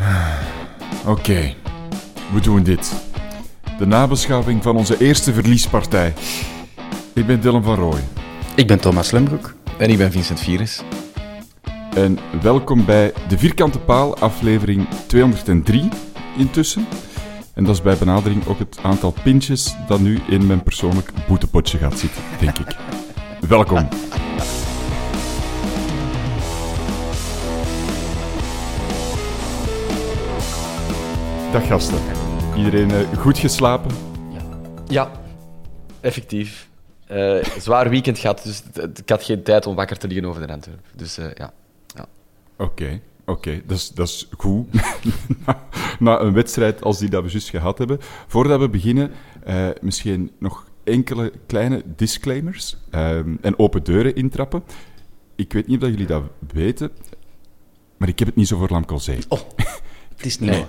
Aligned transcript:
Oké, 1.06 1.54
we 2.32 2.40
doen 2.40 2.62
dit. 2.62 2.92
De 3.78 3.86
nabeschouwing 3.86 4.62
van 4.62 4.76
onze 4.76 5.00
eerste 5.00 5.32
verliespartij. 5.32 6.14
Ik 7.12 7.26
ben 7.26 7.40
Dylan 7.40 7.62
van 7.62 7.74
Rooij. 7.74 8.04
Ik 8.56 8.66
ben 8.66 8.80
Thomas 8.80 9.10
Lembroek. 9.10 9.54
En 9.78 9.90
ik 9.90 9.98
ben 9.98 10.12
Vincent 10.12 10.40
Virus. 10.40 10.82
En 11.94 12.18
welkom 12.42 12.84
bij 12.84 13.12
de 13.28 13.38
Vierkante 13.38 13.78
Paal, 13.78 14.18
aflevering 14.18 14.88
203 15.06 15.88
intussen. 16.36 16.86
En 17.54 17.64
dat 17.64 17.74
is 17.74 17.82
bij 17.82 17.96
benadering 17.96 18.46
ook 18.46 18.58
het 18.58 18.78
aantal 18.82 19.14
pintjes 19.22 19.74
dat 19.88 20.00
nu 20.00 20.20
in 20.28 20.46
mijn 20.46 20.62
persoonlijk 20.62 21.12
boetepotje 21.28 21.78
gaat 21.78 21.98
zitten, 21.98 22.22
denk 22.40 22.58
ik. 22.58 22.76
Welkom. 23.48 23.88
Dag 31.52 31.66
gasten. 31.66 31.98
Iedereen 32.56 32.90
eh, 32.90 33.18
goed 33.18 33.38
geslapen? 33.38 33.90
Ja, 34.88 35.10
effectief. 36.00 36.68
Eh, 37.06 37.44
zwaar 37.58 37.90
weekend 37.90 38.18
gehad, 38.18 38.42
dus 38.42 38.62
ik 38.94 39.08
had 39.08 39.24
geen 39.24 39.42
tijd 39.42 39.66
om 39.66 39.74
wakker 39.74 39.98
te 39.98 40.06
liggen 40.06 40.28
over 40.28 40.46
de 40.46 40.52
Antwerp. 40.52 40.86
Dus 40.94 41.18
eh, 41.18 41.26
ja. 41.34 41.52
Oké, 42.56 43.00
oké, 43.26 43.62
dat, 43.66 43.76
is, 43.76 43.88
dat 43.88 44.08
is 44.08 44.28
goed. 44.36 44.66
na, 45.46 45.62
na 45.98 46.20
een 46.20 46.32
wedstrijd 46.32 46.82
als 46.82 46.98
die 46.98 47.10
dat 47.10 47.22
we 47.22 47.30
juist 47.30 47.48
gehad 47.48 47.78
hebben. 47.78 47.98
Voordat 48.26 48.60
we 48.60 48.68
beginnen, 48.68 49.10
misschien 49.80 50.30
nog 50.38 50.66
enkele 50.84 51.32
kleine 51.46 51.82
disclaimers 51.96 52.76
ehm, 52.90 53.36
en 53.40 53.58
open 53.58 53.84
deuren 53.84 54.14
intrappen. 54.14 54.62
Ik 55.36 55.52
weet 55.52 55.66
niet 55.66 55.76
of 55.76 55.82
dat 55.82 55.90
jullie 55.90 56.06
dat 56.06 56.22
weten, 56.52 56.90
maar 57.96 58.08
ik 58.08 58.18
heb 58.18 58.28
het 58.28 58.36
niet 58.36 58.48
zo 58.48 58.58
voor 58.58 58.68
Lamkelzee. 58.70 59.18
Oh, 59.28 59.40
het 60.16 60.26
is 60.26 60.38
niet 60.38 60.50
Nee. 60.50 60.66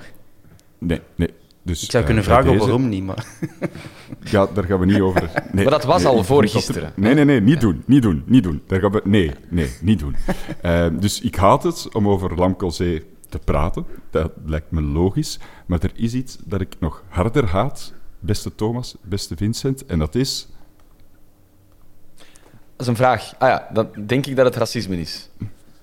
Nee, 0.88 1.02
nee. 1.16 1.30
Dus, 1.64 1.84
Ik 1.84 1.90
zou 1.92 2.04
eh, 2.04 2.06
kunnen 2.06 2.24
vragen 2.26 2.46
deze- 2.52 2.60
waarom 2.60 2.90
niet, 2.90 3.04
maar... 3.04 3.26
Ja, 4.24 4.46
daar 4.54 4.64
gaan 4.64 4.80
we 4.80 4.86
niet 4.86 5.00
over. 5.00 5.22
Nee, 5.52 5.64
Maar 5.64 5.74
dat 5.74 5.84
was 5.84 6.04
nee, 6.04 6.12
al 6.12 6.24
voor 6.24 6.48
gisteren. 6.48 6.94
Nee, 6.96 7.14
nee, 7.14 7.26
nee, 7.26 7.42
niet 7.42 7.62
doen, 7.62 7.84
niet 7.86 8.02
doen, 8.02 8.24
niet 8.26 8.44
doen. 8.44 8.62
Daar 8.68 8.80
gaan 8.80 8.92
we, 8.92 9.02
nee, 9.04 9.32
nee, 9.50 9.70
niet 9.82 10.00
doen. 10.00 10.16
Ehm, 10.62 11.00
dus 11.00 11.22
ik 11.22 11.36
haat 11.36 11.64
het 11.64 11.94
om 11.94 12.08
over 12.08 12.36
Lamkelzee 12.36 13.06
te 13.30 13.40
praten. 13.40 13.86
Dat 14.10 14.32
lijkt 14.46 14.72
me 14.72 14.82
logisch. 14.82 15.40
Maar 15.66 15.80
er 15.84 15.92
is 15.94 16.14
iets 16.14 16.38
dat 16.46 16.62
ik 16.62 16.76
nog 16.80 17.04
harder 17.10 17.46
haat, 17.48 17.94
beste 18.20 18.56
Thomas, 18.56 18.96
beste 19.02 19.36
Vincent, 19.36 19.86
en 19.86 20.00
dat 20.00 20.16
is... 20.16 20.48
Dat 22.76 22.80
is 22.80 22.88
een 22.88 22.96
vraag. 22.96 23.34
Ah 23.38 23.50
ja, 23.50 23.68
dan 23.74 23.90
denk 24.06 24.26
ik 24.26 24.36
dat 24.36 24.46
het 24.46 24.56
racisme 24.56 25.00
is. 25.00 25.30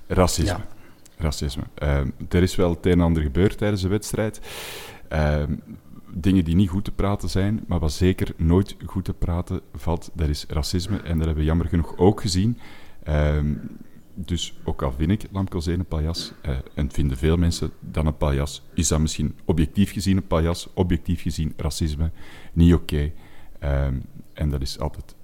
Racisme. 0.06 0.58
Ja. 0.58 0.66
Racisme. 1.18 1.62
Ehm, 1.74 2.10
er 2.28 2.42
is 2.42 2.56
wel 2.56 2.70
het 2.70 2.86
een 2.86 2.92
en 2.92 3.00
ander 3.00 3.22
gebeurd 3.22 3.58
tijdens 3.58 3.82
de 3.82 3.88
wedstrijd. 3.88 4.40
Ehm, 5.08 5.56
dingen 6.12 6.44
die 6.44 6.54
niet 6.54 6.68
goed 6.68 6.84
te 6.84 6.92
praten 6.92 7.28
zijn, 7.28 7.64
maar 7.66 7.78
wat 7.78 7.92
zeker 7.92 8.34
nooit 8.36 8.76
goed 8.86 9.04
te 9.04 9.14
praten 9.14 9.60
valt, 9.74 10.10
dat 10.14 10.28
is 10.28 10.44
racisme. 10.48 10.96
En 10.96 11.16
dat 11.16 11.26
hebben 11.26 11.34
we 11.34 11.44
jammer 11.44 11.68
genoeg 11.68 11.96
ook 11.96 12.20
gezien. 12.20 12.58
Ehm, 13.02 13.54
dus 14.14 14.58
ook 14.64 14.82
al 14.82 14.92
vind 14.92 15.10
ik 15.10 15.26
Lamkelzee 15.32 15.78
een 15.78 15.86
paljas, 15.86 16.32
eh, 16.42 16.56
en 16.74 16.90
vinden 16.90 17.16
veel 17.16 17.36
mensen 17.36 17.70
dan 17.80 18.06
een 18.06 18.16
paljas, 18.16 18.62
is 18.74 18.88
dat 18.88 19.00
misschien 19.00 19.34
objectief 19.44 19.92
gezien 19.92 20.16
een 20.16 20.26
paljas, 20.26 20.68
objectief 20.74 21.22
gezien 21.22 21.52
racisme, 21.56 22.10
niet 22.52 22.74
oké. 22.74 23.12
En 24.32 24.50
dat 24.50 24.60
is 24.60 24.78
altijd 24.78 25.14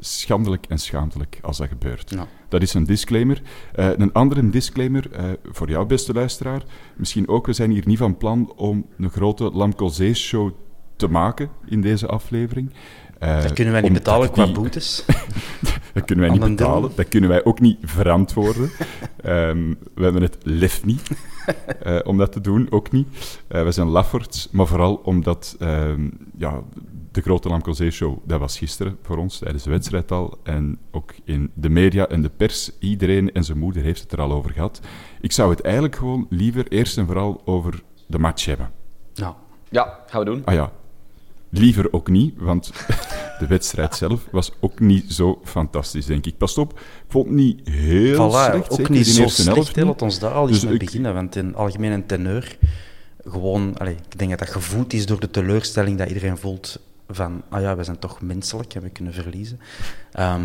schandelijk 0.00 0.66
en 0.68 0.78
schaamtelijk 0.78 1.38
als 1.42 1.56
dat 1.56 1.68
gebeurt. 1.68 2.10
Ja. 2.10 2.26
Dat 2.48 2.62
is 2.62 2.74
een 2.74 2.84
disclaimer. 2.84 3.42
Eh, 3.74 3.88
een 3.96 4.12
andere 4.12 4.50
disclaimer 4.50 5.10
eh, 5.12 5.24
voor 5.44 5.68
jou, 5.68 5.86
beste 5.86 6.12
luisteraar. 6.12 6.62
Misschien 6.96 7.28
ook, 7.28 7.46
we 7.46 7.52
zijn 7.52 7.70
hier 7.70 7.86
niet 7.86 7.98
van 7.98 8.16
plan 8.16 8.52
om 8.56 8.86
een 8.98 9.10
grote 9.10 9.44
Lamkelzee-show 9.52 10.50
te 10.96 11.08
maken 11.08 11.48
in 11.66 11.80
deze 11.80 12.06
aflevering. 12.06 12.72
Eh, 13.18 13.42
Dat 13.42 13.52
kunnen 13.52 13.72
wij 13.72 13.82
niet 13.82 13.92
betalen 13.92 14.30
qua 14.30 14.44
die- 14.44 14.54
boetes. 14.54 15.04
Dat 15.94 16.04
kunnen 16.04 16.24
wij 16.24 16.32
niet 16.38 16.40
deel. 16.46 16.54
betalen. 16.56 16.90
Dat 16.94 17.08
kunnen 17.08 17.30
wij 17.30 17.44
ook 17.44 17.60
niet 17.60 17.78
verantwoorden. 17.82 18.70
Ehm, 19.22 19.74
we 19.94 20.02
hebben 20.02 20.22
het 20.22 20.36
lef 20.42 20.84
niet 20.84 21.10
om 22.04 22.16
dat 22.18 22.32
te 22.32 22.40
doen, 22.40 22.66
ook 22.70 22.90
niet. 22.92 23.08
We 23.48 23.72
zijn 23.72 23.86
lafferts, 23.88 24.48
maar 24.52 24.66
vooral 24.66 24.94
omdat 24.94 25.56
ehm, 25.58 26.08
ja, 26.36 26.62
de 27.16 27.22
grote 27.22 27.48
Lamkelzee-show, 27.48 28.18
dat 28.24 28.40
was 28.40 28.58
gisteren 28.58 28.98
voor 29.02 29.16
ons, 29.16 29.38
tijdens 29.38 29.62
de 29.62 29.70
wedstrijd 29.70 30.10
al. 30.12 30.38
En 30.42 30.78
ook 30.90 31.14
in 31.24 31.50
de 31.54 31.68
media 31.68 32.06
en 32.08 32.22
de 32.22 32.28
pers, 32.36 32.70
iedereen 32.78 33.32
en 33.32 33.44
zijn 33.44 33.58
moeder 33.58 33.82
heeft 33.82 34.02
het 34.02 34.12
er 34.12 34.20
al 34.20 34.32
over 34.32 34.50
gehad. 34.50 34.80
Ik 35.20 35.32
zou 35.32 35.50
het 35.50 35.60
eigenlijk 35.60 35.96
gewoon 35.96 36.26
liever 36.30 36.68
eerst 36.68 36.98
en 36.98 37.06
vooral 37.06 37.42
over 37.44 37.82
de 38.06 38.18
match 38.18 38.44
hebben. 38.44 38.70
Nou, 39.14 39.34
Ja, 39.68 39.98
gaan 40.06 40.20
we 40.20 40.26
doen. 40.26 40.42
Ah 40.44 40.54
ja, 40.54 40.72
liever 41.48 41.92
ook 41.92 42.08
niet, 42.08 42.34
want 42.38 42.72
de 43.40 43.46
wedstrijd 43.48 43.94
zelf 43.94 44.26
was 44.30 44.52
ook 44.60 44.80
niet 44.80 45.12
zo 45.12 45.40
fantastisch, 45.44 46.06
denk 46.06 46.26
ik. 46.26 46.36
Pas 46.38 46.58
op, 46.58 46.72
ik 46.78 47.04
vond 47.08 47.26
het 47.26 47.34
niet 47.34 47.68
heel 47.68 48.14
voilà, 48.30 48.50
slecht. 48.50 48.70
ook 48.70 48.78
niet 48.78 48.88
in 48.88 48.94
de 48.94 49.04
zo 49.04 49.22
eerste 49.22 49.42
slecht. 49.42 49.76
Laat 49.76 50.02
ons 50.02 50.18
daar 50.18 50.32
al 50.32 50.42
eens 50.48 50.52
Dus 50.60 50.64
mee 50.64 50.72
ik- 50.72 50.78
beginnen, 50.84 51.14
want 51.14 51.36
in 51.36 51.54
algemeen 51.54 51.92
een 51.92 52.06
teneur 52.06 52.58
gewoon... 53.28 53.76
Allee, 53.78 53.94
ik 54.10 54.18
denk 54.18 54.30
dat 54.30 54.38
dat 54.38 54.48
gevoed 54.50 54.92
is 54.92 55.06
door 55.06 55.20
de 55.20 55.30
teleurstelling 55.30 55.98
dat 55.98 56.08
iedereen 56.08 56.36
voelt 56.38 56.80
van... 57.08 57.42
Ah 57.48 57.60
ja, 57.60 57.76
we 57.76 57.84
zijn 57.84 57.98
toch 57.98 58.20
menselijk 58.20 58.74
en 58.74 58.82
we 58.82 58.90
kunnen 58.90 59.12
verliezen. 59.12 59.60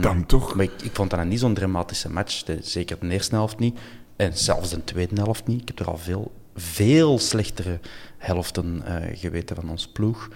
Dan 0.01 0.25
toch. 0.25 0.55
Maar 0.55 0.65
ik, 0.65 0.81
ik 0.81 0.95
vond 0.95 1.09
dat 1.09 1.19
een 1.19 1.27
niet 1.27 1.39
zo'n 1.39 1.53
dramatische 1.53 2.09
match. 2.11 2.43
De- 2.43 2.59
zeker 2.61 2.97
de 2.99 3.09
eerste 3.09 3.35
helft 3.35 3.59
niet. 3.59 3.79
En 4.15 4.37
zelfs 4.37 4.69
de 4.69 4.83
tweede 4.83 5.21
helft 5.21 5.47
niet. 5.47 5.61
Ik 5.61 5.67
heb 5.67 5.79
er 5.79 5.87
al 5.87 5.97
veel, 5.97 6.31
veel 6.55 7.19
slechtere 7.19 7.79
helften 8.17 8.81
eh, 8.85 9.17
geweten 9.19 9.55
van 9.55 9.69
ons 9.69 9.87
ploeg. 9.87 10.29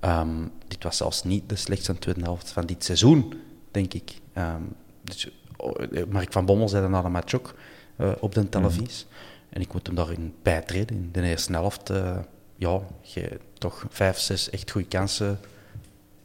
Ehm, 0.00 0.28
dit 0.68 0.82
was 0.82 0.96
zelfs 0.96 1.24
niet 1.24 1.48
de 1.48 1.56
slechtste 1.56 1.98
tweede 1.98 2.20
helft 2.20 2.50
van 2.50 2.66
dit 2.66 2.84
seizoen, 2.84 3.34
denk 3.70 3.94
ik. 3.94 4.12
Ehm, 4.32 4.62
dus, 5.02 5.28
oh, 5.56 5.74
Mark 6.10 6.32
van 6.32 6.44
Bommel 6.44 6.68
zei 6.68 6.82
dat 6.82 6.90
na 6.90 7.02
de 7.02 7.08
match 7.08 7.34
ook 7.34 7.54
eh, 7.96 8.10
op 8.20 8.34
de 8.34 8.48
televisie. 8.48 9.06
En 9.48 9.60
ik 9.60 9.72
moet 9.72 9.86
hem 9.86 9.96
daarin 9.96 10.34
bijtreden. 10.42 10.96
In 10.96 11.08
de 11.12 11.22
eerste 11.22 11.52
helft, 11.52 11.90
eh, 11.90 12.18
ja, 12.56 12.80
je, 13.00 13.40
toch 13.58 13.84
vijf, 13.88 14.18
zes 14.18 14.50
echt 14.50 14.70
goede 14.70 14.88
kansen 14.88 15.38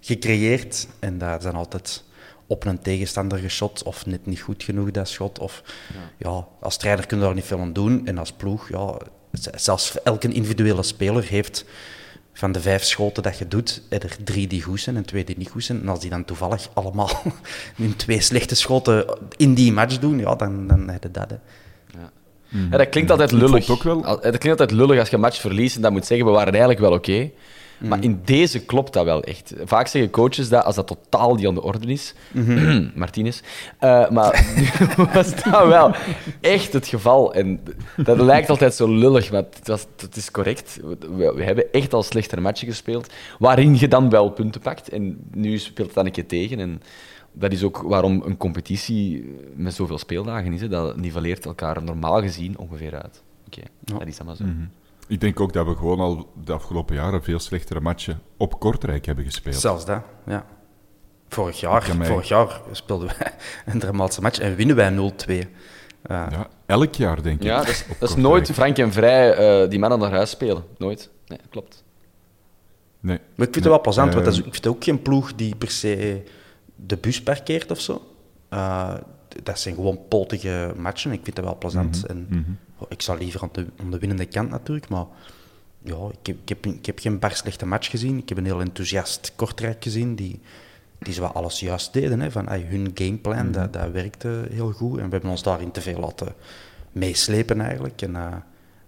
gecreëerd. 0.02 0.88
En 1.00 1.18
dat 1.18 1.42
zijn 1.42 1.56
altijd 1.56 2.04
op 2.48 2.66
een 2.66 2.82
tegenstander 2.82 3.38
geschot 3.38 3.84
of 3.84 4.06
net 4.06 4.26
niet 4.26 4.40
goed 4.40 4.64
genoeg 4.64 4.92
dat 4.92 5.08
schot. 5.10 5.40
Of 5.40 5.64
ja, 6.18 6.46
als 6.60 6.78
trainer 6.78 7.06
kun 7.06 7.18
je 7.18 7.24
daar 7.24 7.34
niet 7.34 7.44
veel 7.46 7.60
aan 7.60 7.74
doen. 7.74 8.02
En 8.08 8.18
als 8.18 8.32
ploeg, 8.32 8.70
ja, 8.70 8.98
Zelfs 9.56 10.02
elke 10.04 10.28
individuele 10.28 10.84
speler 10.84 11.24
heeft 11.24 11.66
van 12.34 12.52
de 12.52 12.62
vijf 12.62 12.84
schoten 12.84 13.24
dat 13.24 13.38
je 13.38 13.48
doet, 13.48 13.82
er 13.90 14.16
drie 14.24 14.48
die 14.48 14.62
goed 14.62 14.80
zijn 14.82 14.96
en 14.96 15.06
twee 15.06 15.24
die 15.24 15.38
niet 15.38 15.50
goed 15.50 15.64
zijn. 15.64 15.82
En 15.82 15.90
als 15.90 16.00
die 16.00 16.10
dan 16.10 16.26
toevallig 16.26 16.70
allemaal 16.74 17.10
in 17.76 17.96
twee 17.96 18.22
slechte 18.22 18.56
schoten 18.56 19.18
in 19.38 19.54
die 19.54 19.72
match 19.72 20.00
doen, 20.00 20.20
ja, 20.20 20.36
dan, 20.36 20.68
dan 20.68 20.90
heb 20.90 21.04
je 21.04 21.12
dat. 21.12 21.30
Hè. 21.30 21.36
Ja, 22.72 22.78
dat 22.78 22.90
klinkt 22.90 23.12
altijd 23.12 23.32
Ik 23.32 23.38
vond 23.38 23.52
lullig. 23.52 23.70
ook 23.70 23.84
wel- 23.84 24.06
Al- 24.06 24.22
Dat 24.22 24.38
klinkt 24.38 24.60
altijd 24.60 24.72
lullig 24.72 25.00
als 25.00 25.10
je 25.10 25.16
een 25.16 25.22
match 25.22 25.40
verliest 25.42 25.76
en 25.76 25.82
dat 25.82 25.92
moet 25.92 26.06
zeggen, 26.06 26.26
we 26.26 26.32
waren 26.32 26.50
eigenlijk 26.52 26.80
wel 26.80 26.92
oké. 26.94 27.30
Mm. 27.78 27.88
Maar 27.90 28.04
in 28.04 28.22
deze 28.26 28.66
klopt 28.66 28.94
dat 28.94 29.06
wel 29.06 29.24
echt. 29.24 29.54
Vaak 29.64 29.88
zeggen 29.88 30.12
coaches 30.12 30.50
dat 30.50 30.64
als 30.64 30.76
dat 30.76 30.88
totaal 30.88 31.36
niet 31.36 31.48
aan 31.48 31.54
de 31.54 31.62
orde 31.62 31.88
is. 31.88 32.14
Mhm. 32.32 32.88
Martinez. 32.96 33.42
Eh, 33.80 34.10
maar 34.10 34.54
nu 34.56 34.68
was 35.14 35.44
dat 35.44 35.68
wel 35.68 35.96
echt 36.42 36.74
het 36.74 36.88
geval. 36.88 37.34
En 37.34 37.60
dat 37.96 38.20
lijkt 38.20 38.50
altijd 38.50 38.74
zo 38.74 38.88
lullig, 38.88 39.32
maar 39.32 39.44
het, 39.54 39.68
was, 39.68 39.86
het 39.98 40.16
is 40.16 40.32
correct. 40.32 40.80
We, 41.18 41.34
we 41.36 41.44
hebben 41.44 41.72
echt 41.72 41.94
al 41.94 42.04
slechtere 42.04 42.42
matchen 42.42 42.68
gespeeld, 42.68 43.14
waarin 43.40 43.78
je 43.80 43.88
dan 43.88 44.10
wel 44.10 44.30
punten 44.30 44.62
pakt. 44.62 44.90
En 44.90 45.18
nu 45.34 45.58
speelt 45.58 45.88
het 45.88 45.96
dan 45.96 46.06
een 46.06 46.12
keer 46.12 46.28
tegen. 46.28 46.60
En 46.60 46.82
dat 47.32 47.52
is 47.52 47.64
ook 47.64 47.78
waarom 47.78 48.22
een 48.26 48.38
competitie 48.38 49.36
met 49.56 49.74
zoveel 49.74 49.98
speeldagen 49.98 50.54
is. 50.54 50.62
Hè. 50.62 50.68
Dat 50.68 50.98
niveleert 50.98 51.46
elkaar 51.46 51.84
normaal 51.84 52.22
gezien 52.22 52.58
ongeveer 52.58 53.02
uit. 53.02 53.24
Oké, 53.48 53.62
dat 53.80 54.08
is 54.08 54.18
dan 54.18 54.26
maar 54.26 54.36
zo. 54.36 54.44
Mhm. 54.44 54.66
Ik 55.08 55.20
denk 55.22 55.40
ook 55.40 55.54
dat 55.54 55.66
we 55.66 55.76
gewoon 55.76 56.00
al 56.00 56.32
de 56.44 56.54
afgelopen 56.54 56.96
jaren 56.96 57.24
veel 57.24 57.40
slechtere 57.40 57.80
matchen 57.80 58.22
op 58.38 58.60
Kortrijk 58.60 59.06
hebben 59.06 59.26
gespeeld. 59.26 59.56
Zelfs 59.56 59.86
dat, 59.86 60.02
ja. 60.26 60.46
Vorig 61.30 61.60
jaar, 61.60 61.98
mij- 61.98 62.08
vorig 62.08 62.28
jaar 62.28 62.62
speelden 62.72 63.08
wij 63.18 63.32
een 63.74 63.80
dramatische 63.80 64.22
match 64.22 64.40
en 64.40 64.56
winnen 64.56 64.76
wij 64.76 64.92
0-2. 64.92 65.30
Uh, 65.32 65.44
Ja, 66.08 66.48
elk 66.66 66.96
jaar 66.96 67.22
denk 67.24 67.38
ik. 67.40 67.44
Ja, 67.44 67.58
dat 67.58 67.68
is, 67.68 67.86
dat 68.00 68.18
nooit 68.18 68.52
frank 68.52 68.78
en 68.78 68.92
vrij 68.92 69.34
eh, 69.34 69.70
die 69.70 69.80
mannen 69.80 70.00
naar 70.00 70.12
huis 70.12 70.30
spelen. 70.30 70.64
Nooit. 70.78 71.10
Nee, 71.28 71.40
klopt. 71.50 71.84
Nee. 73.00 73.18
Maar 73.18 73.48
ik 73.48 73.54
vind 73.54 73.56
het 73.56 73.66
wel 73.74 73.82
plezant, 73.82 74.14
want 74.14 74.26
dat 74.26 74.34
is, 74.34 74.40
Ehm, 74.40 74.48
ik 74.48 74.54
vind 74.54 74.66
het 74.66 74.74
ook 74.76 74.84
geen 74.84 75.02
ploeg 75.02 75.36
die 75.36 75.56
per 75.56 75.70
se 75.72 76.24
de 76.76 76.98
bus 76.98 77.24
parkeert 77.24 77.72
of 77.72 77.80
zo. 77.80 78.02
Uh, 78.54 78.94
dat 79.44 79.60
zijn 79.60 79.76
gewoon 79.76 80.00
potige 80.08 80.74
matchen. 80.78 81.12
Ik 81.12 81.20
vind 81.24 81.36
dat 81.36 81.46
wel 81.46 81.58
plezant. 81.58 82.04
Mhm, 82.08 82.12
En, 82.12 82.28
oh, 82.32 82.67
ik 82.90 83.02
zou 83.02 83.20
liever 83.20 83.42
aan 83.42 83.50
de, 83.52 83.66
aan 83.82 83.92
de 83.92 84.00
winnende 84.00 84.26
kant 84.26 84.50
natuurlijk, 84.50 84.90
maar 84.90 85.06
ja, 85.82 85.96
ik, 86.22 86.28
heb, 86.28 86.38
ik, 86.42 86.50
heb, 86.50 86.66
ik 86.66 86.86
heb 86.86 87.00
geen 87.00 87.20
bar 87.20 87.32
slechte 87.36 87.66
match 87.66 87.90
gezien. 87.90 88.18
Ik 88.18 88.30
heb 88.30 88.38
een 88.38 88.46
heel 88.46 88.62
enthousiast 88.62 89.32
Kortrijk 89.36 89.84
gezien, 89.84 90.16
die, 90.16 90.40
die 91.00 91.14
ze 91.14 91.20
wel 91.22 91.32
alles 91.32 91.60
juist 91.60 91.94
deden. 91.94 92.20
Hè, 92.20 92.32
van, 92.32 92.48
ay, 92.48 92.62
hun 92.70 92.92
gameplan, 92.94 93.44
Mhm. 93.46 93.52
dat, 93.52 93.74
dat 93.74 93.92
werkte 93.92 94.48
heel 94.52 94.72
goed. 94.72 94.98
En 95.00 95.06
we 95.06 95.12
hebben 95.12 95.30
ons 95.30 95.44
daarin 95.44 95.72
te 95.72 95.82
veel 95.82 96.00
laten 96.00 96.34
meeslepen 96.92 97.62
eigenlijk. 97.62 98.02
En 98.02 98.12
uh, 98.12 98.36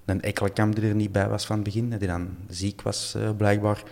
een 0.05 0.21
Ekkelenkamp 0.21 0.75
die 0.75 0.89
er 0.89 0.95
niet 0.95 1.11
bij 1.11 1.29
was 1.29 1.45
van 1.45 1.55
het 1.55 1.65
begin, 1.65 1.89
die 1.89 2.07
dan 2.07 2.29
ziek 2.49 2.81
was 2.81 3.13
uh, 3.17 3.29
blijkbaar, 3.37 3.83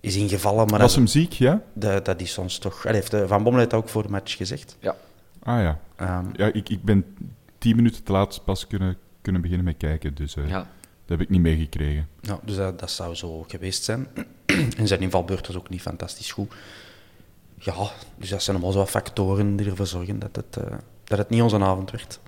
is 0.00 0.16
ingevallen. 0.16 0.66
Maar 0.66 0.78
Was 0.80 0.88
dat, 0.88 0.96
hem 0.98 1.06
ziek, 1.06 1.32
ja? 1.32 1.62
dat, 1.72 2.04
dat 2.04 2.20
is 2.20 2.32
soms 2.32 2.58
toch... 2.58 2.86
Allee, 2.86 3.00
heeft, 3.00 3.14
uh, 3.14 3.22
Van 3.26 3.42
Bommel 3.42 3.62
dat 3.62 3.74
ook 3.74 3.88
voor 3.88 4.02
de 4.02 4.08
match 4.08 4.36
gezegd. 4.36 4.76
Ja. 4.80 4.96
Ah 5.42 5.60
ja. 5.60 5.78
Um, 6.18 6.30
Ja, 6.32 6.46
ik, 6.52 6.68
ik 6.68 6.82
ben 6.82 7.04
tien 7.58 7.76
minuten 7.76 8.02
te 8.02 8.12
laat 8.12 8.40
pas 8.44 8.66
kunnen, 8.66 8.96
kunnen 9.26 9.42
beginnen 9.42 9.66
met 9.66 9.76
kijken, 9.76 10.14
dus 10.14 10.36
uh, 10.36 10.48
Ja. 10.48 10.58
dat 10.58 10.68
heb 11.18 11.20
ik 11.20 11.28
niet 11.28 11.40
meegekregen. 11.40 12.08
ja, 12.20 12.40
dus 12.44 12.56
dat, 12.56 12.78
dat 12.78 12.90
zou 12.90 13.14
zo 13.14 13.42
geweest 13.48 13.84
zijn. 13.84 14.06
en 14.78 14.86
zijn 14.86 15.00
invalbeurt 15.00 15.46
was 15.46 15.56
ook 15.56 15.68
niet 15.68 15.80
fantastisch 15.80 16.32
goed. 16.32 16.54
Ja, 17.58 17.90
dus 18.16 18.28
dat 18.28 18.42
zijn 18.42 18.56
allemaal 18.56 18.72
zo 18.74 18.78
wat 18.78 18.90
factoren 18.90 19.56
die 19.56 19.66
ervoor 19.70 19.86
zorgen 19.86 20.18
dat 20.18 20.36
het, 20.36 20.56
uh, 20.58 20.76
dat 21.04 21.18
het 21.18 21.28
niet 21.28 21.42
onze 21.42 21.58
avond 21.58 21.90
werd. 21.90 22.20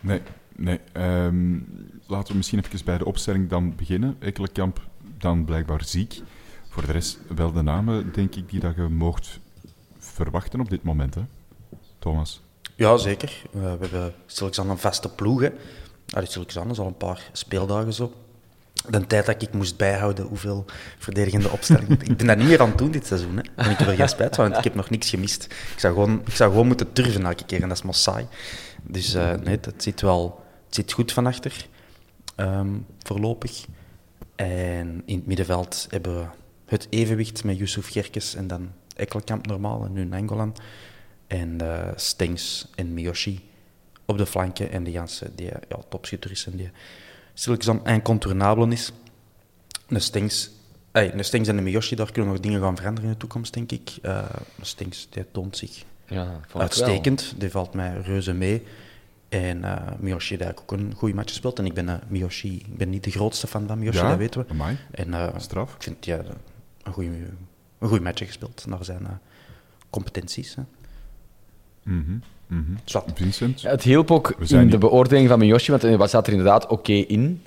Nee, 0.00 0.20
nee. 0.56 0.80
Ehm, 0.92 1.58
laten 2.06 2.30
we 2.30 2.36
misschien 2.36 2.58
even 2.64 2.84
bij 2.84 2.98
de 2.98 3.04
opstelling 3.04 3.48
dan 3.48 3.76
beginnen. 3.76 4.16
Ekkelenkamp 4.18 4.80
dan 5.18 5.44
blijkbaar 5.44 5.84
ziek. 5.84 6.22
Voor 6.68 6.86
de 6.86 6.92
rest 6.92 7.18
wel 7.34 7.52
de 7.52 7.62
namen, 7.62 8.12
denk 8.12 8.34
ik, 8.34 8.50
die 8.50 8.60
dat 8.60 8.74
je 8.76 8.82
mocht 8.82 9.40
verwachten 9.98 10.60
op 10.60 10.70
dit 10.70 10.82
moment, 10.82 11.14
hè? 11.14 11.22
Thomas? 11.98 12.42
Ja, 12.76 12.96
zeker. 12.96 13.42
Uh, 13.54 13.62
we 13.62 13.68
hebben 13.80 14.14
stilletjes 14.26 14.64
aan 14.64 14.70
een 14.70 14.78
vaste 14.78 15.08
ploeg. 15.08 15.40
Hè. 15.40 15.50
Allee, 16.10 16.26
stilletjes 16.26 16.58
aan, 16.58 16.70
is 16.70 16.78
al 16.78 16.86
een 16.86 16.96
paar 16.96 17.30
speeldagen 17.32 17.92
zo. 17.92 18.12
De 18.88 19.06
tijd 19.06 19.26
dat 19.26 19.42
ik 19.42 19.52
moest 19.52 19.76
bijhouden 19.76 20.24
hoeveel 20.24 20.64
verdedigende 20.98 21.50
opstellingen... 21.50 22.00
ik 22.10 22.16
ben 22.16 22.26
dat 22.26 22.36
niet 22.36 22.48
meer 22.48 22.60
aan 22.60 22.68
het 22.68 22.78
doen 22.78 22.90
dit 22.90 23.06
seizoen. 23.06 23.36
Hè. 23.36 23.42
En 23.54 23.70
ik 23.70 23.78
heb 23.78 23.88
er 23.88 23.94
geen 23.94 24.08
spijt 24.08 24.34
van, 24.34 24.44
want 24.44 24.56
ik 24.56 24.64
heb 24.64 24.74
nog 24.74 24.90
niks 24.90 25.10
gemist. 25.10 25.44
Ik 25.44 25.80
zou 25.80 25.94
gewoon, 25.94 26.20
ik 26.26 26.34
zou 26.34 26.50
gewoon 26.50 26.66
moeten 26.66 26.92
turven 26.92 27.26
elke 27.26 27.44
keer 27.44 27.62
en 27.62 27.68
dat 27.68 27.76
is 27.76 27.82
maar 27.82 27.94
saai. 27.94 28.26
Dus 28.82 29.14
uh, 29.14 29.32
nee, 29.34 29.58
het 29.60 29.82
zit 29.82 30.00
wel 30.00 30.44
het 30.66 30.74
zit 30.74 30.92
goed 30.92 31.12
van 31.12 31.26
achter, 31.26 31.66
um, 32.36 32.86
voorlopig. 33.02 33.66
En 34.34 35.02
in 35.04 35.16
het 35.16 35.26
middenveld 35.26 35.86
hebben 35.90 36.20
we 36.20 36.26
het 36.64 36.86
evenwicht 36.90 37.44
met 37.44 37.58
Yusuf 37.58 37.90
Gerkes 37.90 38.34
en 38.34 38.46
dan 38.46 38.72
Ekkelkamp 38.96 39.46
normaal 39.46 39.84
en 39.84 39.92
nu 39.92 40.04
Nangolan. 40.04 40.56
En 41.26 41.58
uh, 41.62 41.88
Stengs 41.94 42.66
en 42.74 42.94
Miyoshi 42.94 43.48
op 44.04 44.18
de 44.18 44.26
flanken. 44.26 44.70
En 44.70 44.84
de 44.84 44.90
Jansen, 44.90 45.32
die 45.34 45.46
ja, 45.46 45.78
topschutter 45.88 46.30
is 46.30 46.46
en 46.46 46.56
die 46.56 46.70
stilletjes 47.34 47.74
aan 47.74 47.86
incontournabel 47.86 48.68
is. 48.68 48.92
De 49.88 49.98
Stengs, 49.98 50.50
ey, 50.92 51.10
de 51.10 51.22
Stengs 51.22 51.48
en 51.48 51.56
de 51.56 51.62
Miyoshi, 51.62 51.96
daar 51.96 52.12
kunnen 52.12 52.32
nog 52.32 52.40
dingen 52.40 52.60
gaan 52.60 52.76
veranderen 52.76 53.08
in 53.08 53.14
de 53.14 53.20
toekomst, 53.20 53.54
denk 53.54 53.72
ik. 53.72 53.90
Uh, 54.02 54.24
de 54.56 54.64
Stengs, 54.64 55.08
die 55.10 55.24
toont 55.32 55.56
zich 55.56 55.84
ja, 56.06 56.40
uitstekend. 56.54 57.34
Die 57.36 57.50
valt 57.50 57.74
mij 57.74 58.00
reuze 58.00 58.32
mee. 58.32 58.62
En 59.28 59.58
uh, 59.58 59.76
Miyoshi 59.98 60.28
heeft 60.28 60.42
eigenlijk 60.42 60.72
ook 60.72 60.78
een 60.78 60.94
goede 60.94 61.14
match 61.14 61.28
gespeeld. 61.28 61.58
En 61.58 61.66
ik 61.66 61.74
ben, 61.74 61.86
uh, 61.86 61.94
Miyoshi, 62.08 62.56
ik 62.56 62.76
ben 62.76 62.90
niet 62.90 63.04
de 63.04 63.10
grootste 63.10 63.46
fan 63.46 63.66
van 63.66 63.78
Miyoshi, 63.78 63.98
ja? 63.98 64.08
dat 64.08 64.18
weten 64.18 64.40
we. 64.40 64.46
Amai. 64.50 64.76
En, 64.90 65.08
uh, 65.08 65.28
Straf. 65.36 65.74
Ik 65.74 65.82
vind 65.82 66.04
ja, 66.04 66.20
een 66.82 66.92
goede 66.92 67.10
een 67.78 67.88
goede 67.88 68.02
match 68.02 68.26
gespeeld 68.26 68.64
naar 68.66 68.84
zijn 68.84 69.20
competenties. 69.90 70.54
Hè. 70.54 70.62
Mm 71.86 72.04
-hmm. 72.06 72.22
Mm 72.46 72.78
-hmm. 72.84 73.14
Vincent? 73.14 73.60
Ja, 73.60 73.70
het 73.70 73.82
hielp 73.82 74.10
ook 74.10 74.34
in 74.38 74.60
niet... 74.60 74.70
de 74.70 74.78
beoordeling 74.78 75.28
van 75.28 75.38
Miyoshi, 75.38 75.70
want 75.70 75.82
er 75.82 76.08
zat 76.08 76.26
er 76.26 76.32
inderdaad 76.32 76.64
oké 76.64 76.72
okay 76.72 77.00
in. 77.00 77.42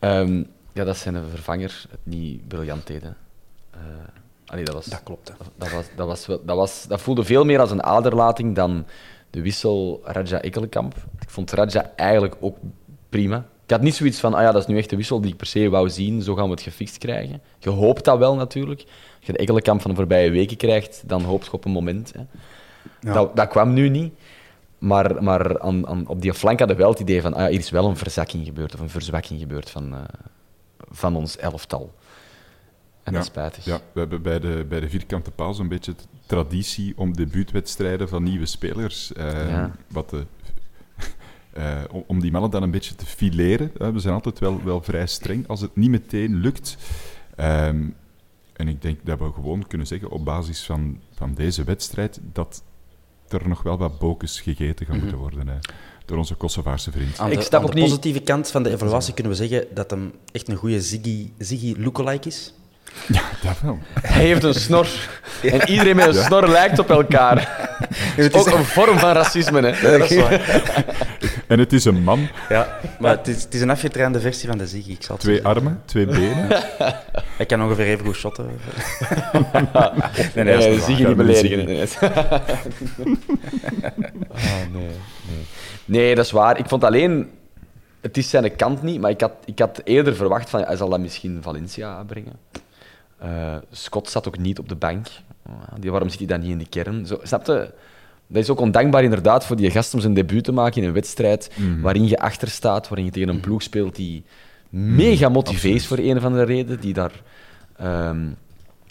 Um, 0.00 0.46
ja, 0.72 0.84
dat 0.84 0.96
zijn 0.96 1.16
vervanger 1.30 1.84
het 1.90 2.00
niet 2.02 2.48
briljant 2.48 2.86
deden. 2.86 3.16
Uh, 3.74 3.80
allee, 4.46 4.64
dat, 4.64 4.74
was, 4.74 4.84
dat 4.84 5.02
klopt. 5.02 5.28
Hè. 5.28 5.34
Dat, 5.38 5.48
dat, 5.56 5.70
was, 5.70 5.86
dat, 5.96 6.06
was, 6.06 6.26
dat, 6.26 6.56
was, 6.56 6.86
dat 6.86 7.00
voelde 7.00 7.24
veel 7.24 7.44
meer 7.44 7.60
als 7.60 7.70
een 7.70 7.82
aderlating 7.82 8.54
dan 8.54 8.86
de 9.30 9.42
wissel 9.42 10.00
Raja-Ekkelenkamp. 10.04 10.94
Ik 11.20 11.30
vond 11.30 11.50
Raja 11.50 11.92
eigenlijk 11.96 12.36
ook 12.40 12.56
prima. 13.08 13.46
Ik 13.64 13.70
had 13.70 13.80
niet 13.80 13.94
zoiets 13.94 14.20
van, 14.20 14.34
ah 14.34 14.42
ja, 14.42 14.52
dat 14.52 14.62
is 14.62 14.68
nu 14.68 14.78
echt 14.78 14.90
de 14.90 14.96
wissel 14.96 15.20
die 15.20 15.30
ik 15.30 15.36
per 15.36 15.46
se 15.46 15.68
wou 15.68 15.90
zien, 15.90 16.22
zo 16.22 16.34
gaan 16.34 16.44
we 16.44 16.50
het 16.50 16.62
gefixt 16.62 16.98
krijgen. 16.98 17.40
Je 17.58 17.70
hoopt 17.70 18.04
dat 18.04 18.18
wel 18.18 18.34
natuurlijk. 18.34 18.80
Als 19.16 19.26
je 19.26 19.32
de 19.32 19.38
Ekkelenkamp 19.38 19.80
van 19.80 19.90
de 19.90 19.96
voorbije 19.96 20.30
weken 20.30 20.56
krijgt, 20.56 21.02
dan 21.06 21.22
hoopt 21.22 21.44
je 21.44 21.52
op 21.52 21.64
een 21.64 21.70
moment. 21.70 22.12
Hè. 22.12 22.20
Ja. 23.00 23.12
Dat, 23.12 23.36
dat 23.36 23.48
kwam 23.48 23.72
nu 23.72 23.88
niet. 23.88 24.14
Maar, 24.78 25.22
maar 25.22 25.60
aan, 25.60 25.86
aan, 25.86 26.06
op 26.06 26.22
die 26.22 26.34
flank 26.34 26.58
hadden 26.58 26.76
we 26.76 26.82
wel 26.82 26.92
het 26.92 27.00
idee 27.00 27.20
van, 27.20 27.34
ah 27.34 27.46
hier 27.46 27.58
is 27.58 27.70
wel 27.70 27.88
een 27.88 27.96
verzakking 27.96 28.46
gebeurd, 28.46 28.74
of 28.74 28.80
een 28.80 28.90
verzwakking 28.90 29.40
gebeurd 29.40 29.70
van, 29.70 29.92
uh, 29.92 30.00
van 30.90 31.16
ons 31.16 31.36
elftal. 31.36 31.94
En 33.02 33.12
ja, 33.12 33.18
dat 33.18 33.20
is 33.20 33.26
spijtig. 33.26 33.64
Ja, 33.64 33.80
we 33.92 34.00
hebben 34.00 34.22
bij 34.22 34.40
de, 34.40 34.64
bij 34.68 34.80
de 34.80 34.88
vierkante 34.88 35.30
paal 35.30 35.54
zo'n 35.54 35.68
beetje 35.68 35.94
de 35.94 36.02
traditie 36.26 36.92
om 36.96 37.16
debuutwedstrijden 37.16 38.08
van 38.08 38.22
nieuwe 38.22 38.46
spelers, 38.46 39.12
uh, 39.16 39.48
ja. 39.48 39.70
wat 39.88 40.10
de, 40.10 40.24
uh, 41.58 41.82
om, 42.06 42.20
die 42.20 42.32
mannen 42.32 42.50
dan 42.50 42.62
een 42.62 42.70
beetje 42.70 42.94
te 42.94 43.06
fileren. 43.06 43.70
we 43.92 43.98
zijn 43.98 44.14
altijd 44.14 44.38
wel, 44.38 44.64
wel 44.64 44.82
vrij 44.82 45.06
streng 45.06 45.48
als 45.48 45.60
het 45.60 45.76
niet 45.76 45.90
meteen 45.90 46.34
lukt. 46.34 46.76
Um, 47.40 47.96
en 48.52 48.68
ik 48.68 48.82
denk 48.82 48.98
dat 49.02 49.18
we 49.18 49.32
gewoon 49.32 49.66
kunnen 49.66 49.86
zeggen, 49.86 50.10
op 50.10 50.24
basis 50.24 50.64
van, 50.64 51.00
van 51.12 51.34
deze 51.34 51.64
wedstrijd, 51.64 52.20
dat 52.32 52.62
er 53.40 53.48
nog 53.48 53.62
wel 53.62 53.78
wat 53.78 53.98
bokens 53.98 54.40
gegeten 54.40 54.86
gaan 54.86 54.94
mm 54.96 55.00
-hmm. 55.00 55.10
moeten 55.10 55.18
worden 55.18 55.54
hè, 55.54 55.58
door 56.04 56.18
onze 56.18 56.34
Kosovaarse 56.34 56.90
vriend. 56.90 57.18
Aan 57.18 57.28
de, 57.28 57.34
ik 57.34 57.40
snap 57.40 57.60
aan 57.60 57.66
ook 57.66 57.74
de 57.74 57.80
niet... 57.80 57.88
positieve 57.88 58.20
kant 58.20 58.50
van 58.50 58.62
de 58.62 58.70
evaluatie 58.70 59.14
kunnen 59.14 59.32
we 59.32 59.38
zeggen 59.38 59.66
dat 59.74 59.90
hem 59.90 60.12
echt 60.32 60.48
een 60.48 60.56
goede 60.56 60.80
Ziggy, 60.80 61.30
Ziggy 61.38 61.74
lookalike 61.78 62.28
is. 62.28 62.54
Ja, 63.06 63.22
dat 63.42 63.60
wel. 63.62 63.78
Hij 64.00 64.24
heeft 64.24 64.42
een 64.42 64.54
snor. 64.54 64.86
Ja. 65.42 65.52
En 65.52 65.68
iedereen 65.68 65.96
met 65.96 66.06
een 66.06 66.14
ja. 66.14 66.24
snor 66.26 66.48
lijkt 66.48 66.78
op 66.78 66.90
elkaar. 66.90 67.48
Het 67.94 68.34
is 68.34 68.40
ook 68.40 68.46
een 68.46 68.64
vorm 68.64 68.98
van 68.98 69.12
racisme, 69.12 69.60
hè. 69.60 69.90
Ja, 69.90 69.98
dat 69.98 70.10
is 70.10 70.16
waar. 70.16 70.64
En 71.46 71.58
het 71.58 71.72
is 71.72 71.84
een 71.84 72.02
man. 72.02 72.28
Ja, 72.48 72.78
maar 72.98 73.16
het 73.16 73.28
is, 73.28 73.42
het 73.42 73.54
is 73.54 73.60
een 73.60 73.70
afgetrainde 73.70 74.20
versie 74.20 74.48
van 74.48 74.58
de 74.58 74.66
Ziggy. 74.66 74.90
Ik 74.90 75.02
zal 75.02 75.16
twee 75.16 75.44
armen, 75.44 75.82
twee 75.84 76.06
benen. 76.06 76.48
Hij 77.36 77.46
kan 77.46 77.62
ongeveer 77.62 77.86
even 77.86 78.06
goed 78.06 78.16
shotten. 78.16 78.46
nee, 80.34 80.44
nee, 80.44 80.56
nee 80.56 80.80
Ziggy 80.80 81.04
niet 81.04 81.16
beledigen. 81.16 81.64
Nee. 81.64 81.82
oh, 81.82 82.30
nee, 84.72 84.88
nee. 85.26 85.46
nee, 85.84 86.14
dat 86.14 86.24
is 86.24 86.30
waar. 86.30 86.58
Ik 86.58 86.68
vond 86.68 86.84
alleen... 86.84 87.30
Het 88.00 88.16
is 88.16 88.30
zijn 88.30 88.56
kant 88.56 88.82
niet, 88.82 89.00
maar 89.00 89.10
ik 89.10 89.20
had, 89.20 89.32
ik 89.44 89.58
had 89.58 89.80
eerder 89.84 90.16
verwacht 90.16 90.50
van... 90.50 90.64
Hij 90.64 90.76
zal 90.76 90.88
dat 90.88 91.00
misschien 91.00 91.38
Valencia 91.42 92.02
brengen. 92.02 92.32
Uh, 93.24 93.56
Scott 93.70 94.10
zat 94.10 94.28
ook 94.28 94.38
niet 94.38 94.58
op 94.58 94.68
de 94.68 94.74
bank. 94.74 95.06
Die, 95.78 95.90
waarom 95.90 96.08
zit 96.08 96.18
hij 96.18 96.28
dan 96.28 96.40
niet 96.40 96.50
in 96.50 96.58
de 96.58 96.68
kern? 96.68 97.06
Zo, 97.06 97.18
snapte? 97.22 97.74
dat 98.26 98.42
is 98.42 98.50
ook 98.50 98.60
ondankbaar 98.60 99.02
inderdaad 99.02 99.46
voor 99.46 99.56
die 99.56 99.70
gast 99.70 99.94
om 99.94 100.00
zijn 100.00 100.14
debuut 100.14 100.44
te 100.44 100.52
maken 100.52 100.82
in 100.82 100.88
een 100.88 100.94
wedstrijd 100.94 101.50
Mhm. 101.56 101.80
waarin 101.80 102.08
je 102.08 102.18
achter 102.18 102.48
staat, 102.48 102.88
waarin 102.88 103.04
je 103.04 103.10
tegen 103.12 103.28
een 103.28 103.40
ploeg 103.40 103.62
speelt 103.62 103.96
die 103.96 104.24
mega 104.70 105.28
motivé 105.28 105.68
is 105.68 105.86
voor 105.86 105.98
een 105.98 106.16
of 106.16 106.24
andere 106.24 106.44
reden, 106.44 106.80
die 106.80 106.92
daar 106.92 107.12
ehm, 107.76 108.26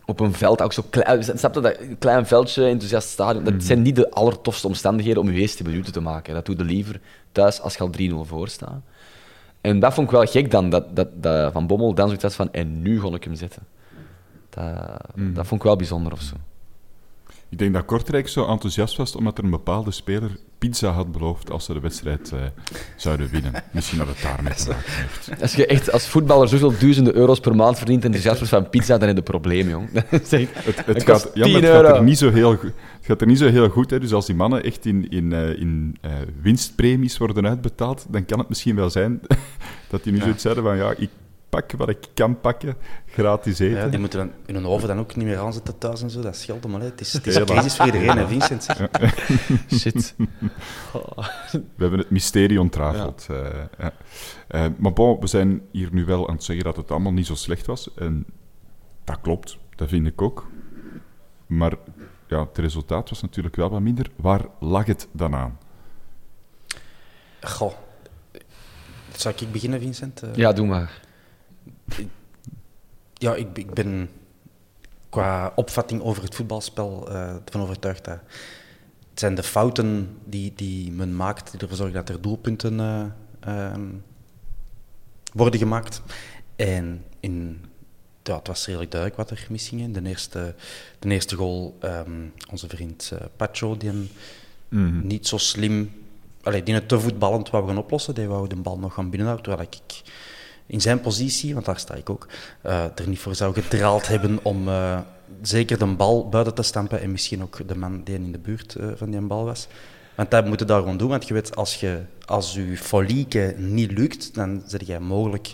op 0.05 0.19
een 0.19 0.33
veld 0.33 0.61
ook 0.61 0.73
zo 0.73 0.83
klein, 0.89 1.23
snap 1.23 1.53
je 1.55 1.61
dat 1.61 1.77
klein 1.99 2.25
veldje, 2.25 2.65
enthousiast 2.65 3.09
stadion, 3.09 3.43
dat 3.43 3.63
zijn 3.63 3.81
niet 3.81 3.95
de 3.95 4.11
allertofste 4.11 4.67
omstandigheden 4.67 5.21
om 5.21 5.31
je 5.31 5.39
eerste 5.39 5.63
minuten 5.63 5.93
te 5.93 6.01
maken. 6.01 6.33
Dat 6.33 6.45
doe 6.45 6.57
je 6.57 6.63
liever 6.63 6.99
thuis 7.31 7.61
als 7.61 7.73
je 7.75 7.79
al 7.79 7.89
3-0 7.89 8.25
voor 8.25 8.47
staat. 8.47 8.81
En 9.61 9.79
dat 9.79 9.93
vond 9.93 10.07
ik 10.07 10.13
wel 10.13 10.25
gek 10.25 10.51
dan, 10.51 10.69
dat, 10.69 10.95
dat, 10.95 11.07
dat 11.23 11.51
Van 11.51 11.67
Bommel 11.67 11.93
dan 11.93 12.05
zoiets 12.05 12.23
had 12.23 12.35
van, 12.35 12.51
en 12.51 12.81
nu 12.81 12.99
ga 13.01 13.07
ik 13.07 13.23
hem 13.23 13.35
zetten. 13.35 13.61
Dat, 14.55 15.01
dat 15.15 15.47
vond 15.47 15.61
ik 15.61 15.67
wel 15.67 15.75
bijzonder 15.75 16.11
of 16.11 16.21
zo. 16.21 16.35
Ik 17.49 17.59
denk 17.59 17.73
dat 17.73 17.85
Kortrijk 17.85 18.27
zo 18.27 18.45
enthousiast 18.47 18.97
was 18.97 19.15
omdat 19.15 19.37
er 19.37 19.43
een 19.43 19.49
bepaalde 19.49 19.91
speler 19.91 20.29
pizza 20.57 20.89
had 20.91 21.11
beloofd 21.11 21.51
als 21.51 21.65
ze 21.65 21.73
de 21.73 21.79
wedstrijd 21.79 22.31
eh, 22.31 22.39
zouden 22.95 23.29
winnen. 23.29 23.51
Misschien 23.71 23.97
dat 23.97 24.07
het 24.07 24.21
daarmee 24.21 24.53
te 24.53 24.67
maken 24.69 24.83
heeft. 24.93 25.41
Als 25.41 25.55
je 25.55 25.65
echt 25.65 25.91
als 25.91 26.07
voetballer 26.07 26.47
zoveel 26.47 26.73
duizenden 26.79 27.15
euro's 27.15 27.39
per 27.39 27.55
maand 27.55 27.77
verdient 27.77 27.99
en 28.03 28.13
enthousiast 28.13 28.37
wordt 28.37 28.53
van 28.53 28.69
pizza, 28.69 28.97
dan 28.97 29.07
heb 29.07 29.09
je 29.09 29.15
een 29.17 29.23
probleem, 29.39 29.69
jong. 29.69 29.89
Echt- 29.93 30.31
Het, 30.85 31.03
gaat, 31.03 31.31
ja, 31.33 31.39
maar 31.47 31.61
10 31.61 31.63
het, 31.63 31.65
gaat 31.85 31.95
er 31.95 32.03
niet 32.03 32.17
zo 32.17 32.31
heel, 32.31 32.55
goed- 32.55 32.73
het 32.97 33.05
gaat 33.05 33.21
er 33.21 33.27
niet 33.27 33.37
zo 33.39 33.49
heel 33.49 33.69
goed. 33.69 33.89
Hè. 33.89 33.99
Dus 33.99 34.13
als 34.13 34.25
die 34.25 34.35
mannen 34.35 34.63
echt 34.63 34.85
in, 34.85 35.09
in, 35.09 35.33
eh, 35.33 35.59
in 35.59 35.97
eh, 36.01 36.11
winstpremies 36.41 37.17
worden 37.17 37.47
uitbetaald, 37.47 38.05
dan 38.09 38.25
kan 38.25 38.39
het 38.39 38.49
misschien 38.49 38.75
wel 38.75 38.89
zijn 38.89 39.19
dat 39.89 40.03
die 40.03 40.13
nu 40.13 40.19
zoiets 40.19 40.41
zeiden 40.41 40.63
van 40.63 40.77
ja, 40.77 40.93
ik 40.97 41.09
pak 41.55 41.71
wat 41.71 41.89
ik 41.89 42.07
kan 42.13 42.39
pakken, 42.39 42.75
gratis 43.05 43.59
eten. 43.59 43.77
Ja, 43.77 43.87
die 43.87 43.99
moeten 43.99 44.19
dan 44.19 44.31
in 44.45 44.55
hun 44.55 44.65
oven 44.65 44.87
dan 44.87 44.99
ook 44.99 45.15
niet 45.15 45.25
meer 45.25 45.37
aanzetten 45.37 45.77
thuis 45.77 46.01
en 46.01 46.09
zo. 46.09 46.21
Dat 46.21 46.35
scheelt 46.35 46.63
hem 46.63 46.73
al. 46.73 46.79
hè. 46.79 46.85
Het 46.85 47.01
is, 47.01 47.13
het 47.13 47.27
is 47.27 47.43
crisis 47.43 47.75
voor 47.75 47.85
iedereen, 47.85 48.17
hè, 48.17 48.27
Vincent. 48.27 48.67
Shit. 49.79 50.15
We 51.51 51.59
hebben 51.77 51.99
het 51.99 52.09
mysterie 52.09 52.59
ontrafeld. 52.61 53.27
eh. 53.29 53.85
Eh, 54.47 54.65
maar 54.77 54.93
bon, 54.93 55.19
we 55.19 55.27
zijn 55.27 55.61
hier 55.71 55.89
nu 55.91 56.05
wel 56.05 56.27
aan 56.27 56.33
het 56.35 56.43
zeggen 56.43 56.65
dat 56.65 56.75
het 56.75 56.91
allemaal 56.91 57.11
niet 57.13 57.25
zo 57.25 57.35
slecht 57.35 57.65
was. 57.65 57.93
En 57.95 58.25
dat 59.03 59.21
klopt, 59.21 59.57
dat 59.75 59.89
vind 59.89 60.07
ik 60.07 60.21
ook. 60.21 60.47
Maar 61.47 61.73
ja, 62.27 62.39
het 62.39 62.57
resultaat 62.57 63.09
was 63.09 63.21
natuurlijk 63.21 63.55
wel 63.55 63.69
wat 63.69 63.81
minder. 63.81 64.09
Waar 64.15 64.41
lag 64.59 64.85
het 64.85 65.07
dan 65.11 65.35
aan? 65.35 65.57
Goh. 67.41 67.73
Zal 69.15 69.31
ik 69.39 69.51
beginnen, 69.51 69.79
Vincent? 69.79 70.21
Eh, 70.21 70.29
Ja, 70.35 70.53
doe 70.53 70.67
maar. 70.67 71.01
Ja, 73.13 73.35
ik, 73.35 73.57
ik 73.57 73.73
ben 73.73 74.09
qua 75.09 75.51
opvatting 75.55 76.01
over 76.01 76.23
het 76.23 76.35
voetbalspel 76.35 77.09
eh 77.09 77.35
ervan 77.45 77.61
overtuigd 77.61 78.05
dat 78.05 78.19
het 79.13 79.21
zijn 79.21 79.35
de 79.35 79.43
fouten 79.43 80.17
die, 80.25 80.53
die 80.55 80.91
men 80.91 81.15
maakt 81.15 81.51
die 81.51 81.59
ervoor 81.59 81.77
zorgen 81.77 81.95
dat 81.95 82.09
er 82.09 82.21
doelpunten 82.21 82.79
eh, 82.79 83.05
ehm, 83.39 83.87
worden 85.33 85.59
gemaakt. 85.59 86.01
En 86.55 87.03
in, 87.19 87.65
ja, 88.23 88.35
het 88.35 88.47
was 88.47 88.65
redelijk 88.65 88.91
duidelijk 88.91 89.21
wat 89.21 89.39
er 89.39 89.47
misging. 89.49 89.93
De 89.93 90.09
eerste, 90.09 90.55
de 90.99 91.09
eerste 91.09 91.35
goal, 91.35 91.77
ehm, 91.79 92.25
onze 92.51 92.67
vriend 92.67 93.11
eh, 93.13 93.19
Pacho, 93.35 93.77
die 93.77 93.89
een 93.89 94.09
niet 95.03 95.27
zo 95.27 95.37
slim, 95.37 95.91
allee, 96.43 96.63
die 96.63 96.73
het 96.73 96.87
te 96.87 96.99
voetballend 96.99 97.49
wou 97.49 97.67
gaan 97.67 97.77
oplossen. 97.77 98.15
Die 98.15 98.27
wou 98.27 98.47
de 98.47 98.55
bal 98.55 98.79
nog 98.79 98.93
gaan 98.93 99.09
binnenhouden, 99.09 99.45
terwijl 99.45 99.69
ik 99.71 100.01
in 100.73 100.81
zijn 100.81 101.01
positie, 101.01 101.53
want 101.53 101.65
daar 101.65 101.79
sta 101.79 101.93
ik 101.93 102.09
ook, 102.09 102.27
eh, 102.61 102.83
er 102.83 103.07
niet 103.07 103.19
voor 103.19 103.35
zou 103.35 103.53
gedraald 103.53 104.07
hebben 104.07 104.39
om 104.43 104.67
eh, 104.67 104.99
zeker 105.41 105.79
de 105.79 105.85
bal 105.85 106.29
buiten 106.29 106.53
te 106.53 106.63
stampen 106.63 107.01
en 107.01 107.11
misschien 107.11 107.41
ook 107.41 107.67
de 107.67 107.75
man 107.75 108.03
die 108.03 108.15
in 108.15 108.31
de 108.31 108.37
buurt 108.37 108.75
eh, 108.75 108.87
van 108.95 109.11
die 109.11 109.21
bal 109.21 109.45
was. 109.45 109.67
Want 110.15 110.31
dat 110.31 110.45
moet 110.45 110.59
je 110.59 110.65
daar 110.65 110.79
gewoon 110.79 110.97
doen, 110.97 111.09
want 111.09 111.27
je 111.27 111.33
weet, 111.33 111.55
als 111.55 111.79
je 111.79 112.01
als 112.25 112.53
je 112.53 112.77
folieke 112.77 113.55
niet 113.57 113.91
lukt, 113.91 114.33
dan 114.33 114.63
zit 114.65 114.87
je 114.87 114.99
mogelijk, 114.99 115.53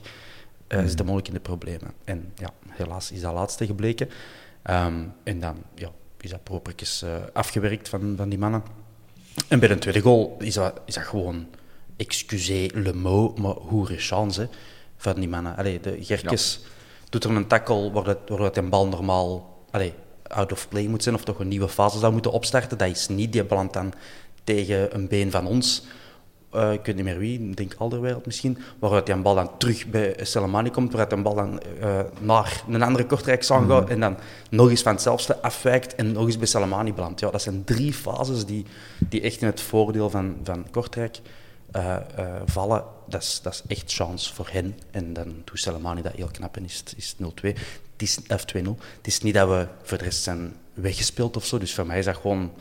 eh 0.68 0.86
zit 0.86 1.04
mogelijk 1.04 1.28
in 1.28 1.34
de 1.34 1.40
problemen. 1.40 1.94
En 2.04 2.32
ja, 2.36 2.50
helaas 2.68 3.12
is 3.12 3.22
dat 3.22 3.34
laatste 3.34 3.66
gebleken. 3.66 4.10
Ehm, 4.62 5.04
en 5.24 5.40
dan 5.40 5.56
ja, 5.76 5.90
is 6.22 6.30
dat 6.30 6.44
propertjes 6.44 7.02
eh, 7.02 7.16
afgewerkt 7.34 7.90
van, 7.90 8.14
van 8.18 8.30
die 8.30 8.40
mannen. 8.40 8.64
En 9.48 9.60
bij 9.60 9.68
de 9.68 9.78
tweede 9.78 10.02
goal 10.02 10.36
is 10.40 10.54
dat, 10.54 10.82
is 10.86 10.94
dat 10.94 11.04
gewoon, 11.04 11.48
excusez 11.96 12.72
le 12.74 12.94
mot, 12.94 13.40
maar 13.40 13.54
hoere 13.54 13.98
chance 13.98 14.42
hè, 14.42 14.48
van 15.00 15.15
die 15.15 15.29
mannen. 15.29 15.56
Allee, 15.56 15.79
de 15.79 15.98
Gerkes 16.01 16.60
doet 17.10 17.24
er 17.24 17.32
een 17.32 17.48
tackle 17.48 17.91
waardoor 17.91 18.18
waardoor 18.27 18.63
een 18.63 18.70
bal 18.70 18.88
normaal 18.88 19.58
allee, 19.72 19.94
out 20.27 20.51
of 20.51 20.68
play 20.70 20.88
moet 20.88 21.03
zijn 21.03 21.15
of 21.15 21.24
toch 21.24 21.39
een 21.39 21.48
nieuwe 21.48 21.70
fase 21.70 22.00
zou 22.00 22.13
moeten 22.13 22.32
opstarten. 22.32 22.77
Dat 22.77 22.89
is 22.89 23.08
niet, 23.08 23.32
die 23.32 23.44
belandt 23.44 23.74
dan 23.74 23.94
tegen 24.44 24.96
een 24.96 25.08
been 25.08 25.32
van 25.32 25.46
ons. 25.46 25.84
Eh, 26.51 26.72
ik 26.72 26.86
weet 26.86 26.96
niet 26.96 27.03
meer 27.03 27.18
wie, 27.18 27.39
ik 27.39 27.58
denk 27.58 27.75
Alderweireld 27.77 28.25
misschien, 28.25 28.58
waaruit 28.79 29.06
die 29.06 29.15
een 29.15 29.22
bal 29.22 29.36
dan 29.36 29.58
terug 29.58 29.88
bij 29.88 30.15
Selemani 30.22 30.70
komt, 30.70 30.91
waaruit 30.91 31.12
een 31.12 31.24
bal 31.24 31.36
dan 31.36 31.62
eh, 31.82 32.00
naar 32.20 32.63
een 32.70 32.82
andere 32.82 33.06
Kortrijkzang 33.06 33.70
gaat 33.70 33.89
en 33.89 34.00
dan 34.00 34.18
nog 34.50 34.70
eens 34.70 34.82
van 34.82 34.91
hetzelfde 34.91 35.41
afwijkt 35.41 35.96
en 35.96 36.12
nog 36.12 36.25
eens 36.25 36.38
bij 36.38 36.48
Selemani 36.48 36.94
belandt. 36.94 37.20
Ja, 37.20 37.29
dat 37.29 37.41
zijn 37.41 37.63
drie 37.63 37.94
fases 37.94 38.46
die, 38.46 38.65
die 38.98 39.22
echt 39.22 39.41
in 39.41 39.48
het 39.48 39.62
voordeel 39.62 40.10
van, 40.10 40.38
van 40.44 40.65
Kortrijk 40.72 41.20
eh, 41.72 41.96
eh, 41.96 42.42
vallen. 42.46 42.84
Dat 43.08 43.22
is, 43.22 43.40
dat 43.44 43.54
is 43.54 43.62
echt 43.68 43.94
chance 43.94 44.34
voor 44.34 44.50
hen. 44.52 44.80
En 44.92 45.14
dan 45.14 45.42
doet 45.46 45.60
Selemani 45.60 46.02
dat 46.02 46.14
heel 46.16 46.30
knap 46.32 46.58
en 46.58 46.64
is 46.64 46.78
het 46.78 46.94
is 46.98 47.16
het 47.18 47.42
0-2. 47.42 47.48
Het 47.92 48.02
is 48.02 48.20
of 48.28 48.46
2-0. 48.56 48.58
Het 48.98 49.08
is 49.08 49.22
niet 49.22 49.34
dat 49.34 49.48
we 49.48 49.68
voor 49.84 49.98
de 49.98 50.04
rest 50.04 50.24
zijn 50.24 50.56
weggespeeld 50.74 51.36
of 51.36 51.46
zo. 51.46 51.58
Dus 51.58 51.74
voor 51.74 51.86
mij 51.86 52.00
is 52.00 52.06
dat 52.06 52.18
gewoon 52.18 52.52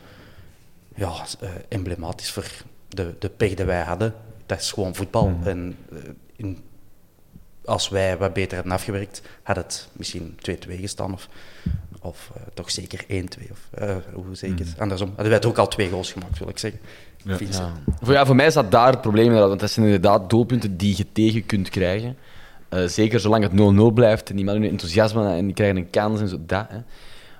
ja, 0.95 1.25
eh, 1.39 1.49
emblematisch 1.67 2.31
voor 2.31 2.51
de, 2.87 3.15
de 3.19 3.29
pech 3.29 3.53
die 3.53 3.65
wij 3.65 3.81
hadden. 3.81 4.13
Dat 4.45 4.59
is 4.59 4.71
gewoon 4.71 4.95
voetbal. 4.95 5.37
En 5.43 5.77
eh, 5.91 5.97
in, 6.35 6.63
als 7.69 7.89
wij 7.89 8.17
wat 8.17 8.33
beter 8.33 8.55
hadden 8.55 8.73
afgewerkt, 8.73 9.21
had 9.43 9.55
het 9.55 9.87
misschien 9.91 10.37
2-2 10.49 10.79
gestaan. 10.79 11.13
Of, 11.13 11.27
of 12.01 12.31
eh, 12.35 12.41
toch 12.53 12.71
zeker 12.71 13.03
1-2. 13.03 13.07
Of 13.51 13.67
eh, 13.71 13.95
hoe 14.13 14.35
zeker? 14.35 14.65
Andersom. 14.77 15.07
Hadden 15.07 15.29
wij 15.29 15.39
toch 15.39 15.51
ook 15.51 15.57
al 15.57 15.67
twee 15.67 15.89
goals 15.89 16.11
gemaakt, 16.11 16.39
wil 16.39 16.49
ik 16.49 16.57
zeggen. 16.57 16.79
Ja. 17.23 17.37
Voor, 18.01 18.13
ja, 18.13 18.25
voor 18.25 18.35
mij 18.35 18.51
zat 18.51 18.71
daar 18.71 18.91
het 18.91 19.01
probleem 19.01 19.31
in, 19.31 19.39
want 19.39 19.59
dat 19.59 19.71
zijn 19.71 19.85
inderdaad 19.85 20.29
doelpunten 20.29 20.77
die 20.77 20.97
je 20.97 21.05
tegen 21.11 21.45
kunt 21.45 21.69
krijgen. 21.69 22.17
Eh, 22.69 22.85
zeker 22.85 23.19
zolang 23.19 23.43
het 23.43 23.51
0-0 23.51 23.93
blijft 23.93 24.29
en 24.29 24.35
die 24.35 24.45
mannen 24.45 24.63
nu 24.63 24.69
enthousiasme 24.69 25.35
en 25.35 25.45
die 25.45 25.55
krijgen 25.55 25.77
een 25.77 25.89
kans 25.89 26.19
en 26.19 26.27
zo. 26.27 26.37
Dat, 26.45 26.65
hè. 26.69 26.77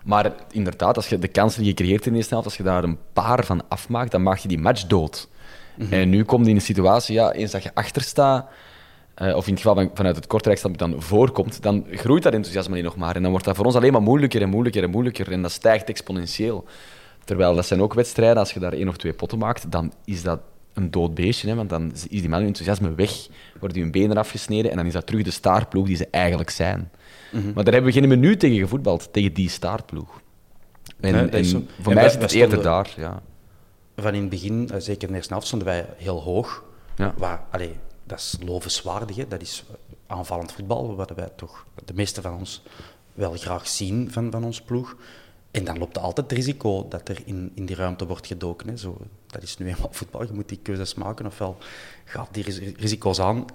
Maar 0.03 0.31
inderdaad, 0.51 0.95
als 0.95 1.09
je 1.09 1.19
de 1.19 1.27
kansen 1.27 1.59
die 1.59 1.69
je 1.69 1.75
creëert 1.75 2.05
in 2.05 2.11
de 2.11 2.17
eerste 2.17 2.33
helft, 2.33 2.49
als 2.49 2.57
je 2.57 2.63
daar 2.63 2.83
een 2.83 2.97
paar 3.13 3.45
van 3.45 3.61
afmaakt, 3.67 4.11
dan 4.11 4.23
maak 4.23 4.37
je 4.37 4.47
die 4.47 4.59
match 4.59 4.85
dood. 4.85 5.27
En 5.89 6.09
nu 6.09 6.23
komt 6.23 6.43
je 6.43 6.49
in 6.49 6.55
een 6.55 6.61
situatie, 6.61 7.13
ja, 7.13 7.31
eens 7.31 7.51
dat 7.51 7.63
je 7.63 7.71
achter 7.73 8.01
staat, 8.01 8.49
eh, 9.19 9.35
of 9.35 9.45
in 9.47 9.53
het 9.53 9.61
geval 9.61 9.75
van, 9.75 9.91
vanuit 9.93 10.15
het 10.15 10.27
Kortrijkstandpunt 10.27 10.91
dan 10.91 11.01
voorkomt, 11.01 11.61
dan 11.61 11.85
groeit 11.91 12.23
dat 12.23 12.33
enthousiasme 12.33 12.75
niet 12.75 12.83
nog 12.83 12.95
maar. 12.95 13.15
En 13.15 13.21
dan 13.21 13.31
wordt 13.31 13.45
dat 13.45 13.55
voor 13.55 13.65
ons 13.65 13.75
alleen 13.75 13.91
maar 13.91 14.01
moeilijker 14.01 14.41
en 14.41 14.49
moeilijker 14.49 14.83
en 14.83 14.89
moeilijker. 14.89 15.31
En 15.31 15.41
dat 15.41 15.51
stijgt 15.51 15.89
exponentieel. 15.89 16.65
Terwijl 17.23 17.55
dat 17.55 17.65
zijn 17.65 17.81
ook 17.81 17.93
wedstrijden, 17.93 18.37
als 18.37 18.51
je 18.51 18.59
daar 18.59 18.73
één 18.73 18.87
of 18.87 18.97
twee 18.97 19.13
potten 19.13 19.37
maakt, 19.37 19.71
dan 19.71 19.93
is 20.05 20.23
dat 20.23 20.39
een 20.73 20.91
dood 20.91 21.13
beestje. 21.13 21.47
Hè? 21.49 21.55
Want 21.55 21.69
dan 21.69 21.91
is 21.93 22.21
die 22.21 22.29
man 22.29 22.41
enthousiasme 22.41 22.93
weg, 22.95 23.27
wordt 23.59 23.73
die 23.73 23.83
hun 23.83 23.91
benen 23.91 24.17
afgesneden 24.17 24.71
en 24.71 24.77
dan 24.77 24.85
is 24.85 24.93
dat 24.93 25.05
terug 25.05 25.23
de 25.23 25.31
staartploeg 25.31 25.85
die 25.87 25.95
ze 25.95 26.07
eigenlijk 26.11 26.49
zijn. 26.49 26.91
Maar 27.31 27.63
daar 27.63 27.73
hebben 27.73 27.93
we 27.93 27.99
geen 27.99 28.07
minuut 28.07 28.39
tegen 28.39 28.57
gevoetbald, 28.57 29.13
tegen 29.13 29.33
die 29.33 29.49
staartploeg. 29.49 30.21
En, 30.99 31.29
Nee, 31.31 31.45
voor 31.81 31.91
En 31.91 31.97
mij 31.97 32.09
zit 32.09 32.21
het 32.21 32.31
eerder 32.31 32.59
stonden- 32.59 32.71
daar. 32.71 32.93
Ja. 32.97 33.21
Van 33.95 34.13
in 34.13 34.21
het 34.21 34.29
begin, 34.29 34.69
eh, 34.73 34.79
zeker 34.79 35.01
in 35.01 35.07
de 35.07 35.13
eerste 35.15 35.31
helft, 35.33 35.47
stonden 35.47 35.67
wij 35.67 35.85
heel 35.97 36.21
hoog. 36.21 36.63
Ja. 36.95 37.13
Waar, 37.17 37.43
allee, 37.51 37.75
dat 38.09 38.19
is 38.19 38.37
lovenswaardig. 38.45 39.15
Hè. 39.15 39.27
Dat 39.27 39.41
is 39.41 39.63
aanvallend 40.07 40.51
voetbal, 40.51 40.95
wat 40.95 41.09
wij 41.09 41.29
toch 41.35 41.65
de 41.85 41.93
meeste 41.93 42.21
van 42.21 42.33
ons 42.37 42.61
wel 43.13 43.31
graag 43.31 43.67
zien 43.67 44.11
van, 44.11 44.31
van 44.31 44.43
ons 44.43 44.61
ploeg. 44.61 44.95
En 45.51 45.63
dan 45.63 45.77
loopt 45.77 45.95
er 45.95 46.01
altijd 46.01 46.29
het 46.29 46.39
risico 46.39 46.87
dat 46.87 47.09
er 47.09 47.21
in, 47.25 47.51
in 47.55 47.65
die 47.65 47.75
ruimte 47.75 48.07
wordt 48.07 48.27
gedoken. 48.27 48.67
Hè. 48.67 48.77
Zo, 48.77 48.97
dat 49.27 49.43
is 49.43 49.57
nu 49.57 49.67
eenmaal 49.67 49.89
voetbal, 49.91 50.23
je 50.23 50.33
moet 50.33 50.49
die 50.49 50.59
keuzes 50.61 50.93
maken. 50.93 51.25
Ofwel 51.25 51.57
gaat 52.05 52.27
die 52.31 52.43
ris- 52.43 52.59
risico's 52.77 53.19
aan, 53.19 53.45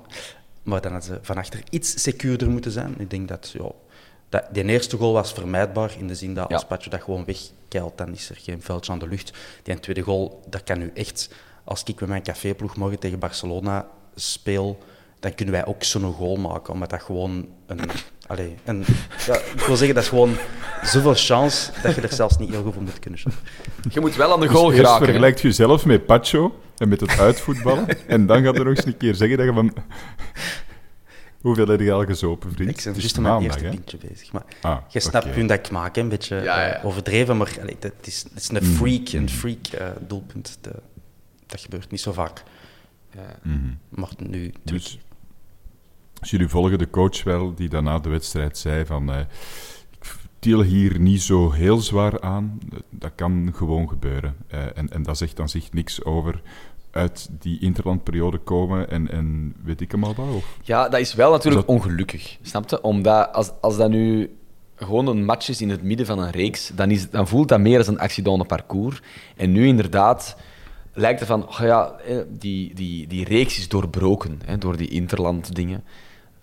maar 0.62 0.80
dan 0.80 0.92
hadden 0.92 1.10
ze 1.14 1.18
van 1.22 1.36
achter 1.36 1.62
iets 1.70 2.02
secuurder 2.02 2.50
moeten 2.50 2.70
zijn. 2.70 2.94
Ik 2.98 3.10
denk 3.10 3.28
dat, 3.28 3.50
ja, 3.50 3.70
dat 4.28 4.44
die 4.52 4.64
eerste 4.64 4.96
goal 4.96 5.12
was 5.12 5.32
vermijdbaar, 5.32 5.98
in 5.98 6.08
de 6.08 6.14
zin 6.14 6.34
dat 6.34 6.52
als 6.52 6.62
Ja. 6.62 6.68
Patje 6.68 6.90
dat 6.90 7.02
gewoon 7.02 7.24
wegkeilt, 7.24 7.98
dan 7.98 8.12
is 8.12 8.30
er 8.30 8.36
geen 8.36 8.62
veldje 8.62 8.92
aan 8.92 8.98
de 8.98 9.08
lucht. 9.08 9.32
Die 9.62 9.80
tweede 9.80 10.02
goal, 10.02 10.42
dat 10.48 10.64
kan 10.64 10.78
nu 10.78 10.90
echt... 10.94 11.28
Als 11.66 11.82
ik 11.82 12.00
met 12.00 12.08
mijn 12.08 12.22
caféploeg 12.22 12.76
morgen 12.76 12.98
tegen 12.98 13.18
Barcelona 13.18 13.88
speel, 14.14 14.78
dan 15.20 15.34
kunnen 15.34 15.54
wij 15.54 15.66
ook 15.66 15.82
zo'n 15.84 16.12
goal 16.12 16.36
maken, 16.36 16.72
omdat 16.72 16.90
dat 16.90 17.02
gewoon 17.02 17.48
een... 17.66 17.80
Allee, 18.26 18.54
een 18.64 18.84
ja, 19.26 19.34
ik 19.36 19.60
wil 19.66 19.76
zeggen, 19.76 19.94
dat 19.94 20.02
is 20.04 20.08
gewoon 20.08 20.36
zoveel 20.82 21.14
chance 21.14 21.70
dat 21.82 21.94
je 21.94 22.00
er 22.00 22.12
zelfs 22.12 22.38
niet 22.38 22.50
heel 22.50 22.62
goed 22.62 22.72
voor 22.74 22.82
moet 22.82 22.98
kunnen 22.98 23.18
shotten. 23.20 23.40
Je 23.90 24.00
moet 24.00 24.16
wel 24.16 24.32
aan 24.32 24.40
de 24.40 24.46
Dus 24.46 24.56
goal 24.56 24.70
geraken. 24.70 24.98
hè. 24.98 25.04
vergelijkt 25.04 25.40
je 25.40 25.48
jezelf 25.48 25.84
met 25.86 26.06
Pacho 26.06 26.60
en 26.76 26.88
met 26.88 27.00
het 27.00 27.18
uitvoetballen. 27.18 27.86
en 28.06 28.26
dan 28.26 28.42
gaat 28.44 28.54
er 28.58 28.64
nog 28.64 28.76
eens 28.76 28.84
een 28.86 28.96
keer 28.96 29.14
zeggen 29.14 29.36
dat 29.36 29.46
je 29.46 29.52
van... 29.52 29.72
Hoeveel 31.40 31.66
heb 31.68 31.80
je 31.80 31.92
al 31.92 32.04
gezopen, 32.04 32.52
vriend? 32.52 32.70
Ik 32.70 32.76
ben 32.76 32.84
Het 32.86 32.96
is 32.96 33.02
juist 33.02 33.18
mijn 33.20 33.42
eerste 33.42 33.64
pintje 33.68 33.98
bezig. 34.08 34.32
Maar 34.32 34.42
Ah, 34.60 34.76
je 34.88 35.00
snapt 35.00 35.32
punt 35.32 35.48
dat 35.48 35.58
ik 35.58 35.70
maak, 35.70 35.94
hè, 35.96 36.00
een 36.00 36.08
beetje 36.08 36.34
Ja, 36.36 36.42
ja. 36.42 36.72
eh, 36.74 36.84
overdreven, 36.84 37.36
maar 37.36 37.56
allee, 37.60 37.76
dat 37.80 37.92
is, 38.00 38.22
dat 38.22 38.32
is 38.42 38.48
een 38.48 38.54
Mhm. 38.62 38.64
freak, 38.74 39.08
een 39.08 39.28
freak 39.30 39.66
eh, 39.66 39.86
doelpunt. 40.06 40.58
De- 40.60 40.70
dat 41.46 41.60
gebeurt 41.60 41.90
niet 41.90 42.00
zo 42.00 42.12
vaak. 42.12 42.42
Maar 43.88 44.10
nu... 44.28 44.52
Dus, 44.62 44.98
dus 46.20 46.30
jullie 46.30 46.48
volgen 46.48 46.78
de 46.78 46.90
coach 46.90 47.24
wel, 47.24 47.54
die 47.54 47.68
dan 47.68 47.84
na 47.84 47.98
de 47.98 48.08
wedstrijd 48.08 48.58
zei 48.58 48.86
van... 48.86 49.12
eh, 49.12 49.18
ik 50.00 50.16
tiel 50.38 50.62
hier 50.62 51.00
niet 51.00 51.22
zo 51.22 51.50
heel 51.52 51.78
zwaar 51.78 52.20
aan. 52.20 52.58
Dat 52.90 53.12
kan 53.14 53.52
gewoon 53.54 53.88
gebeuren. 53.88 54.36
Eh, 54.46 54.60
en, 54.74 54.90
en 54.90 55.02
dat 55.02 55.18
zegt 55.18 55.36
dan 55.36 55.48
zich 55.48 55.72
niks 55.72 56.04
over 56.04 56.42
uit 56.90 57.28
die 57.38 57.60
interlandperiode 57.60 58.38
komen 58.38 58.90
en, 58.90 59.10
en 59.10 59.54
weet 59.64 59.80
ik 59.80 59.90
hem 59.90 60.04
al 60.04 60.14
wat? 60.14 60.34
Of? 60.34 60.58
Ja, 60.62 60.88
dat 60.88 61.00
is 61.00 61.14
wel 61.14 61.30
natuurlijk 61.30 61.66
Dat- 61.66 61.76
ongelukkig. 61.76 62.38
Snap 62.42 62.70
je? 62.70 62.82
Omdat 62.82 63.32
als, 63.32 63.50
als 63.60 63.76
dat 63.76 63.90
nu 63.90 64.36
gewoon 64.76 65.06
een 65.06 65.24
match 65.24 65.48
is 65.48 65.60
in 65.60 65.70
het 65.70 65.82
midden 65.82 66.06
van 66.06 66.18
een 66.18 66.30
reeks, 66.30 66.72
dan, 66.74 66.90
is, 66.90 67.10
dan 67.10 67.28
voelt 67.28 67.48
dat 67.48 67.60
meer 67.60 67.78
als 67.78 67.86
een 67.86 67.98
accident 67.98 68.38
de 68.38 68.44
parcours. 68.46 69.02
En 69.36 69.52
nu 69.52 69.66
inderdaad 69.66 70.36
lijkt 70.94 71.18
het 71.18 71.28
van, 71.28 71.48
oh 71.48 71.58
ja, 71.60 71.92
eh, 72.06 72.16
die, 72.28 72.74
die, 72.74 73.06
die 73.06 73.24
reeks 73.24 73.58
is 73.58 73.68
doorbroken 73.68 74.40
hè, 74.44 74.58
door 74.58 74.76
die 74.76 74.88
interland-dingen. 74.88 75.84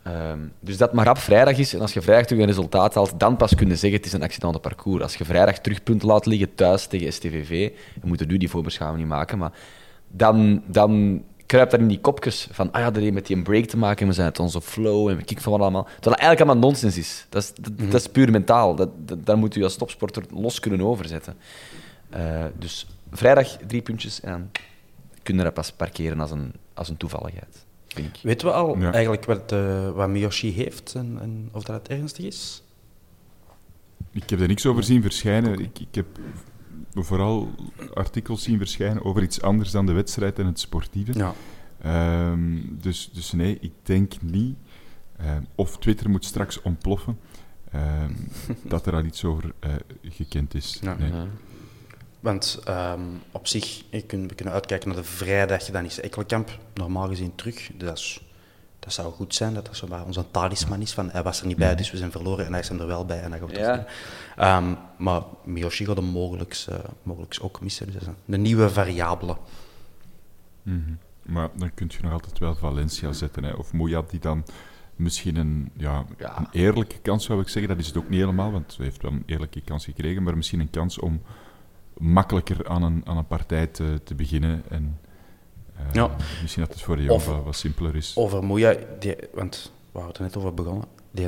Ehm, 0.03 0.39
dus 0.59 0.77
dat 0.77 0.93
maar 0.93 1.09
op 1.09 1.17
vrijdag 1.17 1.57
is, 1.57 1.73
en 1.73 1.81
als 1.81 1.93
je 1.93 2.01
vrijdag 2.01 2.25
terug 2.25 2.41
een 2.41 2.47
resultaat 2.47 2.93
haalt, 2.93 3.19
dan 3.19 3.37
pas 3.37 3.55
kun 3.55 3.67
je 3.67 3.75
zeggen 3.75 3.99
het 3.99 4.07
is 4.07 4.13
een 4.13 4.23
accident 4.23 4.53
de 4.53 4.59
parcours. 4.59 5.03
Als 5.03 5.15
je 5.15 5.25
vrijdag 5.25 5.59
terugpunten 5.59 6.07
laat 6.07 6.25
liggen 6.25 6.55
thuis 6.55 6.87
tegen 6.87 7.13
STVV, 7.13 7.71
we 8.01 8.07
moeten 8.07 8.27
nu 8.27 8.37
die 8.37 8.49
voorbeschouwing 8.49 9.01
niet 9.01 9.11
maken, 9.11 9.37
maar 9.37 9.51
dan, 10.07 10.63
dan 10.65 11.23
kruipt 11.45 11.71
dat 11.71 11.79
in 11.79 11.87
die 11.87 11.99
kopjes 11.99 12.47
van, 12.51 12.71
ah 12.71 12.81
ja, 12.81 12.91
dat 12.91 13.01
heeft 13.01 13.13
met 13.13 13.27
die 13.27 13.35
een 13.35 13.43
break 13.43 13.65
te 13.65 13.77
maken, 13.77 14.07
we 14.07 14.13
zijn 14.13 14.25
uit 14.25 14.39
onze 14.39 14.61
flow 14.61 15.09
en 15.09 15.17
we 15.17 15.23
kicken 15.23 15.43
van 15.43 15.51
wat 15.51 15.61
allemaal. 15.61 15.83
Terwijl 15.83 16.01
dat 16.01 16.19
eigenlijk 16.19 16.41
allemaal 16.41 16.69
nonsens 16.69 16.97
is. 16.97 17.25
Dat 17.29 17.43
is, 17.43 17.53
dat, 17.61 17.91
dat 17.91 18.01
is 18.01 18.07
puur 18.07 18.31
mentaal. 18.31 18.75
Dat, 18.75 18.89
dat, 18.95 19.25
daar 19.25 19.37
moet 19.37 19.53
je 19.53 19.63
als 19.63 19.75
topsporter 19.75 20.23
los 20.33 20.59
kunnen 20.59 20.81
overzetten. 20.81 21.35
Eh, 22.09 22.45
dus 22.57 22.87
vrijdag 23.11 23.57
drie 23.67 23.81
puntjes 23.81 24.19
en 24.21 24.31
dan 24.31 24.49
kun 25.23 25.37
je 25.37 25.43
dat 25.43 25.53
pas 25.53 25.71
parkeren 25.71 26.19
als 26.19 26.31
een, 26.31 26.53
als 26.73 26.89
een 26.89 26.97
toevalligheid, 26.97 27.65
vind 27.87 28.07
ik. 28.17 28.19
Weten 28.23 28.47
we 28.47 28.53
al 28.53 28.77
Ja. 28.77 28.91
eigenlijk 28.91 29.25
wat, 29.25 29.51
eh, 29.51 29.91
wat 29.91 30.09
Miyoshi 30.09 30.51
heeft 30.53 30.95
en, 30.95 31.17
en 31.21 31.49
of 31.51 31.63
dat 31.63 31.75
het 31.75 31.87
ernstig 31.99 32.25
is? 32.25 32.63
Ik 34.11 34.29
heb 34.29 34.39
er 34.39 34.47
niks 34.47 34.65
over 34.65 34.83
zien 34.83 35.01
verschijnen. 35.01 35.59
Ik, 35.59 35.79
ik 35.79 35.95
heb 35.95 36.05
vooral 36.93 37.51
artikels 37.93 38.43
zien 38.43 38.57
verschijnen 38.57 39.03
over 39.05 39.21
iets 39.23 39.41
anders 39.41 39.71
dan 39.71 39.85
de 39.85 39.91
wedstrijd 39.91 40.39
en 40.39 40.45
het 40.45 40.59
sportieve. 40.59 41.13
Ja. 41.13 41.33
Ehm, 41.81 42.57
dus, 42.69 43.09
dus 43.13 43.31
nee, 43.31 43.57
ik 43.61 43.71
denk 43.83 44.13
niet. 44.21 44.55
Ehm, 45.17 45.41
of 45.55 45.77
Twitter 45.77 46.09
moet 46.09 46.25
straks 46.25 46.61
ontploffen. 46.61 47.19
ehm, 47.71 48.13
dat 48.63 48.85
er 48.85 48.93
al 48.93 49.03
iets 49.05 49.23
over 49.23 49.53
eh, 49.59 49.73
gekend 50.03 50.53
is. 50.53 50.77
Ja. 50.81 50.95
Nee. 50.95 51.11
Want 52.21 52.59
ehm, 52.65 53.01
op 53.31 53.47
zich, 53.47 53.83
je 53.89 54.01
kunt, 54.01 54.29
we 54.29 54.35
kunnen 54.35 54.53
uitkijken 54.53 54.87
naar 54.87 54.97
de 54.97 55.03
vrijdag, 55.03 55.63
dan 55.63 55.85
is 55.85 55.99
Ekkelkamp 55.99 56.57
normaal 56.73 57.07
gezien 57.07 57.35
terug. 57.35 57.71
Dat, 57.77 57.97
is, 57.97 58.21
dat 58.79 58.93
zou 58.93 59.13
goed 59.13 59.35
zijn, 59.35 59.53
dat 59.53 59.65
dat 59.65 59.77
zo 59.77 59.87
maar 59.87 60.05
onze 60.05 60.25
talisman 60.31 60.81
is 60.81 60.93
van 60.93 61.09
hij 61.09 61.23
was 61.23 61.41
er 61.41 61.47
niet 61.47 61.57
bij, 61.57 61.75
dus 61.75 61.91
we 61.91 61.97
zijn 61.97 62.11
verloren 62.11 62.45
en 62.45 62.51
hij 62.51 62.61
is 62.61 62.69
er 62.69 62.87
wel 62.87 63.05
bij 63.05 63.21
en 63.21 63.29
dan 63.29 63.39
gaan 63.39 63.47
we 63.47 63.59
het 63.59 63.85
Ja. 64.37 64.57
Ehm, 64.57 64.73
maar 64.97 65.21
Miyoshi 65.43 65.85
gaat 65.85 65.95
hem 65.95 66.05
mogelijks, 66.05 66.67
eh, 66.67 66.75
ook 67.41 67.61
missen, 67.61 67.85
dus 67.85 67.93
dat 67.93 68.01
is 68.03 68.07
een, 68.07 68.33
een 68.33 68.41
nieuwe 68.41 68.69
variabele. 68.69 69.37
Mhm. 70.63 70.93
Maar 71.21 71.49
dan 71.55 71.73
kun 71.73 71.89
je 71.91 71.97
nog 72.01 72.11
altijd 72.11 72.39
wel 72.39 72.55
Valencia 72.55 73.11
zetten. 73.11 73.43
Hè. 73.43 73.53
Of 73.53 73.73
Mouyad 73.73 74.09
die 74.09 74.19
dan 74.19 74.45
misschien 74.95 75.35
een, 75.35 75.71
ja, 75.77 76.05
Ja. 76.17 76.37
een 76.37 76.47
eerlijke 76.51 76.99
kans 76.99 77.25
zou 77.25 77.41
ik 77.41 77.47
zeggen. 77.47 77.67
Dat 77.71 77.79
is 77.79 77.87
het 77.87 77.97
ook 77.97 78.09
niet 78.09 78.19
helemaal, 78.19 78.51
want 78.51 78.75
hij 78.77 78.85
heeft 78.85 79.01
wel 79.01 79.11
een 79.11 79.23
eerlijke 79.25 79.61
kans 79.61 79.85
gekregen. 79.85 80.23
Maar 80.23 80.35
misschien 80.35 80.59
een 80.59 80.69
kans 80.69 80.99
om 80.99 81.21
makkelijker 82.01 82.67
aan 82.67 82.83
een, 82.83 83.01
aan 83.05 83.17
een 83.17 83.27
partij 83.27 83.67
te, 83.67 84.01
te 84.03 84.15
beginnen. 84.15 84.63
En 84.69 84.99
eh, 85.75 85.81
Ja. 85.93 86.09
misschien 86.41 86.63
dat 86.63 86.73
het 86.73 86.81
voor 86.83 86.95
de 86.95 87.01
jongen 87.03 87.15
Of- 87.17 87.25
wat, 87.27 87.43
wat 87.43 87.55
simpeler 87.55 87.95
is. 87.95 88.13
Over 88.17 88.43
Moeja, 88.43 88.75
die, 88.99 89.15
want 89.33 89.71
we 89.91 89.99
hadden 89.99 90.15
er 90.17 90.21
net 90.21 90.37
over 90.37 90.53
begonnen, 90.53 90.85
die, 91.11 91.27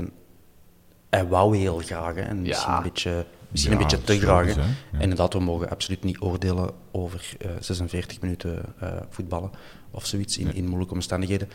hij 1.10 1.28
wou 1.28 1.58
heel 1.58 1.78
graag 1.78 2.16
hè, 2.16 2.22
en 2.22 2.42
misschien, 2.42 2.72
Ja. 2.72 2.78
een 2.78 2.84
beetje, 2.84 3.26
misschien 3.50 3.74
Ja, 3.74 3.78
een 3.80 3.84
beetje 3.84 4.04
te 4.04 4.14
is 4.16 4.22
graag. 4.22 4.56
Ja. 4.56 4.62
En 4.92 5.02
inderdaad, 5.02 5.34
we 5.34 5.40
mogen 5.40 5.70
absoluut 5.70 6.04
niet 6.04 6.22
oordelen 6.22 6.72
over 6.92 7.34
eh, 7.40 7.50
46 7.60 8.22
minuten 8.22 8.66
eh, 8.80 8.94
voetballen 9.10 9.52
of 9.92 10.06
zoiets 10.06 10.38
in, 10.38 10.46
Nee. 10.46 10.54
in 10.54 10.66
moeilijke 10.68 10.94
omstandigheden. 10.94 11.50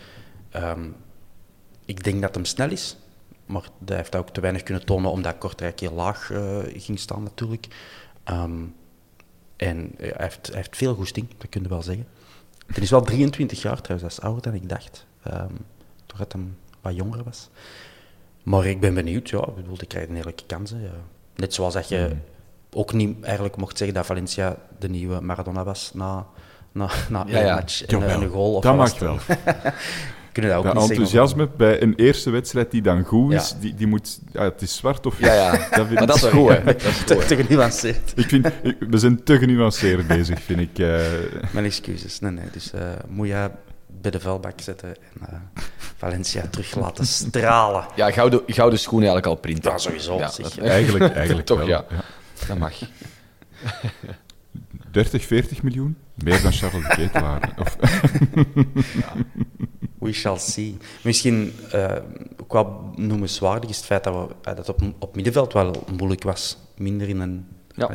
Ehm, 0.50 0.88
ik 1.84 2.04
denk 2.04 2.22
dat 2.22 2.34
hem 2.34 2.44
snel 2.44 2.70
is, 2.70 2.96
maar 3.46 3.68
hij 3.84 3.96
heeft 3.96 4.16
ook 4.16 4.30
te 4.30 4.40
weinig 4.40 4.62
kunnen 4.62 4.84
tonen 4.84 5.10
omdat 5.10 5.38
Kortrijk 5.38 5.80
heel 5.80 5.92
laag 5.92 6.30
eh, 6.30 6.58
ging 6.76 6.98
staan 6.98 7.22
natuurlijk. 7.22 7.66
Ehm, 8.24 8.62
en 9.58 9.90
eh, 9.98 10.10
hij, 10.16 10.24
heeft, 10.24 10.46
hij 10.46 10.56
heeft 10.56 10.76
veel 10.76 10.94
goesting, 10.94 11.28
dat 11.38 11.48
kun 11.48 11.62
je 11.62 11.68
wel 11.68 11.82
zeggen. 11.82 12.06
Het 12.66 12.82
is 12.82 12.90
wel 12.90 13.02
23 13.02 13.62
jaar 13.62 13.80
trouwens, 13.80 14.02
dat 14.02 14.18
is 14.18 14.24
ouder 14.24 14.42
dan 14.42 14.62
ik 14.62 14.68
dacht. 14.68 15.06
Ehm 15.22 15.54
doordat 16.08 16.32
hij 16.32 16.42
wat 16.80 16.96
jonger 16.96 17.24
was. 17.24 17.48
Maar 18.42 18.66
ik 18.66 18.80
ben 18.80 18.94
benieuwd, 18.94 19.28
ja. 19.28 19.38
Ik 19.38 19.54
bedoel, 19.54 19.76
die 19.76 19.86
krijgt 19.86 20.08
een 20.08 20.16
eerlijke 20.16 20.44
kansen. 20.46 20.80
Ja. 20.80 20.90
Net 21.34 21.54
zoals 21.54 21.74
dat 21.74 21.88
je 21.88 22.16
ook 22.72 22.92
niet 22.92 23.22
eigenlijk 23.22 23.56
mocht 23.56 23.78
zeggen 23.78 23.96
dat 23.96 24.06
Valencia 24.06 24.56
de 24.78 24.88
nieuwe 24.88 25.20
Maradona 25.20 25.64
was 25.64 25.90
na, 25.94 26.26
na, 26.72 26.90
na 27.08 27.24
Ja, 27.26 27.54
match 27.54 27.84
en 27.84 27.98
Jawel, 27.98 28.22
een 28.22 28.28
goal. 28.28 28.54
Of 28.54 28.62
dat 28.62 28.76
mag 28.76 28.98
wel. 28.98 29.18
Kunnen 30.40 30.56
dat 30.56 30.66
ook 30.66 30.74
Dat 30.74 30.88
niet 30.88 30.98
zeggen. 30.98 31.04
enthousiasme 31.04 31.48
bij 31.56 31.82
een 31.82 31.94
eerste 31.94 32.30
wedstrijd 32.30 32.70
die 32.70 32.82
dan 32.82 33.04
goed 33.04 33.32
is, 33.32 33.48
Ja. 33.48 33.56
die, 33.60 33.74
die 33.74 33.86
moet... 33.86 34.18
Ja, 34.32 34.42
het 34.42 34.62
is 34.62 34.76
zwart 34.76 35.06
of... 35.06 35.18
Ja, 35.20 35.34
ja. 35.34 35.50
Dat 35.50 35.86
vind 35.86 35.90
Maar 35.90 36.06
dat 36.06 36.16
is 36.16 36.22
goed, 36.22 36.48
hè. 36.56 36.64
Dat 36.64 36.82
is 36.84 37.04
Te, 37.26 37.36
genuanceerd. 37.36 38.12
Ik 38.16 38.26
vind, 38.28 38.46
ik- 38.62 38.76
we 38.90 38.98
zijn 38.98 39.22
te 39.24 39.38
genuanceerd 39.38 40.06
bezig, 40.06 40.42
vind 40.42 40.60
ik. 40.60 40.78
eh. 40.78 41.00
Mijn 41.50 41.64
excuses. 41.64 42.20
Nee, 42.20 42.30
nee. 42.30 42.44
Dus 42.52 42.72
eh 42.72 42.80
Moeja 43.08 43.50
bij 44.00 44.10
de 44.10 44.20
vuilbak 44.20 44.60
zetten 44.60 44.88
en 44.88 45.28
eh, 45.30 45.62
Valencia 45.96 46.42
terug 46.50 46.74
laten 46.76 47.06
stralen. 47.06 47.86
Ja, 47.96 48.10
gouden, 48.10 48.40
gouden 48.46 48.78
schoen 48.78 48.98
eigenlijk 48.98 49.26
al 49.26 49.34
printen. 49.36 49.70
Ja, 49.70 49.78
sowieso, 49.78 50.18
Ja, 50.18 50.30
dat- 50.36 50.58
eigenlijk 50.58 51.14
eigenlijk 51.14 51.46
Toch, 51.46 51.58
wel. 51.58 51.66
ja. 51.68 51.84
Dat 52.46 52.58
mag. 52.58 52.72
30, 54.90 55.24
40 55.24 55.62
miljoen? 55.62 55.96
Meer 56.14 56.42
dan 56.42 56.52
Charles 56.52 56.82
de 56.88 56.94
Ketelaar. 56.94 57.52
Of, 57.58 57.76
We 59.98 60.12
shall 60.12 60.38
see. 60.38 60.76
Misschien 61.02 61.52
eh, 61.72 61.96
ook 62.40 62.52
wel 62.52 62.92
noemenswaardig 62.96 63.70
is 63.70 63.76
het 63.76 63.84
feit 63.84 64.04
dat, 64.04 64.14
we, 64.14 64.34
eh, 64.42 64.56
dat 64.56 64.68
op, 64.68 64.80
op 64.98 65.14
middenveld 65.14 65.52
wel 65.52 65.84
moeilijk 65.96 66.22
was. 66.22 66.58
Minder 66.76 67.08
in 67.08 67.20
een... 67.20 67.46
Ja. 67.74 67.90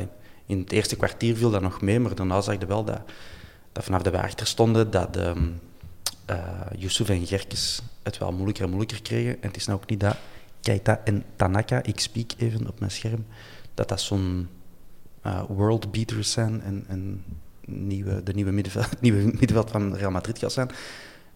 in 0.45 0.59
het 0.59 0.71
eerste 0.71 0.95
kwartier 0.95 1.35
viel 1.35 1.51
dat 1.51 1.61
nog 1.61 1.81
mee, 1.81 1.99
maar 1.99 2.15
daarna 2.15 2.41
zag 2.41 2.59
je 2.59 2.65
wel 2.65 2.83
dat, 2.83 3.01
dat 3.71 3.83
vanaf 3.83 4.01
de 4.01 4.09
we 4.09 4.21
achter 4.21 4.47
stonden, 4.47 4.91
dat 4.91 5.17
eh, 6.25 6.37
Yusuf 6.77 7.09
en 7.09 7.25
Gerkes 7.25 7.81
het 8.03 8.17
wel 8.17 8.31
moeilijker 8.31 8.63
en 8.63 8.69
moeilijker 8.69 9.01
kregen. 9.01 9.41
En 9.41 9.47
het 9.47 9.55
is 9.55 9.65
nou 9.65 9.79
ook 9.79 9.89
niet 9.89 9.99
dat 9.99 10.17
Keita 10.61 11.01
en 11.03 11.23
Tanaka, 11.35 11.83
ik 11.83 11.99
speak 11.99 12.31
even 12.37 12.67
op 12.67 12.79
mijn 12.79 12.91
scherm, 12.91 13.25
dat 13.73 13.87
dat 13.87 14.01
zo'n 14.01 14.47
eh, 15.21 15.43
world 15.47 15.91
beaters 15.91 16.31
zijn 16.31 16.61
en, 16.61 16.85
en 16.87 17.23
nieuwe, 17.65 18.23
de 18.23 18.33
nieuwe 18.33 18.51
middenveld, 18.51 19.01
nieuwe 19.01 19.23
middenveld 19.23 19.71
van 19.71 19.95
Real 19.95 20.11
Madrid 20.11 20.39
gaat 20.39 20.51
zijn. 20.51 20.69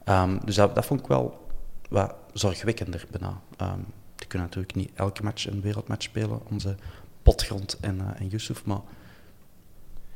Ehm, 0.08 0.38
dus 0.46 0.56
dat, 0.56 0.76
dat 0.76 0.86
vond 0.86 1.00
ik 1.00 1.08
wel 1.08 1.48
wat 1.90 2.14
zorgwekkender 2.34 3.06
bijna. 3.12 3.42
Ehm 3.58 3.80
die 4.16 4.28
kunnen 4.28 4.48
natuurlijk 4.48 4.76
niet 4.76 4.90
elke 4.94 5.24
match 5.24 5.48
een 5.48 5.62
wereldmatch 5.62 6.04
spelen, 6.04 6.40
onze 6.52 6.76
potgrond 7.24 7.78
en, 7.82 8.00
eh 8.00 8.22
en 8.22 8.28
Yusuf, 8.28 8.66
maar 8.66 8.80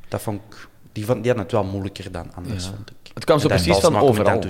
dat 0.08 0.22
vond 0.22 0.40
ik, 0.48 0.68
die, 0.92 1.04
vond, 1.06 1.16
die 1.18 1.26
hadden 1.26 1.42
het 1.42 1.52
wel 1.52 1.64
moeilijker 1.64 2.12
dan 2.12 2.34
anders, 2.34 2.64
Ja. 2.64 2.70
vond 2.70 2.90
ik. 2.90 3.10
Het 3.14 3.24
kwam 3.24 3.38
zo 3.38 3.48
precies 3.48 3.78
van 3.78 3.96
overal. 3.96 4.40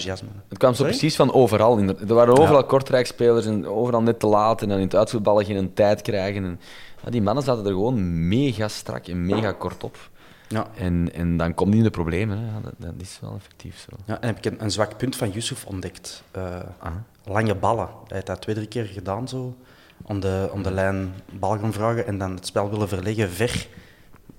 Het 0.49 0.59
kwam 0.59 0.71
zo 0.71 0.77
Sorry? 0.77 0.91
precies 0.91 1.17
van 1.17 1.33
overal. 1.33 1.79
Er 1.79 2.15
waren 2.15 2.39
overal 2.39 2.61
Ja. 2.61 2.67
Kortrijk-spelers 2.67 3.47
en 3.47 3.67
overal 3.67 4.03
net 4.03 4.21
te 4.21 4.27
laat 4.27 4.63
en 4.63 4.69
dan 4.69 4.77
in 4.79 4.85
het 4.85 4.95
uitvoetballen 4.95 5.45
geen 5.45 5.73
tijd 5.75 6.03
krijgen. 6.03 6.45
En, 6.45 6.61
ja, 7.05 7.11
die 7.11 7.23
mannen 7.23 7.45
zaten 7.45 7.65
er 7.65 7.71
gewoon 7.71 8.29
mega 8.29 8.69
strak 8.69 9.07
en 9.07 9.27
mega 9.27 9.53
kort 9.53 9.85
op. 9.85 10.11
Ja. 10.53 10.67
En, 10.75 11.13
en 11.15 11.37
dan 11.37 11.55
komt 11.55 11.69
die 11.71 11.79
in 11.79 11.85
de 11.87 11.91
problemen. 11.91 12.39
Hè. 12.39 12.61
Dat, 12.63 12.73
dat 12.79 12.93
is 12.99 13.19
wel 13.21 13.35
effectief 13.37 13.79
zo. 13.91 13.97
Ja, 14.07 14.21
en 14.21 14.27
heb 14.27 14.39
ik 14.39 14.45
een, 14.45 14.63
een 14.63 14.71
zwak 14.71 14.97
punt 14.97 15.17
van 15.17 15.31
Yusuf 15.31 15.65
ontdekt. 15.65 16.23
Eh, 16.31 16.61
Ah. 16.79 16.93
lange 17.25 17.55
ballen. 17.55 17.87
Hij 17.87 17.95
heeft 18.07 18.27
dat 18.27 18.41
twee, 18.41 18.55
drie 18.55 18.67
keer 18.69 18.85
gedaan 18.85 19.29
zo. 19.29 19.57
Om 20.03 20.21
de, 20.21 20.49
om 20.53 20.63
de 20.63 20.71
lijn 20.71 21.13
bal 21.39 21.59
gaan 21.59 21.73
vragen 21.73 22.07
en 22.07 22.19
dan 22.19 22.35
het 22.35 22.47
spel 22.47 22.71
willen 22.71 22.89
verleggen 22.89 23.31
ver. 23.31 23.67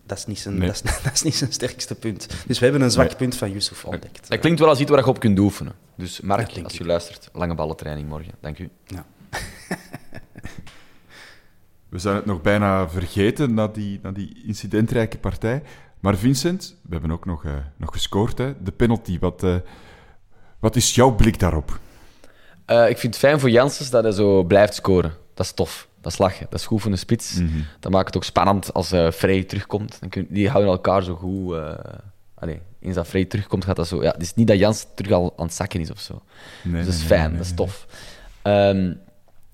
Dat 0.06 0.17
is 0.17 0.26
niet 0.26 0.39
zijn, 0.39 0.58
Nee. 0.58 0.67
dat 0.67 0.76
is, 0.76 0.82
dat 1.04 1.13
is 1.13 1.23
niet 1.23 1.36
zijn 1.36 1.52
sterkste 1.54 1.95
punt. 1.95 2.28
Dus 2.47 2.60
we 2.60 2.63
hebben 2.65 2.84
een 2.84 2.91
zwak 2.91 3.08
Nee. 3.08 3.15
punt 3.15 3.36
van 3.36 3.52
Yusuf 3.52 3.86
ontdekt. 3.86 4.30
Dat 4.30 4.39
klinkt 4.39 4.60
wel 4.60 4.69
als 4.69 4.80
iets 4.80 4.89
waar 4.89 4.99
je 4.99 5.06
op 5.08 5.19
kunt 5.19 5.39
oefenen. 5.39 5.73
Dus 5.97 6.21
Mark, 6.21 6.47
als 6.47 6.58
ik. 6.58 6.69
je 6.69 6.86
luistert, 6.86 7.30
lange 7.34 7.56
ballentraining 7.56 8.08
morgen. 8.10 8.34
Dank 8.39 8.60
u. 8.60 8.69
Ja. 8.86 9.06
we 11.89 11.99
zijn 11.99 12.15
het 12.15 12.26
nog 12.26 12.41
bijna 12.41 12.89
vergeten 12.89 13.54
na 13.54 13.67
die, 13.67 13.99
na 14.04 14.12
die 14.12 14.43
incidentrijke 14.45 15.17
partij. 15.17 15.63
Maar 16.03 16.17
Vincent, 16.17 16.75
we 16.81 16.91
hebben 16.91 17.11
ook 17.11 17.25
nog, 17.25 17.45
eh, 17.45 17.51
nog 17.77 17.91
gescoord. 17.91 18.37
Hè? 18.37 18.53
De 18.63 18.71
penalty, 18.71 19.19
wat, 19.19 19.43
eh, 19.43 19.55
wat 20.59 20.75
is 20.75 20.95
jouw 20.95 21.15
blik 21.15 21.39
daarop? 21.39 21.79
Eh, 22.65 22.89
ik 22.89 22.97
vind 22.97 23.13
het 23.13 23.23
fijn 23.23 23.39
voor 23.39 23.49
Janssens 23.49 23.89
dat 23.89 24.03
hij 24.03 24.11
zo 24.11 24.43
blijft 24.43 24.73
scoren. 24.73 25.13
Dat 25.33 25.45
is 25.45 25.51
tof. 25.51 25.87
Dat 26.01 26.11
is 26.11 26.17
lachen. 26.17 26.47
Dat 26.49 26.59
is 26.59 26.65
goed 26.65 26.81
voor 26.81 26.91
een 26.91 26.97
spits. 26.97 27.33
Mhm. 27.33 27.61
Dat 27.79 27.91
maakt 27.91 28.05
het 28.05 28.15
ook 28.15 28.23
spannend 28.23 28.73
als 28.73 28.87
Frey 29.13 29.43
terugkomt. 29.43 29.97
Dan 29.99 30.09
kun, 30.09 30.27
die 30.29 30.49
houden 30.49 30.71
elkaar 30.71 31.03
zo 31.03 31.15
goed. 31.15 31.55
allee, 32.33 32.61
eens 32.79 32.95
dat 32.95 33.07
Frey 33.07 33.25
terugkomt, 33.25 33.65
gaat 33.65 33.75
dat 33.75 33.87
zo. 33.87 34.03
Ja, 34.03 34.11
het 34.11 34.21
is 34.21 34.33
niet 34.33 34.47
dat 34.47 34.57
Jans 34.57 34.85
terug 34.95 35.11
al 35.11 35.33
aan 35.37 35.45
het 35.45 35.55
zakken 35.55 35.79
is 35.79 35.91
of 35.91 35.99
zo. 35.99 36.21
Nee, 36.63 36.73
dus 36.73 36.85
dat 36.85 36.93
is 36.93 37.01
fijn, 37.01 37.19
nee, 37.19 37.29
nee, 37.29 37.37
dat 37.37 37.45
is 37.45 37.53
tof. 37.53 37.87
Ehm, 38.41 38.93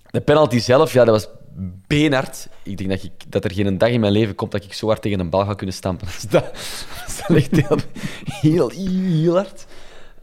de 0.10 0.22
penalty 0.22 0.60
zelf, 0.60 0.94
ja, 0.94 1.04
dat 1.06 1.14
was 1.14 1.39
beenhard. 1.88 2.48
Ik 2.64 2.78
denk 2.78 2.90
dat, 2.90 3.04
ik, 3.04 3.12
dat 3.28 3.44
er 3.44 3.52
geen 3.52 3.78
dag 3.78 3.90
in 3.90 4.00
mijn 4.00 4.12
leven 4.12 4.36
komt 4.36 4.52
dat 4.52 4.64
ik 4.64 4.74
zo 4.74 4.88
hard 4.88 5.02
tegen 5.02 5.20
een 5.20 5.30
bal 5.30 5.46
ga 5.46 5.54
kunnen 5.54 5.76
stampen. 5.76 6.08
Dus 6.14 6.22
dat, 6.22 6.44
dat 6.44 7.08
is 7.08 7.36
echt 7.36 7.56
heel, 7.56 7.78
heel, 8.42 8.70
heel 8.70 9.36
hard. 9.36 9.66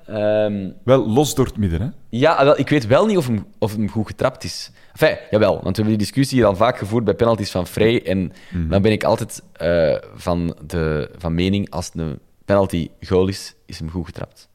Ehm, 0.07 0.71
Wel, 0.85 1.09
los 1.09 1.35
door 1.35 1.47
het 1.47 1.57
midden, 1.57 1.81
hè? 1.81 1.89
ja, 2.09 2.45
wel, 2.45 2.59
ik 2.59 2.69
weet 2.69 2.87
wel 2.87 3.07
niet 3.07 3.17
of 3.17 3.27
hem, 3.27 3.47
of 3.59 3.73
hem 3.73 3.89
goed 3.89 4.07
getrapt 4.07 4.45
is. 4.45 4.71
Enfin, 4.93 5.19
jawel, 5.31 5.53
want 5.53 5.77
we 5.77 5.83
hebben 5.83 5.89
die 5.89 6.07
discussie 6.07 6.39
hier 6.39 6.47
al 6.47 6.57
vaak 6.57 6.79
gevoerd 6.79 7.05
bij 7.05 7.15
penalties 7.15 7.51
van 7.51 7.67
Frey. 7.67 8.05
En 8.05 8.33
dan 8.69 8.83
ben 8.83 8.93
ik 8.93 9.05
altijd 9.05 9.43
eh, 9.53 9.97
van, 10.15 10.57
de, 10.67 11.11
van 11.17 11.35
mening, 11.35 11.71
als 11.71 11.87
het 11.87 11.95
een 11.95 12.19
penalty 12.45 12.91
goal 13.01 13.29
is, 13.29 13.55
is 13.67 13.79
hem 13.79 13.91
goed 13.91 14.07
getrapt. 14.07 14.49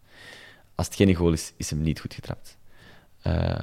Als 0.76 0.88
het 0.88 0.96
geen 0.96 1.16
goal 1.16 1.32
is, 1.32 1.54
is 1.58 1.70
hem 1.70 1.82
niet 1.82 2.00
goed 2.00 2.14
getrapt. 2.14 2.58
Eh, 3.22 3.56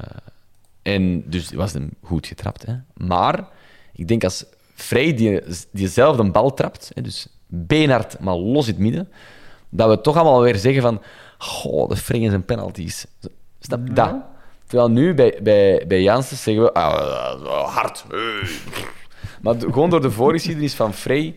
en 0.94 1.22
dus 1.26 1.52
was 1.52 1.72
hem 1.72 1.90
goed 2.02 2.26
getrapt. 2.26 2.66
Hè. 2.66 2.74
Maar 2.94 3.48
ik 3.92 4.08
denk 4.08 4.24
als 4.24 4.44
Frey 4.74 5.14
die, 5.14 5.40
diezelfde 5.72 6.30
bal 6.30 6.54
trapt, 6.54 6.90
hè, 6.94 7.02
dus 7.02 7.26
beenhard, 7.46 8.20
maar 8.20 8.34
los 8.34 8.66
in 8.66 8.72
het 8.72 8.82
midden, 8.82 9.08
dat 9.68 9.88
we 9.88 10.00
toch 10.00 10.16
allemaal 10.16 10.42
weer 10.42 10.56
zeggen 10.56 10.82
van 10.82 11.02
goh, 11.38 11.88
de 11.88 11.96
Frey 11.96 12.22
en 12.24 12.30
zijn 12.30 12.44
penalties. 12.44 13.06
Snap 13.60 13.86
je 13.86 13.92
dat? 13.92 14.16
Terwijl 14.66 14.90
nu 14.90 15.14
bij, 15.14 15.38
bij, 15.42 15.84
bij 15.88 16.02
Janssen 16.02 16.36
zeggen 16.36 16.62
we 16.62 16.72
ah, 16.72 17.44
ah, 17.44 17.74
hard. 17.74 18.04
hey. 18.08 18.48
Maar 19.42 19.54
gewoon 19.58 19.90
door 19.90 20.02
de 20.02 20.10
voorgeschiedenis 20.10 20.74
van 20.74 20.94
Frey, 20.94 21.36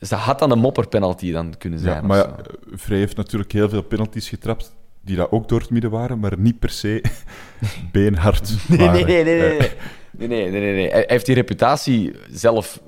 ze 0.00 0.14
had 0.14 0.38
dan 0.38 0.50
een 0.50 0.58
mopperpenalty 0.58 1.32
dan 1.32 1.54
kunnen 1.58 1.78
zijn. 1.78 1.94
Ja, 1.94 2.06
maar 2.06 2.16
ja, 2.16 2.36
Frey 2.76 2.98
heeft 2.98 3.16
natuurlijk 3.16 3.52
heel 3.52 3.68
veel 3.68 3.82
penalties 3.82 4.28
getrapt 4.28 4.74
die 5.04 5.16
dat 5.16 5.30
ook 5.30 5.48
door 5.48 5.60
het 5.60 5.70
midden 5.70 5.90
waren, 5.90 6.18
maar 6.18 6.38
niet 6.38 6.58
per 6.58 6.70
se 6.70 7.04
beenhard 7.92 8.68
Nee, 8.68 8.78
waren. 8.78 8.92
nee, 8.92 9.04
nee, 9.04 9.24
nee, 9.24 9.38
nee. 9.58 9.58
Eh, 9.58 9.72
nee, 10.10 10.28
nee, 10.28 10.50
nee, 10.50 10.60
nee, 10.60 10.74
nee. 10.74 10.90
Hij 10.90 11.04
heeft 11.06 11.26
die 11.26 11.34
reputatie 11.34 12.14
zelf 12.30 12.80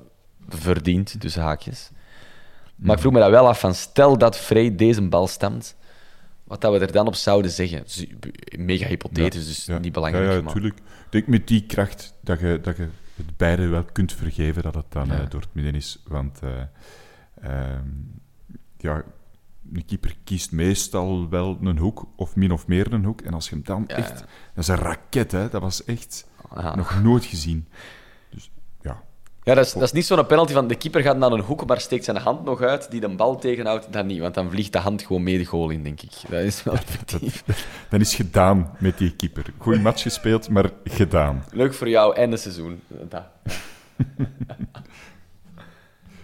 verdiend, 0.49 1.19
tussen 1.19 1.41
haakjes. 1.41 1.89
Maar 2.75 2.95
ik 2.95 3.01
vroeg 3.01 3.13
me 3.13 3.19
dat 3.19 3.29
wel 3.29 3.47
af 3.47 3.59
van, 3.59 3.73
stel 3.75 4.17
dat 4.17 4.37
Frey 4.37 4.75
deze 4.75 5.01
bal 5.01 5.27
stemt, 5.27 5.75
wat 6.43 6.61
dat 6.61 6.71
we 6.73 6.79
er 6.85 6.91
dan 6.91 7.07
op 7.07 7.15
zouden 7.15 7.51
zeggen. 7.51 7.83
Dus, 7.83 8.05
mega 8.57 8.87
hypothetisch, 8.87 9.45
dus 9.47 9.65
ja. 9.65 9.77
niet 9.77 9.91
belangrijk. 9.93 10.25
Ja, 10.27 10.33
ja, 10.33 10.41
natuurlijk. 10.41 10.77
Ik 10.77 10.83
denk 11.09 11.27
met 11.27 11.47
die 11.47 11.65
kracht 11.65 12.13
dat 12.21 12.39
je, 12.39 12.59
dat 12.61 12.77
je 12.77 12.87
het 13.15 13.37
beide 13.37 13.67
wel 13.67 13.83
kunt 13.91 14.13
vergeven 14.13 14.63
dat 14.63 14.75
het 14.75 14.85
dan 14.89 15.07
Ja. 15.07 15.13
eh, 15.21 15.29
door 15.29 15.41
het 15.41 15.49
midden 15.53 15.75
is. 15.75 16.03
Want 16.07 16.39
eh, 16.43 16.49
ehm, 17.41 17.83
ja, 18.77 19.03
een 19.73 19.85
keeper 19.85 20.15
kiest 20.23 20.51
meestal 20.51 21.29
wel 21.29 21.57
een 21.61 21.77
hoek, 21.77 22.07
of 22.15 22.35
min 22.35 22.51
of 22.51 22.67
meer 22.67 22.93
een 22.93 23.03
hoek. 23.05 23.21
En 23.21 23.33
als 23.33 23.49
je 23.49 23.55
hem 23.55 23.63
dan 23.63 23.83
Ja, 23.87 23.95
echt... 23.95 24.13
Dat 24.19 24.27
is 24.63 24.67
een 24.67 24.75
raket, 24.75 25.31
hè. 25.31 25.49
Dat 25.49 25.61
was 25.61 25.83
echt 25.83 26.25
Ja. 26.55 26.75
nog 26.75 27.01
nooit 27.03 27.25
gezien. 27.25 27.67
Dus 28.29 28.51
ja, 28.81 29.01
Ja, 29.43 29.53
dat 29.53 29.65
is, 29.65 29.73
dat 29.73 29.81
is 29.83 29.91
niet 29.91 30.05
zo'n 30.05 30.25
penalty 30.25 30.53
van 30.53 30.67
de 30.67 30.75
keeper 30.75 31.01
gaat 31.01 31.17
naar 31.17 31.31
een 31.31 31.39
hoek, 31.39 31.65
maar 31.67 31.81
steekt 31.81 32.03
zijn 32.03 32.17
hand 32.17 32.43
nog 32.43 32.61
uit 32.61 32.91
die 32.91 32.99
de 33.01 33.09
bal 33.09 33.39
tegenhoudt. 33.39 33.93
Dat 33.93 34.05
niet, 34.05 34.19
want 34.19 34.33
dan 34.33 34.49
vliegt 34.51 34.71
de 34.73 34.79
hand 34.79 35.01
gewoon 35.01 35.23
mee 35.23 35.37
de 35.37 35.45
goal 35.45 35.69
in, 35.69 35.83
denk 35.83 36.01
ik. 36.01 36.11
Dat 36.29 36.41
is 36.43 36.63
wel 36.63 36.73
effectief. 36.73 37.43
dan 37.89 37.99
is 37.99 38.15
gedaan 38.15 38.75
met 38.79 38.97
die 38.97 39.15
keeper. 39.15 39.45
Goeie 39.57 39.79
match 39.79 40.01
gespeeld, 40.01 40.49
maar 40.49 40.71
gedaan. 40.83 41.43
Leuk 41.51 41.73
voor 41.73 41.89
jou, 41.89 42.15
einde 42.15 42.37
seizoen. 42.37 42.81
Dat. 43.09 43.23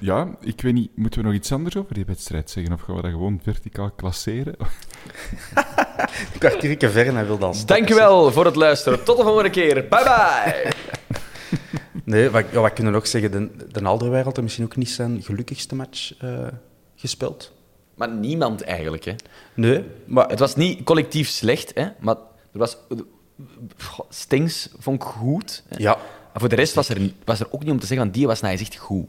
Ja, 0.03 0.35
ik 0.39 0.61
weet 0.61 0.73
niet, 0.73 0.89
moeten 0.95 1.19
we 1.21 1.25
nog 1.25 1.35
iets 1.35 1.51
anders 1.51 1.77
over 1.77 1.93
die 1.93 2.05
wedstrijd 2.05 2.49
zeggen? 2.49 2.73
Of 2.73 2.81
gaan 2.81 2.95
we 2.95 3.01
dat 3.01 3.11
gewoon 3.11 3.39
verticaal 3.43 3.91
klasseren? 3.91 4.55
Kwartiertje 6.39 6.89
ver 6.89 7.07
en 7.07 7.15
hij 7.15 7.25
wil 7.25 7.37
dan 7.37 7.55
stoppen. 7.55 7.75
Dankjewel 7.75 8.31
voor 8.31 8.45
het 8.45 8.55
luisteren. 8.55 9.03
Tot 9.03 9.17
de 9.17 9.23
volgende 9.23 9.49
keer. 9.49 9.73
Bye 9.73 10.03
bye. 10.03 10.71
Nee, 12.03 12.29
wat, 12.29 12.45
ja, 12.51 12.59
wat 12.59 12.73
kunnen 12.73 12.93
we 12.93 12.99
nog 12.99 13.07
zeggen? 13.07 13.31
De, 13.31 13.67
de 13.71 13.83
Alderweireld 13.83 14.35
heeft 14.35 14.41
misschien 14.41 14.65
ook 14.65 14.75
niet 14.75 14.89
zijn 14.89 15.21
gelukkigste 15.21 15.75
match 15.75 16.17
eh, 16.17 16.47
gespeeld. 16.95 17.53
Maar 17.95 18.09
niemand 18.09 18.61
eigenlijk, 18.61 19.03
hè. 19.05 19.15
Nee, 19.53 19.83
maar 20.05 20.29
Het 20.29 20.39
was 20.39 20.55
niet 20.55 20.83
collectief 20.83 21.29
slecht, 21.29 21.71
hè. 21.75 21.87
Maar 21.99 22.15
er 22.53 22.59
was... 22.59 22.77
Stings 24.09 24.69
vond 24.77 25.01
ik 25.01 25.07
goed. 25.07 25.63
hè. 25.67 25.75
ja, 25.77 25.95
Maar 25.95 26.39
voor 26.39 26.49
de 26.49 26.55
rest 26.55 26.73
was 26.73 26.89
er, 26.89 27.11
was 27.25 27.39
er 27.39 27.47
ook 27.51 27.63
niet 27.63 27.71
om 27.71 27.79
te 27.79 27.85
zeggen, 27.85 28.05
van 28.05 28.15
die 28.15 28.27
was 28.27 28.41
nou 28.41 28.57
echt 28.57 28.75
goed. 28.75 29.05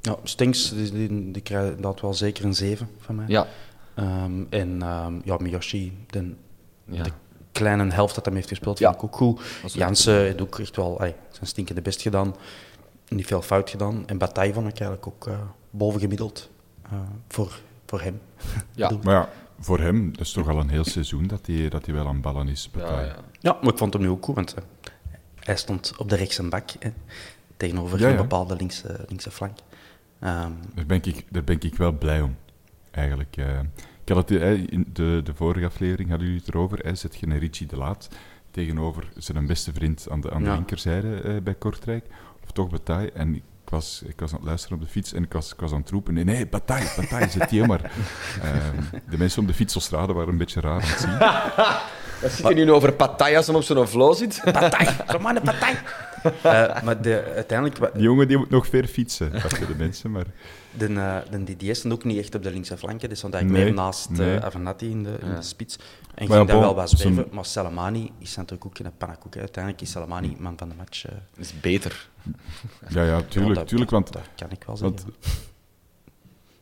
Ja 0.00 0.16
Stinks 0.22 0.68
die, 0.70 0.90
die, 0.92 1.30
die 1.30 1.42
krijgt 1.42 1.82
dat 1.82 2.00
wel 2.00 2.14
zeker 2.14 2.44
een 2.44 2.54
7 2.54 2.88
van 2.98 3.14
mij. 3.14 3.24
Ja. 3.28 3.46
Ehm, 3.94 4.42
en 4.50 4.82
ehm, 4.82 5.14
ja, 5.24 5.36
Miyoshi, 5.40 5.98
de, 6.06 6.34
Ja. 6.84 7.02
de 7.02 7.10
kleine 7.52 7.92
helft 7.92 8.14
dat 8.14 8.24
hij 8.24 8.34
heeft 8.34 8.48
gespeeld, 8.48 8.78
Ja. 8.78 8.90
vind 8.90 9.02
ik 9.02 9.08
ook 9.08 9.16
goed. 9.16 9.40
Jansen 9.72 10.14
heeft 10.14 10.40
ook 10.40 10.58
echt 10.58 10.76
wel 10.76 11.00
ay, 11.00 11.14
zijn 11.30 11.46
stinkende 11.46 11.82
best 11.82 12.02
gedaan. 12.02 12.34
Niet 13.08 13.26
veel 13.26 13.42
fout 13.42 13.70
gedaan. 13.70 14.02
En 14.06 14.18
Bataille 14.18 14.52
vond 14.52 14.66
ik 14.68 14.80
eigenlijk 14.80 15.06
ook 15.06 15.26
eh 15.26 15.38
bovengemiddeld 15.70 16.50
eh, 16.82 16.92
voor, 17.28 17.58
voor 17.86 18.00
hem. 18.00 18.20
Ja. 18.74 18.90
Maar 19.02 19.14
ja, 19.14 19.28
voor 19.60 19.78
hem, 19.80 20.12
dat 20.12 20.20
is 20.20 20.32
toch 20.32 20.48
al 20.48 20.58
een 20.58 20.68
heel 20.70 20.84
seizoen 20.84 21.26
dat 21.26 21.46
hij, 21.46 21.68
dat 21.68 21.86
hij 21.86 21.94
wel 21.94 22.06
aan 22.06 22.20
ballen 22.20 22.48
is. 22.48 22.70
Ja, 22.72 22.80
Bataille. 22.80 23.06
ja. 23.06 23.16
Ja, 23.40 23.58
maar 23.62 23.72
ik 23.72 23.78
vond 23.78 23.92
hem 23.92 24.02
nu 24.02 24.08
ook 24.08 24.24
goed, 24.24 24.34
want 24.34 24.54
eh, 24.54 24.62
hij 25.40 25.56
stond 25.56 25.92
op 25.96 26.08
de 26.08 26.16
rechtse 26.16 26.42
bak 26.48 26.70
hè, 26.78 26.90
tegenover 27.56 27.98
Ja, 28.00 28.06
een 28.06 28.12
ja. 28.12 28.20
bepaalde 28.20 28.56
linkse, 28.56 29.04
linkse 29.08 29.30
flank. 29.30 29.58
Ehm, 30.20 30.52
Daar, 30.74 30.86
ben 30.86 31.00
ik, 31.02 31.24
daar 31.30 31.44
ben 31.44 31.56
ik 31.60 31.74
wel 31.74 31.92
blij 31.92 32.20
om, 32.20 32.36
eigenlijk. 32.90 33.36
eh. 33.36 33.58
ik 34.04 34.14
had 34.14 34.28
het, 34.28 34.40
eh, 34.40 34.52
in 34.52 34.86
de, 34.92 35.20
de 35.24 35.34
vorige 35.34 35.66
aflevering 35.66 36.08
hadden 36.08 36.26
jullie 36.26 36.42
het 36.44 36.54
erover. 36.54 36.78
Hè, 36.78 36.94
zet 36.94 37.16
je 37.16 37.26
een 37.26 37.38
Richie 37.38 37.66
de 37.66 37.76
Laat 37.76 38.08
tegenover 38.50 39.08
zijn 39.16 39.46
beste 39.46 39.72
vriend 39.72 40.06
aan 40.10 40.20
de, 40.20 40.30
aan 40.30 40.42
de 40.42 40.48
Ja. 40.48 40.54
linkerzijde 40.54 41.20
eh, 41.20 41.36
bij 41.42 41.54
Kortrijk. 41.54 42.06
Of 42.44 42.50
toch 42.52 42.70
Bataille. 42.70 43.12
En 43.12 43.34
ik 43.34 43.42
was, 43.64 44.02
ik 44.06 44.20
was 44.20 44.30
aan 44.32 44.36
het 44.38 44.46
luisteren 44.46 44.76
op 44.78 44.82
de 44.84 44.90
fiets 44.90 45.12
en 45.12 45.22
ik 45.22 45.32
was, 45.32 45.52
ik 45.52 45.60
was 45.60 45.72
aan 45.72 45.80
het 45.80 45.90
roepen. 45.90 46.14
Nee, 46.14 46.24
nee, 46.24 46.46
Bataille, 46.46 46.88
Bataille, 46.96 47.28
zet 47.30 47.48
die 47.48 47.66
maar. 47.66 47.80
Ehm, 48.42 48.82
de 49.10 49.18
mensen 49.18 49.42
op 49.42 49.48
de 49.48 49.54
fietsstraden 49.54 50.14
waren 50.14 50.32
een 50.32 50.38
beetje 50.38 50.60
raar 50.60 50.72
aan 50.72 50.80
het 50.88 51.00
zien. 51.00 51.18
Wat 52.22 52.30
zit 52.30 52.48
je 52.48 52.54
nu 52.54 52.72
over 52.72 52.92
Pattayas 52.92 53.48
en 53.48 53.54
op 53.54 53.62
zo'n 53.62 53.88
vlo 53.88 54.12
zit? 54.12 54.40
partij, 54.44 54.88
romane 55.06 55.40
partij. 55.40 55.78
Eh, 56.22 56.82
maar 56.82 57.02
de, 57.02 57.32
uiteindelijk, 57.34 57.92
Die 57.94 58.02
jongen 58.02 58.28
die 58.28 58.36
moet 58.36 58.50
nog 58.50 58.66
ver 58.66 58.86
fietsen, 58.86 59.32
dachten 59.32 59.66
de 59.66 59.74
mensen. 59.76 60.10
Maar 60.10 60.24
de, 60.78 60.86
eh, 60.86 61.16
de 61.44 61.56
DDS 61.56 61.78
stond 61.78 61.94
ook 61.94 62.04
niet 62.04 62.18
echt 62.18 62.34
op 62.34 62.42
de 62.42 62.50
linkse 62.50 62.76
flank. 62.76 63.00
hè. 63.02 63.08
Die 63.08 63.16
stond 63.16 63.34
eigenlijk 63.34 63.64
Nee, 63.64 63.72
meer 63.74 63.82
naast 63.84 64.10
nee. 64.10 64.36
eh 64.36 64.44
Avenatti 64.44 64.90
in 64.90 65.02
de, 65.02 65.16
in 65.22 65.34
de 65.34 65.42
spits. 65.42 65.76
En 66.14 66.28
Maar 66.28 66.36
ging 66.36 66.48
daar 66.48 66.60
wel 66.60 66.74
wat 66.74 66.90
zweven. 66.90 67.26
Maar 67.30 67.44
Salamani 67.44 68.10
is 68.18 68.36
natuurlijk 68.36 68.64
ook 68.66 68.78
een 68.78 68.92
pannenkoek. 68.98 69.34
hè. 69.34 69.40
Uiteindelijk 69.40 69.82
is 69.84 69.90
Salamani 69.90 70.36
man 70.38 70.54
van 70.56 70.68
de 70.68 70.74
match. 70.74 71.02
Dat 71.02 71.12
is 71.36 71.60
beter. 71.60 72.08
ja, 72.88 73.02
ja, 73.02 73.04
Ja, 73.04 73.22
tuurlijk, 73.28 73.54
dat- 73.54 73.68
tuurlijk 73.68 73.90
want 73.90 74.12
Dat 74.12 74.22
kan 74.36 74.50
ik 74.50 74.62
wel 74.66 74.78
Want 74.78 75.00
zeggen. 75.00 75.16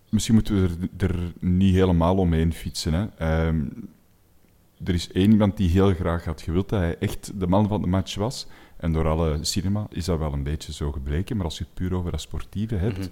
misschien 0.09 0.35
moeten 0.35 0.63
we 0.63 0.89
er, 1.07 1.11
er 1.11 1.33
niet 1.39 1.75
helemaal 1.75 2.17
omheen 2.17 2.53
fietsen. 2.53 2.93
Hè. 2.93 3.07
Ehm, 3.19 3.61
er 4.85 4.95
is 4.95 5.13
één 5.13 5.31
iemand 5.31 5.57
die 5.57 5.69
heel 5.71 5.95
graag 5.95 6.25
had 6.25 6.43
gewild 6.43 6.69
dat 6.69 6.81
hij 6.81 6.99
echt 6.99 7.41
de 7.41 7.47
man 7.47 7.69
van 7.69 7.81
de 7.81 7.87
match 7.87 8.15
was. 8.15 8.47
En 8.77 8.93
door 8.93 9.07
alle 9.09 9.39
cinema 9.45 9.87
is 9.91 10.05
dat 10.05 10.19
wel 10.19 10.33
een 10.33 10.43
beetje 10.43 10.73
zo 10.73 10.93
gebleken. 10.93 11.37
Maar 11.37 11.45
als 11.45 11.59
je 11.59 11.65
het 11.65 11.75
puur 11.75 11.95
over 11.95 12.11
dat 12.11 12.21
sportieve 12.21 12.75
hebt, 12.75 12.99
Mhm. 12.99 13.09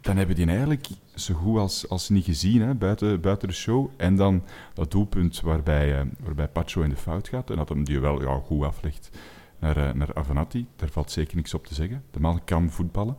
dan 0.00 0.16
hebben 0.16 0.36
die 0.36 0.46
eigenlijk 0.46 0.86
zo 1.14 1.34
goed 1.34 1.58
als, 1.58 1.88
als 1.88 2.08
niet 2.08 2.24
gezien 2.24 2.62
hè, 2.62 2.74
buiten, 2.74 3.20
buiten 3.20 3.48
de 3.48 3.54
show. 3.54 3.88
En 3.96 4.16
dan 4.16 4.42
dat 4.74 4.90
doelpunt 4.90 5.40
waarbij, 5.40 5.98
eh, 6.00 6.06
waarbij 6.20 6.48
Pacho 6.48 6.82
in 6.82 6.90
de 6.90 6.96
fout 6.96 7.28
gaat. 7.28 7.50
En 7.50 7.56
dat 7.56 7.68
hem 7.68 7.84
die 7.84 8.00
wel 8.00 8.22
ja, 8.22 8.40
goed 8.44 8.64
aflegt 8.64 9.10
naar, 9.58 9.76
eh, 9.76 9.94
naar 9.94 10.14
Avenatti. 10.14 10.66
Daar 10.76 10.88
valt 10.88 11.10
zeker 11.10 11.36
niks 11.36 11.54
op 11.54 11.66
te 11.66 11.74
zeggen. 11.74 12.02
De 12.10 12.20
man 12.20 12.44
kan 12.44 12.70
voetballen, 12.70 13.16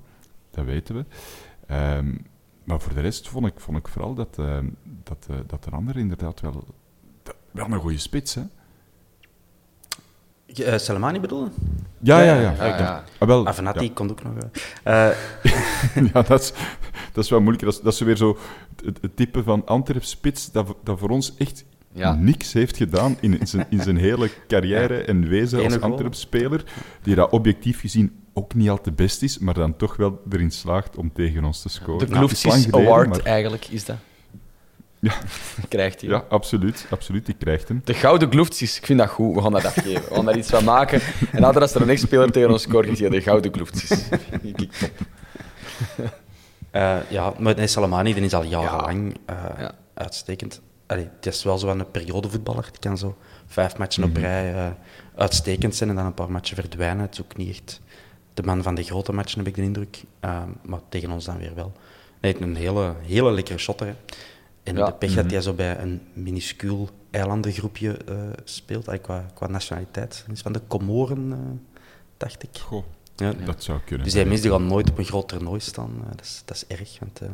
dat 0.52 0.66
weten 0.66 0.96
we. 0.96 1.06
Ehm, 1.68 2.16
maar 2.64 2.80
voor 2.82 2.94
de 2.94 3.02
rest 3.02 3.30
vond 3.30 3.46
ik, 3.46 3.60
vond 3.60 3.78
ik 3.78 3.88
vooral 3.88 4.14
dat, 4.14 4.40
eh, 4.40 4.58
dat, 5.04 5.28
dat 5.48 5.64
de 5.64 5.72
ander 5.72 5.98
inderdaad 5.98 6.42
wel, 6.42 6.64
wel 7.54 7.66
een 7.72 7.80
goede 7.80 7.98
spits. 7.98 8.36
Hè? 8.36 8.42
Eh, 10.64 10.78
Salamani 10.78 11.20
bedoelde? 11.20 11.50
Ja, 12.00 12.22
ja, 12.22 12.40
ja. 12.40 12.52
ja, 12.58 12.66
ja. 12.66 13.04
Ah, 13.20 13.28
wel, 13.28 13.48
Avenatti 13.48 13.86
ja. 13.86 13.92
komt 13.94 14.12
ook 14.12 14.24
nog. 14.24 14.34
eh. 14.84 15.08
Eh, 15.96 16.06
ja, 16.14 16.22
dat 16.22 16.42
is, 16.42 16.54
dat 17.14 17.24
is 17.24 17.30
wel 17.30 17.40
moeilijk. 17.42 17.64
Dat 17.66 17.74
is, 17.74 17.82
dat 17.82 17.94
is 17.94 18.00
weer 18.00 18.18
zo 18.18 18.38
het, 18.86 18.98
het 19.02 19.16
type 19.16 19.44
van 19.44 19.66
Antwerp 19.66 20.04
spits 20.04 20.52
dat, 20.52 20.66
voor- 20.66 20.76
dat 20.84 21.00
voor 21.00 21.10
ons 21.10 21.36
echt 21.38 21.66
Ja. 21.92 22.14
niks 22.16 22.54
heeft 22.54 22.78
gedaan 22.78 23.18
in 23.20 23.48
zijn, 23.48 23.66
in 23.70 23.82
zijn 23.82 23.98
hele 23.98 24.30
carrière 24.48 25.04
en 25.04 25.28
wezen 25.28 25.64
als. 25.64 25.80
Antwerp-speler. 25.82 26.64
Die 27.04 27.16
dat 27.16 27.32
objectief 27.32 27.80
gezien 27.80 28.20
ook 28.34 28.54
niet 28.54 28.70
al 28.70 28.82
te 28.82 28.92
best 28.92 29.22
is, 29.22 29.38
maar 29.40 29.54
dan 29.54 29.76
toch 29.78 29.96
wel 29.96 30.22
erin 30.30 30.52
slaagt 30.52 30.98
om 30.98 31.12
tegen 31.14 31.44
ons 31.44 31.62
te 31.62 31.70
scoren. 31.70 32.00
De 32.08 32.14
Nou, 32.14 32.18
Kloefsis 32.28 32.72
Award 32.72 33.10
maar- 33.10 33.20
eigenlijk 33.24 33.68
is 33.68 33.86
dat. 33.86 33.96
Ja, 35.04 35.14
Krijgt 35.70 36.02
hij. 36.02 36.10
ja 36.10 36.24
absoluut, 36.30 36.86
absoluut. 36.90 37.26
Die 37.26 37.36
krijgt 37.36 37.68
hem. 37.68 37.82
De 37.84 37.94
gouden 37.94 38.32
gloeftjes, 38.32 38.78
ik 38.78 38.86
vind 38.86 39.00
dat 39.00 39.10
goed. 39.10 39.36
We 39.36 39.42
gaan 39.42 39.52
dat 39.52 39.66
afgeven. 39.66 40.02
We 40.10 40.16
gaan 40.16 40.26
daar 40.26 40.38
iets 40.38 40.50
van 40.50 40.64
maken. 40.64 41.02
En 41.32 41.42
later 41.42 41.62
als 41.62 41.74
er 41.76 41.82
een 41.82 41.90
ex-speler 41.90 42.32
tegen 42.32 42.52
ons 42.52 42.62
scoort, 42.62 42.88
is 42.88 43.00
hij 43.00 43.10
de 43.10 43.22
gouden 43.22 43.54
gloeftjes. 43.54 43.90
Top. 44.80 44.92
Eh, 46.72 46.98
ja, 47.10 47.34
maar 47.40 47.56
nee, 47.56 47.68
Salamani 47.68 48.14
die 48.14 48.24
is 48.24 48.34
al 48.34 48.44
jarenlang 48.44 49.18
eh, 49.26 49.36
Ja. 49.60 49.72
uitstekend. 49.94 50.62
Allee, 50.88 51.10
het 51.16 51.26
is 51.26 51.44
wel 51.44 51.58
zo 51.58 51.68
een 51.68 51.92
periodevoetballer. 51.92 52.64
Die 52.72 52.80
kan 52.80 52.98
zo 52.98 53.18
vijf 53.48 53.78
matchen 53.78 54.02
Mhm. 54.02 54.12
op 54.12 54.18
rij 54.18 54.54
eh, 54.54 54.68
uitstekend 55.16 55.76
zijn 55.76 55.90
en 55.90 55.96
dan 55.96 56.06
een 56.06 56.14
paar 56.14 56.32
matchen 56.32 56.56
verdwijnen. 56.56 57.02
Het 57.06 57.14
is 57.14 57.22
ook 57.22 57.38
niet 57.38 57.50
echt 57.50 57.82
de 58.34 58.44
man 58.44 58.64
van 58.64 58.76
de 58.76 58.84
grote 58.84 59.14
matchen, 59.14 59.38
heb 59.38 59.48
ik 59.48 59.56
de 59.56 59.62
indruk. 59.62 60.04
Eh, 60.20 60.42
maar 60.66 60.80
tegen 60.90 61.12
ons 61.12 61.26
dan 61.26 61.38
weer 61.38 61.56
wel. 61.56 61.72
Nee, 62.22 62.42
een 62.42 62.56
hele, 62.56 62.94
hele 63.02 63.32
lekkere 63.32 63.58
shotter. 63.58 63.88
hè. 63.88 63.94
En 64.64 64.76
Ja. 64.76 64.86
de 64.86 64.94
pech 64.94 65.14
dat 65.14 65.32
hij 65.32 65.42
zo 65.42 65.54
bij 65.54 65.80
een 65.80 66.02
minuscuul 66.14 66.90
eilandengroepje 67.12 67.98
eh, 67.98 68.16
speelt, 68.44 68.88
allee, 68.88 69.00
qua, 69.00 69.26
qua 69.34 69.48
nationaliteit. 69.48 70.24
Hij 70.26 70.34
is 70.36 70.42
van 70.42 70.52
de 70.54 70.62
Comoren, 70.68 71.32
eh, 71.32 71.38
dacht 72.18 72.44
ik. 72.44 72.50
Goh, 72.60 72.84
Ja. 73.16 73.34
dat 73.46 73.64
zou 73.64 73.80
kunnen. 73.86 74.04
Dus 74.06 74.14
die 74.14 74.26
mensen 74.26 74.42
die 74.50 74.52
gaan 74.60 74.68
nooit 74.68 74.90
op 74.90 74.98
een 74.98 75.06
groot 75.06 75.28
toernooi 75.28 75.60
staan. 75.60 75.92
Eh, 76.04 76.10
dat, 76.10 76.22
is, 76.26 76.42
dat 76.46 76.56
is 76.56 76.68
erg, 76.78 77.00
want... 77.00 77.22
eh, 77.22 77.28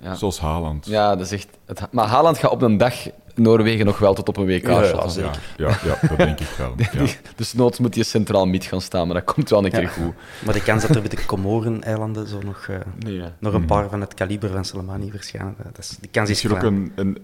Ja. 0.00 0.14
Zoals 0.14 0.40
Haaland. 0.40 0.86
Ja, 0.86 1.16
dat 1.16 1.26
is 1.26 1.32
echt... 1.32 1.48
Het, 1.66 1.92
maar 1.92 2.06
Haaland 2.06 2.38
gaat 2.38 2.50
op 2.50 2.62
een 2.62 2.76
dag 2.76 2.94
Noorwegen 3.34 3.86
nog 3.86 3.98
wel 3.98 4.14
tot 4.14 4.28
op 4.28 4.36
een 4.36 4.46
WK 4.46 4.66
Ja, 4.66 4.82
ja. 4.82 5.06
Ja, 5.16 5.30
ja, 5.56 5.78
ja, 5.84 6.08
dat 6.08 6.16
denk 6.16 6.40
ik 6.40 6.48
wel. 6.58 6.74
Ja. 7.04 7.04
Dus 7.36 7.52
noods 7.52 7.78
moet 7.78 7.94
je 7.94 8.02
centraal 8.02 8.46
mid 8.46 8.64
gaan 8.64 8.80
staan, 8.80 9.06
maar 9.06 9.16
dat 9.24 9.34
komt 9.34 9.50
wel 9.50 9.64
een 9.64 9.70
keer 9.70 9.88
goed. 9.88 10.14
Maar 10.44 10.54
de 10.54 10.62
kans 10.62 10.82
dat 10.86 10.94
er 10.96 11.00
bij 11.00 11.10
de 11.10 11.24
Comoren-eilanden 11.26 12.28
zo 12.28 12.38
nog, 12.42 12.66
eh, 12.68 12.76
Nee, 12.98 13.22
nog 13.38 13.54
een 13.54 13.64
paar 13.64 13.88
van 13.88 14.00
het 14.00 14.14
kaliber 14.14 14.50
van 14.50 14.64
Soleimani 14.64 15.10
verschijnen, 15.10 15.56
dat 15.64 15.78
is, 15.78 15.96
die 16.00 16.10
kans 16.10 16.30
is 16.30 16.42
Misschien 16.42 16.66
ook 16.66 16.72
een, 16.72 16.92
een, 16.94 17.18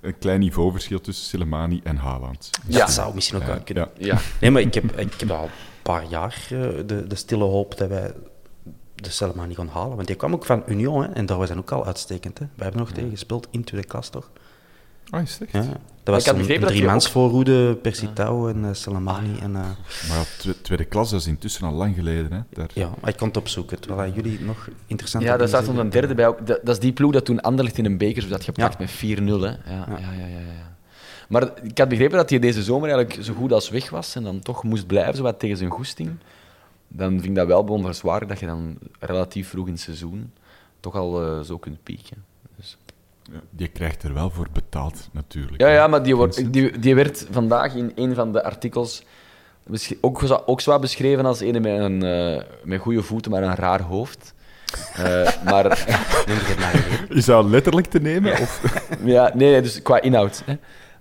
een 0.00 0.18
klein 0.18 0.40
niveauverschil 0.40 1.00
tussen 1.00 1.26
Soleimani 1.26 1.80
en 1.84 1.96
Haaland. 1.96 2.50
Ja, 2.66 2.78
Ja. 2.78 2.84
dat 2.84 2.90
zou 2.94 3.14
misschien 3.14 3.38
ook 3.38 3.46
wel 3.46 3.60
kunnen. 3.64 3.88
Ja. 3.98 4.18
Nee, 4.40 4.50
maar 4.50 4.62
ik 4.62 4.74
heb, 4.74 4.98
ik 4.98 5.12
heb 5.20 5.30
al 5.30 5.42
een 5.44 5.50
paar 5.82 6.04
jaar 6.08 6.36
eh, 6.50 6.58
de, 6.86 7.06
de 7.06 7.14
stille 7.14 7.44
hoop 7.44 7.78
dat 7.78 7.88
wij 7.88 8.12
de 8.94 9.10
Soleimani 9.10 9.54
gaan 9.54 9.68
halen. 9.68 9.94
Want 9.96 10.06
die 10.06 10.16
kwam 10.16 10.32
ook 10.34 10.44
van 10.44 10.62
Union, 10.66 11.02
hè, 11.02 11.08
en 11.08 11.26
daar 11.26 11.38
was 11.38 11.48
hij 11.48 11.58
ook 11.58 11.70
al 11.72 11.86
uitstekend. 11.86 12.38
Hè. 12.38 12.44
Wij 12.44 12.64
hebben 12.64 12.80
nog 12.80 12.90
tegen 12.92 13.10
gespeeld 13.10 13.48
in 13.50 13.64
tweede 13.64 13.86
klas, 13.86 14.08
toch? 14.08 14.30
Ah, 15.10 15.22
is 15.22 15.38
echt? 15.40 15.52
Ja. 15.66 15.72
Dat 16.02 16.14
was 16.14 16.26
had 16.26 16.34
een, 16.34 16.46
dat 16.46 16.58
je 16.60 16.66
driemansvoorhoede, 16.66 17.76
Persitao 17.76 18.48
en 18.48 18.56
uh, 18.64 18.68
Soleimani. 18.72 19.38
En, 19.38 19.56
eh, 19.56 19.62
Maar 20.08 20.16
ja, 20.18 20.22
twe- 20.38 20.60
tweede 20.62 20.84
klas, 20.84 21.10
dat 21.10 21.20
is 21.20 21.26
intussen 21.26 21.66
al 21.66 21.72
lang 21.72 21.94
geleden. 21.94 22.32
Hè. 22.32 22.40
Daar... 22.50 22.70
ja, 22.74 22.90
maar 23.00 23.10
ik 23.10 23.16
kon 23.16 23.28
het 23.28 23.36
opzoeken, 23.36 23.80
terwijl 23.80 24.12
jullie 24.12 24.40
nog 24.40 24.68
interessant 24.86 25.24
Ja, 25.24 25.36
daar 25.36 25.48
staat 25.48 25.66
nog 25.66 25.76
een 25.76 25.90
derde 25.90 26.14
bij. 26.14 26.26
Ook. 26.26 26.46
Dat, 26.46 26.60
dat 26.62 26.74
is 26.74 26.80
die 26.80 26.92
ploeg 26.92 27.12
dat 27.12 27.24
toen 27.24 27.40
Anderlecht 27.40 27.78
in 27.78 27.84
een 27.84 27.98
beker 27.98 28.30
had 28.30 28.44
gepakt 28.44 28.76
Ja. 28.78 28.84
met 29.08 29.18
4-0. 29.18 29.22
Hè. 29.24 29.46
Ja, 29.46 29.58
ja. 29.66 29.86
Ja, 29.88 30.12
ja, 30.12 30.26
ja, 30.26 30.38
ja. 30.38 30.76
Maar 31.28 31.50
ik 31.62 31.78
had 31.78 31.88
begrepen 31.88 32.16
dat 32.16 32.30
hij 32.30 32.38
deze 32.38 32.62
zomer 32.62 32.90
eigenlijk 32.90 33.24
zo 33.24 33.34
goed 33.34 33.52
als 33.52 33.70
weg 33.70 33.90
was 33.90 34.14
en 34.14 34.22
dan 34.22 34.40
toch 34.40 34.62
moest 34.64 34.86
blijven, 34.86 35.14
zo 35.16 35.22
wat 35.22 35.38
tegen 35.38 35.56
zijn 35.56 35.70
goesting. 35.70 36.10
Dan 36.88 37.10
vind 37.10 37.24
ik 37.24 37.34
dat 37.34 37.46
wel 37.46 37.64
bewonderenswaardig 37.64 38.28
dat 38.28 38.38
je 38.40 38.46
dan 38.46 38.78
relatief 39.00 39.48
vroeg 39.48 39.66
in 39.66 39.72
het 39.72 39.80
seizoen 39.82 40.32
toch 40.80 40.94
al 40.94 41.22
eh, 41.24 41.40
zo 41.40 41.58
kunt 41.58 41.82
pieken. 41.82 42.24
Die 43.50 43.68
krijgt 43.68 44.02
er 44.02 44.14
wel 44.14 44.30
voor 44.30 44.46
betaald, 44.52 45.08
natuurlijk. 45.12 45.60
Ja, 45.60 45.68
ja, 45.68 45.86
maar 45.86 46.02
die, 46.02 46.16
wordt, 46.16 46.52
die, 46.52 46.78
die 46.78 46.94
werd 46.94 47.26
vandaag 47.30 47.74
in 47.74 47.92
een 47.94 48.14
van 48.14 48.32
de 48.32 48.44
artikels 48.44 49.02
ook, 50.00 50.22
zo- 50.22 50.42
ook 50.46 50.60
zwaar 50.60 50.78
beschreven 50.80 51.26
als 51.26 51.40
een 51.40 51.62
met, 51.62 51.78
een, 51.78 52.02
eh, 52.02 52.42
met 52.64 52.80
goede 52.80 53.02
voeten, 53.02 53.30
maar 53.30 53.42
een 53.42 53.54
raar 53.54 53.80
hoofd. 53.82 54.34
Eh, 54.94 55.28
maar 55.50 55.64
je. 56.26 57.06
Is 57.08 57.24
dat 57.24 57.44
letterlijk 57.44 57.86
te 57.86 58.00
nemen? 58.00 58.32
Of... 58.32 58.62
Ja, 59.04 59.30
nee, 59.34 59.62
dus 59.62 59.82
qua 59.82 60.00
inhoud. 60.00 60.42
Hè. 60.46 60.54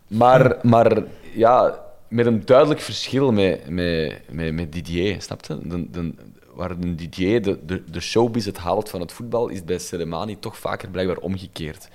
Maar, 0.07 0.57
maar 0.61 1.03
ja, 1.33 1.79
met 2.07 2.25
een 2.25 2.45
duidelijk 2.45 2.79
verschil 2.79 3.31
met, 3.31 3.69
met, 3.69 4.21
met, 4.31 4.53
met 4.53 4.71
Didier, 4.73 5.21
snap 5.21 5.45
je? 5.45 5.59
De, 5.63 5.89
de, 5.89 6.13
waar 6.53 6.79
Didier 6.79 7.41
de, 7.41 7.59
de, 7.65 7.83
de 7.91 7.99
showbiz 7.99 8.45
het 8.45 8.57
haalt 8.57 8.89
van 8.89 8.99
het 8.99 9.11
voetbal, 9.11 9.47
is 9.47 9.63
bij 9.63 9.79
Soleimani 9.79 10.39
toch 10.39 10.57
vaker 10.57 10.89
blijkbaar 10.89 11.17
omgekeerd. 11.17 11.87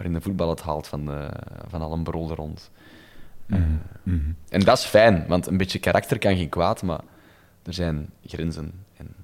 Waarin 0.00 0.18
de 0.18 0.24
voetbal 0.24 0.48
het 0.48 0.60
haalt 0.60 0.86
van, 0.86 1.04
de, 1.06 1.28
van 1.68 1.82
al 1.82 1.92
een 1.92 2.02
brol 2.02 2.30
er 2.30 2.36
rond. 2.36 2.70
Mhm, 3.46 4.20
En 4.48 4.60
dat 4.60 4.78
is 4.78 4.84
fijn, 4.84 5.24
want 5.28 5.46
een 5.46 5.56
beetje 5.56 5.78
karakter 5.78 6.18
kan 6.18 6.36
geen 6.36 6.48
kwaad, 6.48 6.82
maar 6.82 7.00
er 7.62 7.72
zijn 7.74 8.10
grenzen. 8.26 8.72
En, 8.96 9.14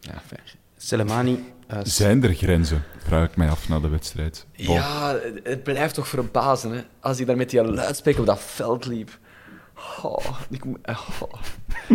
ja, 0.00 0.12
fijn. 0.26 0.40
Soleimani... 0.76 1.44
eh, 1.66 1.78
Zijn 1.82 2.22
er 2.22 2.34
grenzen? 2.34 2.82
Vraag 2.98 3.28
ik 3.28 3.36
mij 3.36 3.48
af 3.50 3.68
na 3.68 3.80
de 3.80 3.88
wedstrijd. 3.88 4.46
Ja, 4.52 5.16
het- 5.42 5.62
blijft 5.62 5.94
toch 5.94 6.08
verbazen, 6.08 6.70
hè. 6.72 6.80
Als 7.00 7.16
hij 7.16 7.26
daar 7.26 7.36
met 7.36 7.50
die 7.50 7.64
luidspreker 7.64 8.20
op 8.20 8.26
dat 8.26 8.40
veld 8.40 8.86
liep. 8.86 9.18
Oh, 10.02 10.40
ik, 10.50 10.64
oh. 10.84 11.32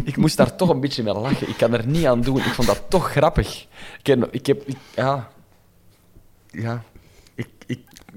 ik 0.03 0.17
moest 0.17 0.37
daar 0.37 0.55
toch 0.55 0.69
een 0.69 0.79
beetje 0.79 1.03
mee 1.03 1.13
lachen. 1.13 1.49
Ik 1.49 1.57
kan 1.57 1.73
er 1.73 1.87
niet 1.87 2.05
aan 2.05 2.21
doen. 2.21 2.37
Ik 2.37 2.43
vond 2.53 2.67
dat 2.67 2.83
toch 2.89 3.11
grappig. 3.11 3.67
Ik 3.99 4.07
heb... 4.07 4.27
Ik 4.31 4.45
heb 4.45 4.61
ik- 4.65 4.77
ja... 4.95 5.29
Ja... 6.51 6.83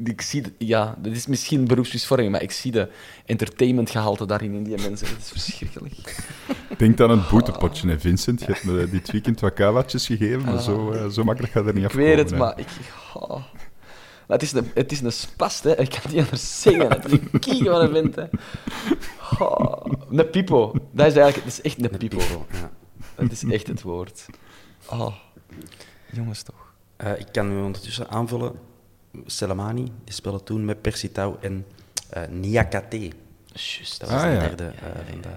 Ik, 0.00 0.06
ik, 0.06 0.08
ik 0.08 0.20
zie... 0.20 0.42
de- 0.42 0.52
ja, 0.58 0.94
dat 0.98 1.12
is 1.12 1.26
misschien 1.26 1.66
beroepsmisvorming, 1.66 2.30
maar 2.32 2.42
ik 2.42 2.50
zie 2.50 2.72
de 2.72 2.88
entertainmentgehalte 3.26 4.26
daarin 4.26 4.54
in 4.54 4.62
die 4.64 4.76
mensen. 4.80 5.06
Dat 5.08 5.18
is 5.18 5.28
verschrikkelijk. 5.30 6.16
Denk 6.78 7.00
aan 7.00 7.10
een 7.10 7.22
boetepotje, 7.30 7.88
hè, 7.88 8.00
Vincent. 8.00 8.40
Je 8.40 8.46
hebt 8.46 8.64
me 8.64 8.88
dit 8.90 9.10
weekend 9.10 9.40
wat 9.40 9.52
kawatjes 9.54 10.06
gegeven, 10.06 10.44
maar 10.44 10.60
zo, 10.62 10.90
eh, 10.90 11.08
zo 11.08 11.24
makkelijk 11.24 11.52
gaat 11.52 11.66
er 11.66 11.72
niet 11.74 11.82
Ik 11.82 11.88
afkomen. 11.88 12.06
weet 12.08 12.18
het, 12.18 12.30
hè. 12.30 12.36
maar 12.36 12.58
ik... 12.58 12.66
oh. 13.14 13.30
Maar 14.26 14.38
het 14.38 14.42
is 14.42 14.52
een, 14.52 14.70
het 14.74 14.92
is 14.92 15.00
een 15.00 15.12
spast, 15.12 15.64
hè. 15.64 15.70
Ik 15.80 15.88
kan 15.90 15.98
het 16.02 16.12
niet 16.12 16.20
anders 16.24 16.60
zeggen. 16.62 16.88
Het 16.90 17.04
is 17.04 17.12
een 17.12 17.38
kieken 17.40 17.72
van 17.72 17.80
een 17.80 17.90
vent, 17.90 18.14
hè. 18.14 18.24
Oh, 19.44 19.84
een 20.10 20.30
pipo. 20.30 20.72
Dat 20.92 21.06
is 21.06 21.14
eigenlijk... 21.16 21.36
Dat 21.36 21.46
is 21.46 21.60
echt 21.60 21.82
een 21.84 21.98
pipo. 21.98 22.16
Pipo, 22.16 22.46
ja. 22.52 22.70
Dat 23.16 23.30
is 23.32 23.44
echt 23.44 23.66
het 23.66 23.82
woord. 23.82 24.26
Oh. 24.90 25.14
Jongens, 26.12 26.42
toch. 26.42 26.72
Eh, 26.96 27.18
ik 27.18 27.26
kan 27.32 27.52
u 27.52 27.56
ondertussen 27.62 28.08
aanvullen. 28.08 28.52
Soleimani, 29.26 29.84
die 30.04 30.14
speelde 30.14 30.42
toen 30.42 30.64
met 30.64 30.80
Persitao 30.82 31.38
en 31.40 31.66
eh 32.10 32.22
Niakate. 32.28 33.10
Juist. 33.52 34.00
Dat 34.00 34.10
was 34.10 34.18
Ah, 34.22 34.26
de 34.26 34.32
ja. 34.34 34.40
derde 34.40 34.64
eh, 34.64 34.72
van 35.10 35.20
de... 35.20 35.28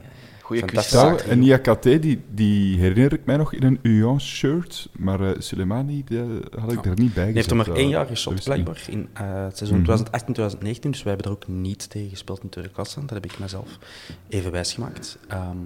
Goeie 0.42 0.82
zaak. 0.82 1.20
en 1.20 1.40
Niakate, 1.40 2.00
die, 2.00 2.22
die 2.30 2.80
herinner 2.80 3.14
ik 3.14 3.26
mij 3.26 3.38
nog 3.38 3.54
in 3.54 3.64
een 3.64 3.80
Union-shirt, 3.82 4.90
maar 4.98 5.22
eh 5.22 5.40
Soleimani 5.40 6.04
die 6.06 6.20
had 6.60 6.72
ik 6.72 6.86
er 6.86 7.00
niet 7.00 7.14
bij 7.14 7.26
Die 7.26 7.34
heeft 7.34 7.52
er 7.52 7.56
gezet, 7.58 7.68
maar 7.68 7.76
één 7.78 7.90
jaar 7.90 8.08
niet. 8.10 8.44
blijkbaar, 8.44 8.86
in 8.90 9.10
eh, 9.14 9.44
het 9.44 9.58
seizoen 9.58 9.82
Mhm. 9.82 9.86
2018-2019. 9.86 10.92
Dus 10.92 11.04
wij 11.04 11.14
hebben 11.14 11.32
er 11.32 11.38
ook 11.38 11.48
niet 11.48 11.90
tegen 11.90 12.10
gespeeld 12.10 12.44
in 12.44 12.50
tweede 12.50 12.72
klasse. 12.72 13.00
Dat 13.00 13.10
heb 13.10 13.26
ik 13.26 13.40
mezelf 13.40 13.78
even 14.30 14.52
wijsgemaakt. 14.52 15.18
Ehm 15.28 15.58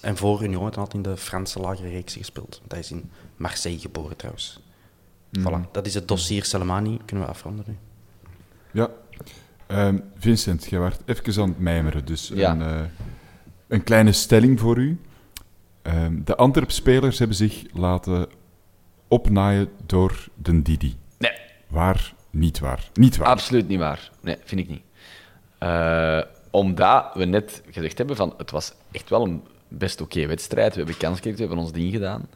en 0.00 0.16
voor 0.16 0.42
Union 0.42 0.62
had 0.62 0.76
hij 0.76 0.86
in 0.92 1.02
de 1.02 1.16
Franse 1.16 1.58
lagere 1.58 1.88
reeks 1.88 2.14
gespeeld. 2.14 2.56
Want 2.58 2.70
hij 2.70 2.80
is 2.80 2.90
in 2.90 3.10
Marseille 3.36 3.78
geboren, 3.78 4.16
trouwens. 4.16 4.60
Mhm. 5.30 5.48
Voilà, 5.48 5.70
dat 5.72 5.86
is 5.86 5.94
het 5.94 6.08
dossier 6.08 6.44
Soleimani. 6.44 6.98
Kunnen 7.04 7.24
we 7.24 7.30
afronden 7.30 7.64
nu. 7.68 7.76
Ja. 8.72 8.88
Ehm, 9.66 9.98
Vincent, 10.18 10.64
jij 10.70 10.80
werd 10.80 11.00
even 11.04 11.42
aan 11.42 11.48
het 11.48 11.58
mijmeren, 11.58 12.04
dus 12.04 12.30
Ja. 12.34 12.50
een, 12.50 12.62
eh, 12.62 12.80
een 13.68 13.84
kleine 13.84 14.12
stelling 14.12 14.60
voor 14.60 14.76
u. 14.78 15.00
Ehm, 15.82 16.22
de 16.24 16.36
Antwerp-spelers 16.36 17.18
hebben 17.18 17.36
zich 17.36 17.64
laten 17.72 18.26
opnaaien 19.08 19.68
door 19.86 20.28
de 20.34 20.62
Didi. 20.62 20.96
Nee. 21.18 21.32
Waar? 21.66 22.14
Niet 22.30 22.58
waar. 22.58 22.90
Niet 22.94 23.16
waar. 23.16 23.28
Absoluut 23.28 23.68
niet 23.68 23.78
waar. 23.78 24.10
Nee, 24.20 24.36
vind 24.44 24.60
ik 24.60 24.68
niet. 24.68 24.82
Eh, 25.58 26.20
omdat 26.50 27.10
we 27.14 27.24
net 27.24 27.62
gezegd 27.70 27.98
hebben 27.98 28.16
van 28.16 28.34
het 28.36 28.50
was 28.50 28.72
echt 28.90 29.08
wel 29.10 29.24
een 29.24 29.42
best 29.68 30.00
oké 30.00 30.26
wedstrijd. 30.26 30.72
We 30.72 30.78
hebben 30.78 30.96
kans 30.96 31.14
gekregen, 31.14 31.38
we 31.40 31.46
hebben 31.46 31.64
ons 31.64 31.72
ding 31.72 31.92
gedaan. 31.92 32.28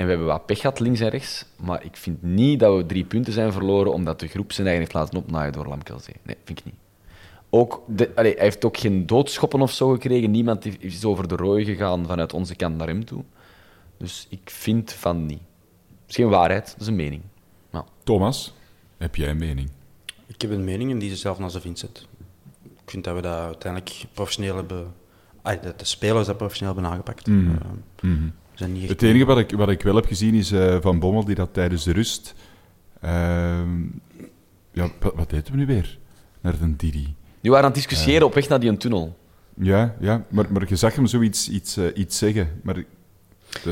En 0.00 0.06
we 0.06 0.12
hebben 0.12 0.28
wat 0.28 0.46
pech 0.46 0.60
gehad 0.60 0.80
links 0.80 1.00
en 1.00 1.08
rechts. 1.08 1.44
Maar 1.56 1.84
ik 1.84 1.96
vind 1.96 2.22
niet 2.22 2.60
dat 2.60 2.76
we 2.76 2.86
drie 2.86 3.04
punten 3.04 3.32
zijn 3.32 3.52
verloren 3.52 3.92
omdat 3.92 4.20
de 4.20 4.26
groep 4.28 4.52
zijn 4.52 4.66
eigen 4.66 4.84
heeft 4.84 4.96
laten 4.96 5.18
opnaaien 5.18 5.52
door 5.52 5.66
Lamkelzee. 5.66 6.14
Nee, 6.22 6.36
vind 6.44 6.58
ik 6.58 6.64
niet. 6.64 6.74
Ook 7.50 7.82
de, 7.86 8.10
allee, 8.14 8.34
hij 8.34 8.42
heeft 8.44 8.64
ook 8.64 8.76
geen 8.76 9.06
doodschoppen 9.06 9.60
of 9.60 9.72
zo 9.72 9.88
gekregen. 9.90 10.30
Niemand 10.30 10.82
is- 10.82 11.04
over 11.04 11.28
de 11.28 11.36
rooi 11.36 11.64
gegaan 11.64 12.06
vanuit 12.06 12.32
onze 12.32 12.56
kant 12.56 12.76
naar 12.76 12.86
hem 12.86 13.04
toe. 13.04 13.24
Dus 13.96 14.26
ik 14.30 14.50
vind 14.50 14.92
van 14.92 15.26
niet. 15.26 15.40
Het 15.88 16.08
is 16.08 16.14
geen 16.14 16.28
waarheid, 16.28 16.70
dat 16.72 16.80
is 16.80 16.86
een 16.86 16.96
mening. 16.96 17.22
Ja. 17.72 17.84
Thomas, 18.04 18.54
heb 18.96 19.16
jij 19.16 19.28
een 19.28 19.36
mening? 19.38 19.70
Ik 20.26 20.40
heb 20.40 20.50
een 20.50 20.64
mening 20.64 20.90
en 20.90 20.96
die 20.98 21.06
is 21.06 21.12
hetzelfde 21.12 21.42
als 21.42 21.52
de 21.52 21.60
Vincent. 21.60 22.06
Ik 22.62 22.90
vind 22.90 23.04
dat 23.04 23.14
we 23.14 23.20
dat 23.20 23.38
uiteindelijk 23.38 24.04
professioneel 24.12 24.56
hebben... 24.56 24.94
Ah, 25.42 25.62
dat 25.62 25.78
de 25.78 25.84
spelers 25.84 26.26
dat 26.26 26.36
professioneel 26.36 26.74
hebben 26.74 26.92
aangepakt. 26.92 27.26
We 27.26 28.30
zijn 28.60 28.72
niet 28.72 28.82
echt- 28.82 28.90
Het 28.92 29.02
enige 29.02 29.24
wat 29.24 29.38
ik, 29.38 29.50
wat 29.50 29.68
ik 29.68 29.82
wel 29.82 29.94
heb 29.94 30.06
gezien 30.06 30.34
is 30.34 30.50
eh, 30.52 30.76
Van 30.80 30.98
Bommel 30.98 31.24
die 31.24 31.34
dat 31.34 31.48
tijdens 31.52 31.84
de 31.84 31.92
rust... 31.92 32.34
ehm, 33.00 33.82
ja, 34.72 34.88
wat, 35.00 35.14
wat 35.14 35.30
deden 35.30 35.50
we 35.52 35.56
nu 35.58 35.66
weer? 35.66 35.98
Naar 36.40 36.58
de 36.58 36.76
Didi. 36.76 37.14
Die 37.40 37.50
waren 37.50 37.66
aan 37.66 37.72
het 37.72 37.80
discussiëren 37.80 38.26
op 38.26 38.34
weg 38.34 38.48
naar 38.48 38.60
die 38.60 38.76
tunnel. 38.76 39.16
Ja, 39.54 39.94
ja 40.00 40.24
maar, 40.28 40.46
maar 40.52 40.64
je 40.68 40.76
zag 40.76 40.94
hem 40.94 41.06
zoiets 41.06 41.48
iets, 41.48 41.76
eh, 41.76 41.84
iets 41.94 42.18
zeggen. 42.18 42.60
Maar 42.62 42.74
de, 42.74 42.84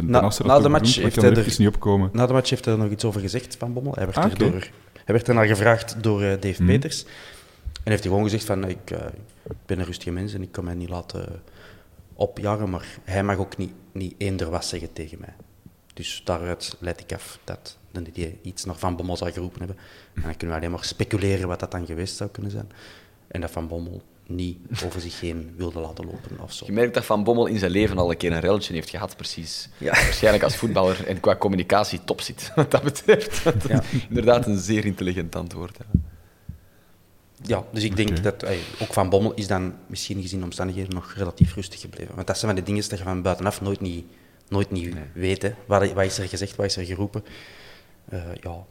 Na- 0.02 0.28
de 0.58 0.68
match 0.68 0.94
heeft 0.96 1.16
er 1.16 1.22
hij 1.22 1.44
er- 1.44 1.54
niet 1.58 1.68
opkomen. 1.68 2.10
Na 2.12 2.26
de 2.26 2.32
match 2.32 2.50
heeft 2.50 2.64
hij 2.64 2.74
er 2.74 2.80
nog 2.80 2.90
iets 2.90 3.04
over 3.04 3.20
gezegd 3.20 3.56
van 3.56 3.72
Bommel. 3.72 3.92
Hij 3.94 4.04
werd 4.04 4.16
Ah, 4.16 4.24
Hij 5.04 5.14
werd 5.14 5.26
daarna 5.26 5.46
gevraagd 5.46 6.02
door 6.02 6.22
eh, 6.22 6.40
Dave 6.40 6.64
Peters. 6.64 7.04
En 7.72 7.94
heeft 7.94 8.02
hij 8.02 8.12
gewoon 8.12 8.24
gezegd 8.24 8.44
van, 8.44 8.68
ik, 8.68 8.90
eh, 8.90 8.98
ik 9.48 9.56
ben 9.66 9.78
een 9.78 9.84
rustige 9.84 10.10
mens 10.10 10.34
en 10.34 10.42
ik 10.42 10.52
kan 10.52 10.64
mij 10.64 10.74
niet 10.74 10.88
laten 10.88 11.42
opjagen, 12.18 12.70
maar 12.70 12.86
hij 13.04 13.22
mag 13.24 13.36
ook 13.36 13.56
niet, 13.56 13.72
niet 13.92 14.14
eender 14.18 14.50
was 14.50 14.68
zeggen 14.68 14.92
tegen 14.92 15.18
mij. 15.20 15.34
Dus 15.94 16.20
daaruit 16.24 16.76
leid 16.78 17.00
ik 17.00 17.12
af 17.12 17.38
dat 17.44 17.76
die 18.12 18.38
iets 18.42 18.64
naar 18.64 18.76
Van 18.76 18.96
Bommel 18.96 19.16
zou 19.16 19.32
geroepen 19.32 19.58
hebben. 19.58 19.76
En 20.14 20.22
dan 20.22 20.36
kunnen 20.36 20.56
we 20.56 20.62
alleen 20.62 20.74
maar 20.74 20.84
speculeren 20.84 21.48
wat 21.48 21.60
dat 21.60 21.70
dan 21.70 21.86
geweest 21.86 22.16
zou 22.16 22.30
kunnen 22.30 22.50
zijn. 22.50 22.70
En 23.28 23.40
dat 23.40 23.50
Van 23.50 23.68
Bommel 23.68 24.02
niet 24.26 24.58
over 24.84 25.00
zich 25.00 25.20
heen 25.20 25.54
wilde 25.56 25.80
laten 25.80 26.04
lopen 26.04 26.40
of 26.40 26.52
zo. 26.52 26.66
Je 26.66 26.72
merkt 26.72 26.94
dat 26.94 27.04
Van 27.04 27.24
Bommel 27.24 27.46
in 27.46 27.58
zijn 27.58 27.70
leven 27.70 27.98
al 27.98 28.10
een 28.10 28.16
keer 28.16 28.32
een 28.32 28.40
relletje 28.40 28.74
heeft 28.74 28.90
gehad, 28.90 29.16
precies. 29.16 29.68
Waarschijnlijk 29.78 30.44
als 30.44 30.56
voetballer 30.56 31.06
en 31.06 31.20
qua 31.20 31.36
communicatie 31.36 32.04
top 32.04 32.20
zit, 32.20 32.52
wat 32.54 32.70
dat 32.70 32.82
betreft. 32.82 33.42
Ja. 33.68 33.82
Inderdaad 34.08 34.46
een 34.46 34.58
zeer 34.58 34.84
intelligent 34.84 35.36
antwoord. 35.36 35.78
hè. 35.78 35.84
Ja, 37.42 37.64
dus 37.72 37.82
ik 37.82 37.96
denk 37.96 38.22
dat 38.22 38.42
ey, 38.42 38.58
ook 38.82 38.92
Van 38.92 39.08
Bommel 39.08 39.34
is 39.34 39.46
dan 39.46 39.74
misschien 39.86 40.22
gezien 40.22 40.38
de 40.38 40.44
omstandigheden 40.44 40.94
nog 40.94 41.12
relatief 41.16 41.54
rustig 41.54 41.80
gebleven. 41.80 42.14
Want 42.14 42.26
dat 42.26 42.38
zijn 42.38 42.50
van 42.52 42.60
de 42.64 42.66
dingen 42.72 42.88
dat 42.88 42.98
je 42.98 43.04
van 43.04 43.22
buitenaf 43.22 43.60
nooit 43.60 43.80
niet, 43.80 44.04
nooit 44.48 44.70
niet 44.70 44.94
weet. 45.14 45.42
Hè. 45.42 45.54
Wat, 45.66 45.92
wat 45.92 46.04
is 46.04 46.18
er 46.18 46.28
gezegd, 46.28 46.56
wat 46.56 46.66
is 46.66 46.76
er 46.76 46.84
geroepen? 46.84 47.24
Eh, 48.08 48.18
ja, 48.40 48.64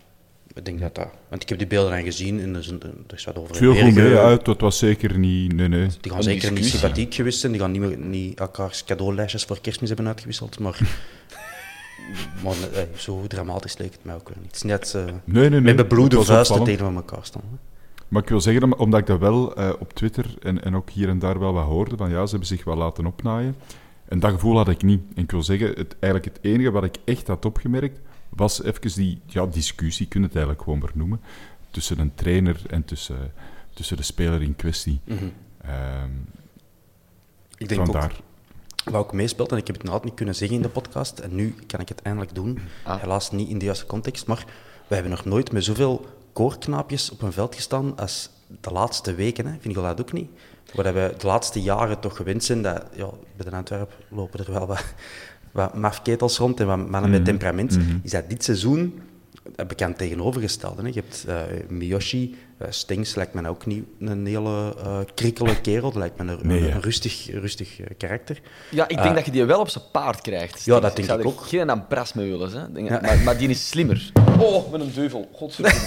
ik 0.53 0.65
denk 0.65 0.79
dat 0.79 0.95
dat... 0.95 1.07
Want 1.29 1.41
ik 1.41 1.49
heb 1.49 1.57
die 1.57 1.67
beelden 1.67 1.91
dan 1.91 2.03
gezien 2.03 2.39
en 2.39 2.53
er 2.53 2.59
is, 2.59 2.67
een- 2.67 2.81
er 3.07 3.13
is 3.15 3.23
wat 3.23 3.37
over 3.37 3.55
Veel 3.55 3.75
goed 3.75 3.93
mee 3.95 4.15
uit, 4.15 4.45
dat 4.45 4.61
was 4.61 4.77
zeker 4.77 5.17
niet... 5.17 5.53
Nee, 5.53 5.67
nee. 5.67 5.87
Die 6.01 6.11
gaan 6.11 6.23
zeker 6.23 6.51
niet 6.51 6.65
sympathiek 6.65 7.13
geweest 7.13 7.39
zijn. 7.39 7.51
Die 7.51 7.61
gaan 7.61 7.71
niet, 7.71 7.81
meer- 7.81 7.97
niet 7.97 8.39
elkaars 8.39 8.83
cadeaulijstjes 8.83 9.43
voor 9.43 9.61
kerstmis 9.61 9.89
hebben 9.89 10.07
uitgewisseld. 10.07 10.59
Maar, 10.59 10.79
maar 12.43 12.53
zo 12.95 13.27
dramatisch 13.27 13.77
leek 13.77 13.91
het 13.91 14.03
mij 14.03 14.15
ook 14.15 14.27
weer 14.29 14.37
niet. 14.37 14.45
Het 14.47 14.55
is 14.55 14.61
net 14.61 14.93
eh, 14.95 15.03
Nee, 15.05 15.13
nee, 15.23 15.49
nee. 15.49 15.61
met 15.61 15.75
bebloede 15.75 16.15
vuisten 16.15 16.37
opvallend. 16.39 16.65
tegenover 16.65 16.95
elkaar 16.97 17.25
staan. 17.25 17.43
hè. 17.51 17.57
Maar 18.07 18.21
ik 18.21 18.29
wil 18.29 18.41
zeggen, 18.41 18.63
om- 18.63 18.73
omdat 18.73 18.99
ik 18.99 19.05
dat 19.05 19.19
wel 19.19 19.55
eh, 19.55 19.69
op 19.79 19.93
Twitter 19.93 20.33
en, 20.41 20.63
en 20.63 20.75
ook 20.75 20.89
hier 20.89 21.09
en 21.09 21.19
daar 21.19 21.39
wel 21.39 21.53
wat 21.53 21.65
hoorde, 21.65 21.97
van 21.97 22.09
ja, 22.09 22.23
ze 22.23 22.29
hebben 22.29 22.47
zich 22.47 22.63
wel 22.63 22.75
laten 22.75 23.05
opnaaien. 23.05 23.55
En 24.07 24.19
dat 24.19 24.31
gevoel 24.31 24.57
had 24.57 24.67
ik 24.69 24.81
niet. 24.83 25.01
En 25.15 25.23
ik 25.23 25.31
wil 25.31 25.43
zeggen, 25.43 25.67
het, 25.67 25.95
eigenlijk 25.99 26.35
het 26.35 26.43
enige 26.45 26.71
wat 26.71 26.83
ik 26.83 26.95
echt 27.05 27.27
had 27.27 27.45
opgemerkt, 27.45 27.99
was 28.29 28.63
even 28.63 28.93
die 28.95 29.21
ja, 29.25 29.45
discussie, 29.45 30.07
kun 30.07 30.19
je 30.21 30.25
het 30.25 30.35
eigenlijk 30.35 30.63
gewoon 30.65 30.79
maar 30.79 30.91
noemen, 30.93 31.21
tussen 31.71 31.99
een 31.99 32.15
trainer 32.15 32.61
en 32.69 32.85
tussen, 32.85 33.31
tussen 33.73 33.97
de 33.97 34.03
speler 34.03 34.41
in 34.41 34.55
kwestie. 34.55 34.99
Ehm, 35.61 36.09
Ik 37.57 37.67
denk 37.69 37.79
ook, 37.81 37.85
vandaar. 37.87 38.15
wat 38.83 38.93
ook 38.95 39.13
meespeelt, 39.13 39.51
en 39.51 39.57
ik 39.57 39.67
heb 39.67 39.75
het 39.75 39.83
inderdaad 39.85 40.05
niet 40.07 40.17
kunnen 40.17 40.35
zeggen 40.35 40.55
in 40.57 40.63
de 40.63 40.69
podcast, 40.69 41.19
en 41.19 41.35
nu 41.35 41.55
kan 41.67 41.79
ik 41.79 41.89
het 41.89 42.01
eindelijk 42.01 42.35
doen, 42.35 42.59
Ah. 42.83 43.01
helaas 43.01 43.31
niet 43.31 43.49
in 43.49 43.57
de 43.57 43.65
juiste 43.65 43.85
context, 43.85 44.27
maar 44.27 44.45
we 44.87 44.93
hebben 44.93 45.11
nog 45.11 45.25
nooit 45.25 45.51
met 45.51 45.63
zoveel 45.63 46.05
koorknaapjes 46.37 47.11
op 47.11 47.21
een 47.21 47.31
veld 47.31 47.55
gestaan 47.55 47.97
als 47.97 48.29
de 48.61 48.71
laatste 48.71 49.15
weken. 49.15 49.45
Hè. 49.45 49.51
Vind 49.59 49.75
je 49.75 49.81
dat 49.81 50.01
ook 50.01 50.13
niet? 50.13 50.29
Wat 50.73 50.85
we 50.85 51.13
de 51.17 51.27
laatste 51.27 51.61
jaren 51.61 51.99
toch 51.99 52.15
gewend 52.15 52.43
zijn, 52.43 52.61
dat 52.61 52.83
ja, 52.93 53.09
bij 53.35 53.49
de 53.49 53.55
Antwerpen 53.55 53.95
lopen 54.09 54.39
er 54.45 54.51
wel 54.51 54.67
wat, 54.67 54.83
wat 55.51 55.75
mafketels 55.75 56.37
rond 56.37 56.59
en 56.59 56.67
wat 56.67 56.89
mannen 56.89 57.11
met 57.11 57.25
temperament, 57.25 57.77
is 58.03 58.11
dat 58.11 58.29
dit 58.29 58.43
seizoen 58.43 59.01
heb 59.55 59.71
ik 59.71 59.81
aan 59.81 59.89
het 59.89 59.97
tegenovergestelde. 59.97 60.81
Hè. 60.81 60.87
Je 60.87 60.93
hebt 60.93 61.25
eh 61.27 61.41
Miyoshi, 61.69 62.35
eh 62.57 62.67
Stings 62.69 63.15
lijkt 63.15 63.33
me 63.33 63.49
ook 63.49 63.65
niet 63.65 63.85
een 63.99 64.25
hele 64.25 64.75
eh 64.83 64.99
krikkele 65.15 65.61
kerel, 65.61 65.81
dat 65.91 65.95
lijkt 65.95 66.17
me 66.17 66.31
een, 66.31 66.39
Nee, 66.47 66.57
een, 66.59 66.63
hè. 66.69 66.75
een 66.75 66.81
rustig, 66.81 67.29
rustig 67.31 67.79
eh, 67.79 67.87
karakter. 67.97 68.41
Ja, 68.69 68.87
ik 68.87 69.01
denk 69.03 69.15
dat 69.15 69.25
je 69.25 69.31
die 69.31 69.45
wel 69.45 69.59
op 69.59 69.69
zijn 69.69 69.83
paard 69.91 70.21
krijgt. 70.21 70.65
Ja, 70.65 70.79
dat 70.79 70.95
denk 70.95 71.07
zou 71.07 71.19
ik 71.19 71.25
er 71.25 71.31
ook. 71.31 71.41
geen 71.41 71.71
aan 71.71 71.87
pras 71.87 72.13
mee 72.13 72.29
willen. 72.29 72.51
Hè. 72.51 72.71
Denk- 72.71 72.89
Ja. 72.89 72.99
Maar, 73.01 73.17
maar 73.17 73.37
die 73.37 73.49
is 73.49 73.67
slimmer. 73.67 74.11
Oh, 74.39 74.71
met 74.71 74.81
een 74.81 74.91
duivel. 74.95 75.29
Godverdomme. 75.33 75.79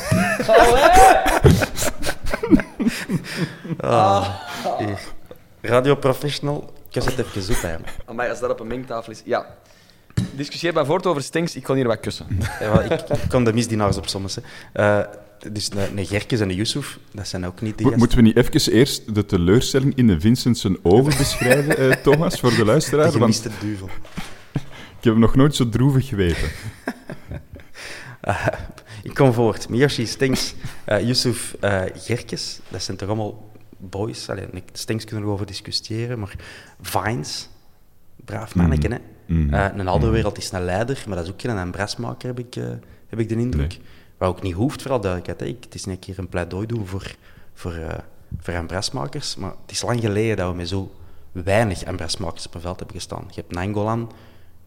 Hier. 4.78 4.98
Radio 5.60 5.94
Professional, 5.94 6.72
ik 6.88 6.94
het 7.04 7.18
even 7.18 7.32
hè. 7.70 7.76
Maar 8.14 8.28
als 8.28 8.40
dat 8.40 8.50
op 8.50 8.60
een 8.60 8.66
mengtafel 8.66 9.12
is... 9.12 9.22
Ja. 9.24 9.46
Discussieer 10.36 10.72
maar 10.72 10.86
voort 10.86 11.06
over 11.06 11.22
Stinks. 11.22 11.56
Ik 11.56 11.62
kon 11.62 11.76
hier 11.76 11.86
wat 11.86 12.00
kussen. 12.00 12.26
Ja, 12.60 12.80
ik, 12.80 13.00
ik 13.00 13.28
kom 13.28 13.44
de 13.44 13.52
misdienaars 13.52 13.96
op 13.96 14.08
soms. 14.08 14.36
Hè. 14.36 14.42
Eh, 14.72 15.06
dus 15.52 15.70
een, 15.72 15.98
een 15.98 16.06
Gerkes 16.06 16.40
en 16.40 16.48
een 16.48 16.54
Yusuf, 16.54 16.98
dat 17.12 17.28
zijn 17.28 17.46
ook 17.46 17.60
niet 17.60 17.76
die 17.78 17.86
Mo- 17.86 17.92
gasten. 17.92 17.98
Moeten 17.98 18.16
we 18.18 18.24
niet 18.24 18.36
even 18.36 18.72
eerst 18.72 19.14
de 19.14 19.26
teleurstelling 19.26 19.94
in 19.94 20.06
de 20.06 20.20
Vincent 20.20 20.58
zijn 20.58 20.78
ogen 20.82 21.16
beschrijven, 21.18 21.76
eh, 21.76 21.90
Thomas, 22.04 22.40
voor 22.40 22.54
de 22.54 22.64
luisteraar? 22.64 23.10
De 23.12 23.18
Want 23.18 23.22
gemiste 23.22 23.50
duivel. 23.66 23.88
ik 24.98 25.04
heb 25.04 25.12
hem 25.12 25.18
nog 25.18 25.34
nooit 25.36 25.54
zo 25.54 25.68
droevig 25.68 26.08
geweten. 26.08 26.48
Eh, 28.20 28.46
ik 29.02 29.14
kom 29.14 29.32
voort. 29.32 29.68
Miyoshi, 29.68 30.06
Stinks, 30.06 30.54
eh 30.84 31.06
Yusuf, 31.06 31.56
eh 31.60 31.82
Gerkes, 31.94 32.60
dat 32.68 32.82
zijn 32.82 32.96
toch 32.96 33.08
allemaal 33.08 33.50
boys. 33.78 34.28
Allee, 34.28 34.46
Stinks 34.72 35.04
kunnen 35.04 35.24
we 35.26 35.32
over 35.32 35.46
discussiëren, 35.46 36.18
maar 36.18 36.34
Vines, 36.80 37.48
braaf 38.24 38.54
manneke, 38.54 38.88
hè. 38.88 38.96
Mhm. 39.30 39.54
Eh, 39.54 39.66
een 39.76 39.88
andere 39.88 40.12
wereld 40.12 40.38
is 40.38 40.52
een 40.52 40.64
leider, 40.64 41.04
maar 41.06 41.16
dat 41.16 41.24
is 41.24 41.32
ook 41.32 41.40
geen 41.40 41.56
een 41.56 41.70
brasmaker, 41.70 42.28
heb 42.28 42.38
ik, 42.38 42.56
eh, 42.56 42.64
heb 43.08 43.18
ik 43.18 43.28
de 43.28 43.34
indruk. 43.34 43.68
Nee. 43.68 43.80
Wat 44.16 44.28
ook 44.28 44.42
niet 44.42 44.54
hoeft, 44.54 44.82
vooral 44.82 45.00
duidelijkheid. 45.00 45.50
Ik, 45.50 45.64
het 45.64 45.74
is 45.74 45.84
niet 45.84 45.94
een 45.94 46.00
keer 46.00 46.18
een 46.18 46.28
pleidooi 46.28 46.66
doen 46.66 46.86
voor, 46.86 47.14
voor, 47.54 47.74
eh 47.74 47.98
voor 48.38 48.56
ambrasmakers, 48.56 49.36
maar 49.36 49.50
het 49.62 49.70
is 49.70 49.82
lang 49.82 50.00
geleden 50.00 50.36
dat 50.36 50.50
we 50.50 50.56
met 50.56 50.68
zo 50.68 50.94
weinig 51.32 51.84
ambrasmakers 51.84 52.46
op 52.46 52.54
een 52.54 52.60
veld 52.60 52.78
hebben 52.78 52.96
gestaan. 52.96 53.24
Je 53.28 53.40
hebt 53.40 53.52
Nangolan, 53.52 54.12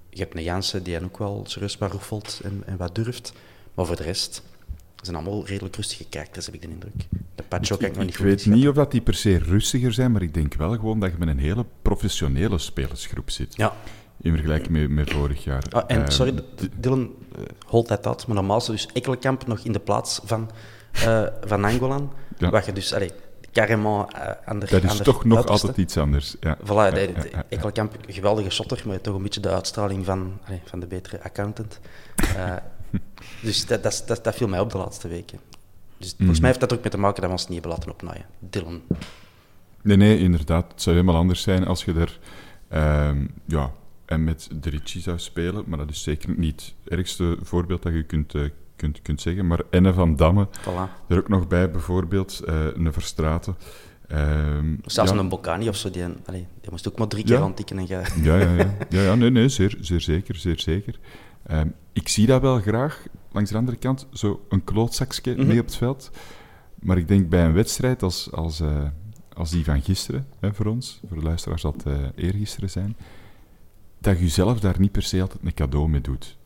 je 0.10 0.20
hebt 0.20 0.36
een 0.36 0.44
Jansen 0.44 0.84
die 0.84 1.04
ook 1.04 1.18
wel 1.18 1.44
serieus 1.48 1.78
wat 1.78 1.92
roefelt 1.92 2.42
en, 2.44 2.64
en 2.66 2.78
wat 2.78 2.96
durft, 2.96 3.34
maar 3.74 3.86
voor 3.86 3.96
de 3.96 4.04
rest 4.04 4.44
zijn 5.02 5.16
allemaal 5.16 5.46
redelijk 5.46 5.76
rustige 5.76 6.06
karakters, 6.10 6.46
heb 6.46 6.56
ik 6.56 6.62
de 6.62 6.68
indruk. 6.68 7.08
De 7.36 7.44
Pacho 7.44 7.78
kan 7.78 7.88
ik 7.88 7.96
nog 7.96 8.04
niet 8.04 8.10
Ik 8.10 8.16
goed 8.16 8.26
weet 8.26 8.46
niet 8.46 8.68
of 8.68 8.76
dat 8.76 8.92
die 8.92 9.02
per 9.02 9.16
se 9.16 9.38
rustiger 9.38 9.94
zijn, 9.94 10.12
maar 10.12 10.22
ik 10.22 10.34
denk 10.34 10.54
wel 10.54 10.72
gewoon 10.72 11.00
dat 11.00 11.12
je 11.12 11.18
met 11.18 11.28
een 11.28 11.40
hele 11.40 11.66
professionele 11.82 12.58
spelersgroep 12.58 13.30
zit. 13.30 13.56
Ja, 13.56 13.76
In 14.22 14.32
vergelijking 14.34 14.70
met, 14.70 14.90
met 14.90 15.12
vorig 15.12 15.44
jaar. 15.44 15.64
Ah, 15.70 15.84
en 15.88 16.02
Ehm, 16.02 16.10
sorry, 16.10 16.34
Dylan, 16.78 17.12
eh, 17.36 17.42
hold 17.66 17.88
that 17.88 18.08
out. 18.08 18.28
Maar 18.28 18.36
normaal 18.36 18.58
is 18.58 18.66
dus 18.66 18.88
Ekkelenkamp 18.94 19.48
nog 19.48 19.60
in 19.60 19.72
de 19.72 19.80
plaats 19.80 20.22
van, 20.24 20.50
eh 20.92 21.24
van 21.46 21.62
Nangolan. 21.62 22.14
Ja. 22.38 22.50
Wat 22.50 22.66
je 22.66 22.74
dus, 22.74 22.94
allee, 22.94 23.12
carrément 23.52 24.14
eh, 24.14 24.30
aan 24.46 24.60
de 24.60 24.66
dat 24.66 24.84
is 24.84 24.98
toch 24.98 25.26
nog 25.26 25.38
uiterste. 25.38 25.68
altijd 25.68 25.78
iets 25.86 25.98
anders. 25.98 26.36
Ja. 26.40 26.58
Voilà, 26.58 26.68
Ja, 26.96 26.96
ja. 27.32 27.46
Ekkelenkamp, 27.50 27.96
geweldige 28.08 28.50
shotter, 28.50 28.82
maar 28.86 29.02
toch 29.02 29.16
een 29.16 29.24
beetje 29.24 29.40
de 29.42 29.50
uitstraling 29.50 30.06
van, 30.06 30.40
allee, 30.46 30.62
van 30.66 30.80
de 30.80 30.88
betere 30.88 31.24
accountant. 31.24 31.80
Eh, 32.16 32.54
dus 33.44 33.66
dat, 33.66 33.84
dat, 33.84 34.04
dat, 34.08 34.24
dat 34.24 34.36
viel 34.36 34.48
mij 34.48 34.60
op 34.60 34.72
de 34.72 34.78
laatste 34.78 35.08
weken. 35.08 35.40
Dus 35.98 36.08
Mhm. 36.12 36.18
volgens 36.18 36.40
mij 36.40 36.50
heeft 36.50 36.62
dat 36.62 36.74
ook 36.74 36.82
mee 36.82 36.92
te 36.92 36.98
maken 36.98 37.16
dat 37.22 37.26
we 37.26 37.32
ons 37.32 37.48
niet 37.48 37.54
hebben 37.54 37.72
laten 37.72 37.92
opnaaien. 37.92 38.26
Dylan. 38.40 38.82
Nee, 39.82 39.98
nee, 39.98 40.18
inderdaad. 40.20 40.72
Het 40.72 40.82
zou 40.82 40.96
helemaal 40.96 41.18
anders 41.20 41.42
zijn 41.42 41.68
als 41.68 41.86
je 41.86 41.94
er... 41.94 42.20
ehm, 42.70 43.26
ja, 43.46 43.72
en 44.14 44.24
met 44.24 44.50
de 44.62 44.70
Ricci 44.70 45.00
zou 45.00 45.20
spelen, 45.20 45.64
maar 45.68 45.78
dat 45.78 45.90
is 45.90 46.04
zeker 46.04 46.34
niet 46.38 46.74
het 46.84 46.94
ergste 46.94 47.38
voorbeeld 47.42 47.84
dat 47.84 47.94
je 47.94 48.04
kunt, 48.04 48.36
eh, 48.36 48.42
kunt, 48.76 49.02
kunt 49.02 49.22
zeggen. 49.22 49.48
Maar 49.48 49.62
Enne 49.70 49.94
van 49.94 50.16
Damme, 50.16 50.48
Voilà. 50.48 51.08
er 51.08 51.18
ook 51.18 51.30
nog 51.30 51.48
bij 51.48 51.72
bijvoorbeeld, 51.72 52.40
eh 52.46 52.66
een 52.74 52.94
Verstraten. 52.94 53.56
Ehm, 54.08 54.76
Zelfs 54.86 55.12
ja, 55.12 55.18
een 55.18 55.30
Bocani 55.30 55.70
of 55.70 55.76
zo, 55.76 55.90
die, 55.90 56.04
allee, 56.26 56.48
die 56.62 56.72
moest 56.72 56.88
ook 56.88 56.98
maar 56.98 57.08
drie 57.08 57.24
keer 57.24 57.38
Ja. 57.38 57.42
aantikken 57.44 57.78
en. 57.78 57.88
Ja, 57.88 58.02
ja, 58.24 58.38
ja. 58.38 58.76
ja, 58.90 59.02
ja 59.02 59.16
nee, 59.16 59.30
nee, 59.30 59.50
zeer, 59.50 59.78
zeer 59.80 60.02
zeker, 60.02 60.36
zeer 60.36 60.60
zeker. 60.60 61.00
Ehm, 61.46 61.68
ik 61.94 62.08
zie 62.08 62.26
dat 62.28 62.42
wel 62.42 62.60
graag, 62.60 63.04
langs 63.32 63.50
de 63.52 63.58
andere 63.58 63.78
kant, 63.78 64.08
zo 64.14 64.46
een 64.50 64.64
klootzakje 64.64 65.36
Mhm. 65.36 65.48
mee 65.48 65.60
op 65.60 65.66
het 65.66 65.76
veld. 65.76 66.12
Maar 66.80 66.98
ik 66.98 67.08
denk 67.08 67.30
bij 67.30 67.46
een 67.46 67.54
wedstrijd 67.54 68.04
als, 68.04 68.32
als, 68.32 68.60
eh, 68.60 68.84
als 69.34 69.50
die 69.52 69.64
van 69.64 69.82
gisteren, 69.82 70.28
hè, 70.40 70.54
voor 70.54 70.66
ons, 70.66 71.00
voor 71.08 71.18
de 71.18 71.24
luisteraars 71.24 71.64
het 71.64 71.84
eh, 71.86 71.94
eergisteren 72.16 72.70
zijn, 72.70 72.96
dat 74.04 74.20
je 74.20 74.28
zelf 74.30 74.60
daar 74.60 74.80
niet 74.80 74.92
per 74.92 75.02
se 75.04 75.22
altijd 75.22 75.44
een 75.44 75.54
cadeau 75.54 75.90
mee 75.90 76.02
doet. 76.02 76.38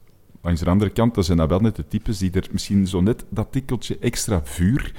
Langs 0.42 0.62
de 0.62 0.70
andere 0.70 0.92
kant, 0.92 1.16
dat 1.16 1.26
zijn 1.26 1.38
dat 1.38 1.50
wel 1.50 1.60
net 1.60 1.76
de 1.76 1.88
types 1.88 2.18
die 2.18 2.32
er 2.32 2.48
misschien 2.52 2.88
zo 2.88 3.02
net 3.02 3.26
dat 3.30 3.52
tikkeltje 3.52 3.98
extra 4.00 4.42
vuur 4.44 4.94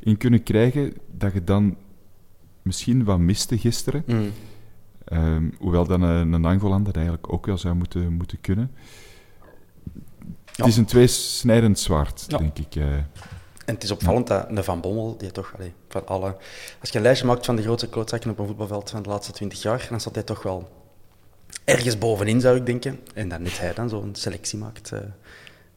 in 0.00 0.16
kunnen 0.16 0.42
krijgen, 0.42 0.92
dat 1.16 1.32
je 1.32 1.44
dan 1.44 1.76
misschien 2.62 3.04
wat 3.04 3.18
miste 3.18 3.58
gisteren. 3.58 4.02
Mm. 4.06 4.30
Ehm, 5.04 5.50
hoewel 5.58 5.86
dan 5.86 6.02
een, 6.02 6.32
een 6.32 6.44
Angolan 6.44 6.82
dat 6.84 6.94
eigenlijk 6.96 7.32
ook 7.32 7.46
wel 7.46 7.58
zou 7.58 7.74
moeten, 7.74 8.12
moeten 8.12 8.40
kunnen. 8.40 8.70
Het 10.56 10.66
is 10.66 10.76
een 10.76 10.84
tweesnijdend 10.84 11.78
zwaard, 11.78 12.24
Ja. 12.28 12.38
denk 12.38 12.58
ik. 12.58 12.76
eh. 12.76 12.94
En 13.64 13.74
het 13.74 13.82
is 13.82 13.90
opvallend 13.90 14.26
dat 14.26 14.56
de 14.56 14.62
Van 14.62 14.80
Bommel, 14.80 15.16
die 15.16 15.30
toch, 15.32 15.52
allee, 15.56 15.72
van 15.88 16.06
alle... 16.06 16.36
Als 16.80 16.90
je 16.90 16.96
een 16.96 17.02
lijstje 17.04 17.26
maakt 17.26 17.44
van 17.46 17.56
de 17.56 17.62
grootste 17.62 17.88
klootzakken 17.88 18.30
op 18.30 18.38
een 18.38 18.46
voetbalveld 18.46 18.90
van 18.90 19.02
de 19.02 19.08
laatste 19.08 19.32
twintig 19.32 19.62
jaar, 19.62 19.86
dan 19.90 20.00
staat 20.00 20.14
hij 20.14 20.22
toch 20.24 20.42
wel 20.42 20.81
ergens 21.64 21.98
bovenin, 21.98 22.40
zou 22.40 22.56
ik 22.56 22.66
denken. 22.66 23.00
En 23.14 23.28
dat 23.28 23.40
net 23.40 23.58
hij 23.58 23.74
dan 23.74 23.88
zo'n 23.88 24.14
selectie 24.14 24.58
maakt 24.58 24.92
eh, 24.92 25.00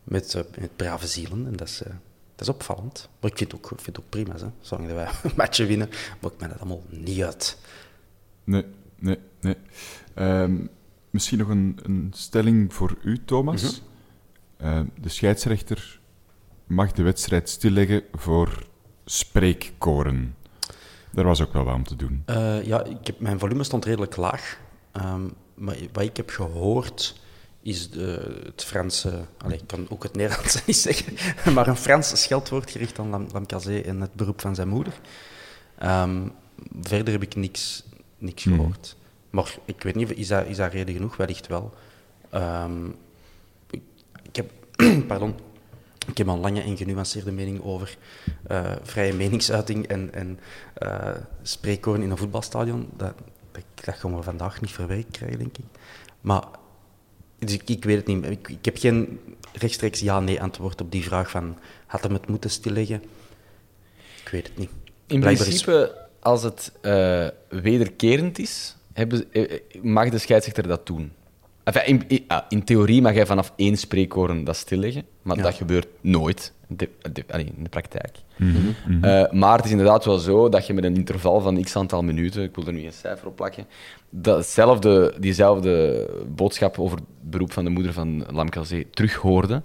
met, 0.03 0.33
eh, 0.33 0.41
met 0.59 0.75
brave 0.75 1.07
zielen. 1.07 1.45
En 1.45 1.55
dat 1.55 1.67
is, 1.67 1.81
eh, 1.81 1.89
dat 2.35 2.47
is 2.47 2.53
opvallend. 2.53 3.09
Maar 3.19 3.31
ik 3.31 3.37
vind 3.37 3.51
het 3.51 3.61
ook, 3.61 3.71
ik 3.71 3.81
vind 3.81 3.95
het 3.95 4.05
ook 4.05 4.11
prima, 4.11 4.35
hè. 4.35 4.51
zolang 4.61 4.87
dat 4.87 4.97
wij 4.97 5.07
een 5.23 5.35
matchje 5.35 5.65
winnen, 5.65 5.89
maakt 6.21 6.39
mij 6.39 6.47
dat 6.47 6.59
allemaal 6.59 6.83
niet 6.89 7.23
uit. 7.23 7.57
Nee, 8.43 8.65
nee, 8.99 9.17
nee. 9.41 9.55
Ehm, 10.13 10.55
misschien 11.09 11.37
nog 11.37 11.47
een, 11.47 11.79
een 11.83 12.11
stelling 12.15 12.73
voor 12.73 12.97
u, 13.03 13.25
Thomas. 13.25 13.61
Mhm. 13.61 14.67
Ehm, 14.67 14.85
de 15.01 15.09
scheidsrechter 15.09 15.99
mag 16.67 16.91
de 16.91 17.03
wedstrijd 17.03 17.49
stilleggen 17.49 18.03
voor 18.11 18.67
spreekkoren. 19.05 20.35
Daar 21.11 21.25
was 21.25 21.41
ook 21.41 21.53
wel 21.53 21.63
wat 21.63 21.75
om 21.75 21.83
te 21.83 21.95
doen. 21.95 22.23
Ja, 22.63 22.83
ik 22.83 23.07
heb, 23.07 23.19
mijn 23.19 23.39
volume 23.39 23.63
stond 23.63 23.85
redelijk 23.85 24.15
laag. 24.15 24.59
Ehm, 24.91 25.27
maar 25.55 25.77
wat 25.93 26.03
ik 26.03 26.17
heb 26.17 26.29
gehoord 26.29 27.15
is 27.61 27.89
de, 27.89 28.41
het 28.45 28.63
Franse... 28.63 29.25
Allez, 29.37 29.61
ik 29.61 29.67
kan 29.67 29.85
ook 29.89 30.03
het 30.03 30.15
Nederlands 30.15 30.61
niet 30.65 30.77
zeggen, 30.77 31.13
maar 31.53 31.67
een 31.67 31.75
Frans 31.75 32.21
scheldwoord 32.21 32.71
gericht 32.71 32.99
aan 32.99 33.09
Lam, 33.09 33.27
Lamcazé 33.31 33.79
en 33.79 34.01
het 34.01 34.13
beroep 34.13 34.41
van 34.41 34.55
zijn 34.55 34.67
moeder. 34.67 34.93
Ehm, 35.77 36.27
verder 36.81 37.13
heb 37.13 37.21
ik 37.23 37.35
niks, 37.35 37.83
niks 38.17 38.43
Mhm. 38.43 38.55
gehoord. 38.55 38.95
Maar 39.29 39.55
ik 39.65 39.83
weet 39.83 39.95
niet, 39.95 40.17
is 40.17 40.27
dat, 40.27 40.45
is 40.45 40.57
dat 40.57 40.71
reden 40.71 40.93
genoeg? 40.95 41.17
Wellicht 41.17 41.47
wel. 41.47 41.73
Ehm, 42.29 42.87
ik, 43.69 43.81
ik 44.23 44.35
heb... 44.35 44.51
pardon. 45.07 45.35
Ik 46.07 46.17
heb 46.17 46.27
een 46.27 46.39
lange 46.39 46.61
en 46.61 46.77
genuanceerde 46.77 47.31
mening 47.31 47.63
over 47.63 47.97
eh, 48.47 48.71
vrije 48.83 49.13
meningsuiting 49.13 49.87
en, 49.87 50.13
en 50.13 50.39
eh, 50.73 51.11
spreekkoren 51.41 52.01
in 52.01 52.11
een 52.11 52.17
voetbalstadion. 52.17 52.89
Dat, 52.97 53.13
dat, 53.55 53.85
dat 53.85 53.95
gaan 53.95 54.15
we 54.15 54.21
vandaag 54.23 54.61
niet 54.61 54.71
verwerkt 54.71 55.11
krijgen, 55.11 55.37
denk 55.39 55.57
ik. 55.57 55.65
Maar 56.21 56.43
dus 57.39 57.53
ik, 57.53 57.69
ik 57.69 57.83
weet 57.83 57.97
het 57.97 58.07
niet. 58.07 58.25
Ik, 58.25 58.47
ik 58.49 58.65
heb 58.65 58.77
geen 58.77 59.19
rechtstreeks 59.53 59.99
ja-nee 59.99 60.41
antwoord 60.41 60.81
op 60.81 60.91
die 60.91 61.03
vraag 61.03 61.29
van 61.29 61.57
had 61.85 62.03
hem 62.03 62.13
het 62.13 62.27
moeten 62.27 62.49
stilleggen? 62.49 63.03
Ik 64.23 64.29
weet 64.31 64.47
het 64.47 64.57
niet. 64.57 64.69
In 65.07 65.19
Blijkbaar 65.19 65.47
is- 65.47 65.63
principe, 65.63 66.07
als 66.19 66.43
het 66.43 66.71
eh, 66.81 67.27
wederkerend 67.49 68.39
is, 68.39 68.75
hebben, 68.93 69.31
eh, 69.33 69.51
eh, 69.53 69.59
mag 69.81 70.09
de 70.09 70.17
scheidsrechter 70.17 70.67
dat 70.67 70.85
doen. 70.87 71.11
Enfin, 71.65 71.85
in, 71.85 72.03
in, 72.07 72.23
ah, 72.27 72.41
in 72.49 72.63
theorie 72.63 73.01
mag 73.01 73.13
hij 73.13 73.25
vanaf 73.25 73.53
één 73.55 73.77
spreekkoren 73.77 74.43
dat 74.43 74.55
stilleggen, 74.55 75.03
maar 75.21 75.37
Ja. 75.37 75.43
dat 75.43 75.53
gebeurt 75.53 75.87
nooit 76.01 76.53
de, 76.67 76.89
de- 77.11 77.23
allee, 77.29 77.45
in 77.57 77.63
de 77.63 77.69
praktijk. 77.69 78.17
Eh, 79.01 79.31
maar 79.31 79.55
het 79.55 79.65
is 79.65 79.71
inderdaad 79.71 80.05
wel 80.05 80.17
zo 80.17 80.49
dat 80.49 80.67
je 80.67 80.73
met 80.73 80.83
een 80.83 80.95
interval 80.95 81.41
van 81.41 81.61
x 81.63 81.75
aantal 81.75 82.03
minuten, 82.03 82.43
ik 82.43 82.55
wil 82.55 82.65
er 82.67 82.73
nu 82.73 82.85
een 82.85 82.93
cijfer 82.93 83.27
op 83.27 83.35
plakken, 83.35 83.65
datzelfde, 84.09 85.13
diezelfde 85.19 86.07
boodschap 86.35 86.79
over 86.79 86.97
het 86.97 87.05
beroep 87.21 87.51
van 87.51 87.63
de 87.63 87.69
moeder 87.69 87.93
van 87.93 88.23
Lamkelzee 88.31 88.87
terug 88.89 89.13
hoorde. 89.15 89.61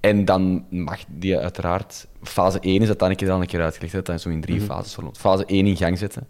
En 0.00 0.24
dan 0.24 0.64
mag 0.70 0.98
die 1.08 1.38
uiteraard, 1.38 2.06
fase 2.22 2.58
1 2.60 2.82
is 2.82 2.88
dat 2.88 2.98
dan 2.98 3.10
een 3.10 3.16
keer 3.16 3.30
al 3.30 3.40
een 3.40 3.46
keer 3.46 3.62
uitgelegd, 3.62 3.92
dat 3.94 4.06
dat 4.06 4.20
zo 4.20 4.28
in 4.28 4.40
drie 4.40 4.60
fases 4.60 4.94
verloopt. 4.94 5.18
Fase 5.18 5.44
1 5.46 5.66
in 5.66 5.76
gang 5.76 5.98
zetten, 5.98 6.26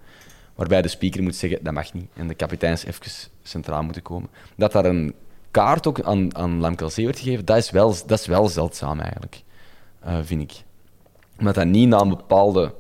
waarbij 0.59 0.83
de 0.83 0.89
speaker 0.89 1.23
moet 1.23 1.37
zeggen 1.37 1.59
dat 1.65 1.73
mag 1.75 1.93
niet. 1.93 2.07
En 2.15 2.29
de 2.29 2.35
kapiteins 2.35 2.85
even 2.85 3.11
centraal 3.43 3.83
moeten 3.83 4.03
komen. 4.03 4.29
Dat 4.57 4.73
daar 4.73 4.85
een 4.85 5.15
kaart 5.51 5.87
ook 5.87 6.01
aan, 6.01 6.37
aan 6.37 6.61
Lamkelzee 6.61 7.05
werd 7.05 7.19
gegeven, 7.19 7.45
dat 7.45 7.57
is 7.57 7.71
wel, 7.71 7.95
dat 8.07 8.19
is 8.19 8.27
wel 8.27 8.49
zeldzaam 8.49 9.01
eigenlijk, 9.01 9.43
eh, 10.01 10.19
vind 10.23 10.43
ik. 10.43 10.53
Omdat 11.39 11.55
dat 11.55 11.67
niet 11.67 11.89
na 11.89 12.01
een 12.01 12.09
bepaalde 12.09 12.75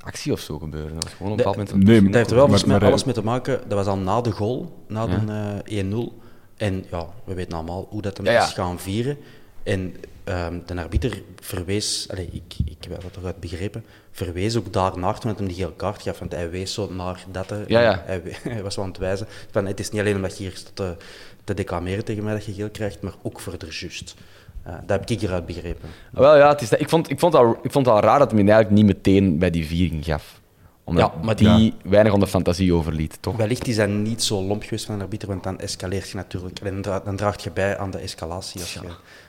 actie 0.00 0.32
of 0.32 0.40
zo 0.40 0.58
gebeurde. 0.58 0.94
Dat 0.94 1.04
was 1.04 1.12
gewoon 1.12 1.32
op 1.32 1.38
een 1.38 1.44
bepaald 1.44 1.56
moment... 1.72 1.86
Nee, 1.88 2.02
Dat 2.02 2.14
heeft 2.14 2.30
er 2.30 2.36
wel 2.36 2.46
maar- 2.48 2.82
eh, 2.82 2.88
alles 2.88 3.04
mee 3.04 3.14
te 3.14 3.24
maken. 3.24 3.60
Dat 3.68 3.78
was 3.78 3.86
al 3.86 3.96
na 3.98 4.20
de 4.20 4.30
goal, 4.30 4.84
na 4.88 5.06
de 5.06 5.60
eh, 5.64 5.78
1-0. 5.84 6.18
En 6.56 6.84
ja, 6.90 7.06
we 7.24 7.34
weten 7.34 7.52
allemaal 7.52 7.86
hoe 7.90 8.02
dat 8.02 8.16
hem 8.16 8.26
Ja, 8.26 8.32
ja. 8.32 8.42
is 8.46 8.52
gaan 8.52 8.78
vieren. 8.80 9.16
En 9.62 9.94
ehm, 10.24 10.58
de 10.66 10.74
arbiter 10.74 11.22
verwees, 11.40 12.06
allez, 12.10 12.26
ik, 12.30 12.54
ik 12.64 12.76
heb 12.80 13.02
dat 13.02 13.16
eruit 13.16 13.40
begrepen, 13.40 13.84
verwees 14.10 14.56
ook 14.56 14.72
daarnaar 14.72 15.18
toen 15.18 15.30
hij 15.30 15.38
hem 15.38 15.48
die 15.48 15.56
gele 15.56 15.76
kaart 15.76 16.02
gaf. 16.02 16.18
Want 16.18 16.32
hij 16.32 16.50
wees 16.50 16.74
zo 16.74 16.92
naar 16.92 17.24
dat. 17.30 17.54
Ja, 17.66 17.80
ja. 17.80 18.02
Hij, 18.42 18.62
was 18.62 18.76
wel 18.76 18.84
aan 18.84 18.90
het 18.90 19.00
wijzen. 19.00 19.26
Van, 19.50 19.66
het 19.66 19.80
is 19.80 19.90
niet 19.90 20.00
alleen 20.00 20.16
omdat 20.16 20.38
je 20.38 20.42
hier 20.42 20.56
staat 20.56 20.76
te, 20.76 20.96
te 21.44 21.54
declameren 21.54 22.04
tegen 22.04 22.24
mij 22.24 22.32
dat 22.32 22.44
je 22.44 22.52
geel 22.52 22.70
krijgt, 22.70 23.00
maar 23.00 23.14
ook 23.22 23.40
voor 23.40 23.58
de 23.58 23.66
just. 23.66 24.14
Eh, 24.62 24.72
dat 24.86 25.00
heb 25.00 25.10
ik 25.10 25.22
eruit 25.22 25.46
begrepen. 25.46 25.88
Wel 26.10 26.36
ja, 26.36 26.48
het 26.48 26.60
is 26.60 26.68
dat. 26.68 26.80
Ik, 26.80 26.88
vond, 26.88 27.10
ik, 27.10 27.18
vond 27.18 27.34
al, 27.34 27.58
ik 27.62 27.72
vond 27.72 27.86
het 27.86 27.94
al 27.94 28.00
raar 28.00 28.18
dat 28.18 28.30
hij 28.30 28.38
hem 28.38 28.48
eigenlijk 28.48 28.82
niet 28.82 28.96
meteen 28.96 29.38
bij 29.38 29.50
die 29.50 29.66
viering 29.66 30.04
gaf. 30.04 30.40
Omdat 30.84 31.12
Ja, 31.14 31.24
maar 31.24 31.36
die 31.36 31.74
weinig 31.84 32.12
aan 32.12 32.20
de 32.20 32.26
fantasie 32.26 32.74
overliet, 32.74 33.18
toch? 33.20 33.36
Wellicht 33.36 33.68
is 33.68 33.76
dat 33.76 33.88
niet 33.88 34.22
zo 34.22 34.42
lomp 34.42 34.62
geweest 34.62 34.84
van 34.84 34.94
een 34.94 35.00
arbiter, 35.00 35.28
want 35.28 35.42
dan 35.42 35.60
escaleert 35.60 36.08
je 36.08 36.16
natuurlijk. 36.16 36.60
En 36.60 36.82
dan 36.82 37.16
draagt 37.16 37.42
je 37.42 37.50
bij 37.50 37.78
aan 37.78 37.90
de 37.90 37.98
escalatie. 37.98 38.60
Als 38.60 38.72
je, 38.72 38.80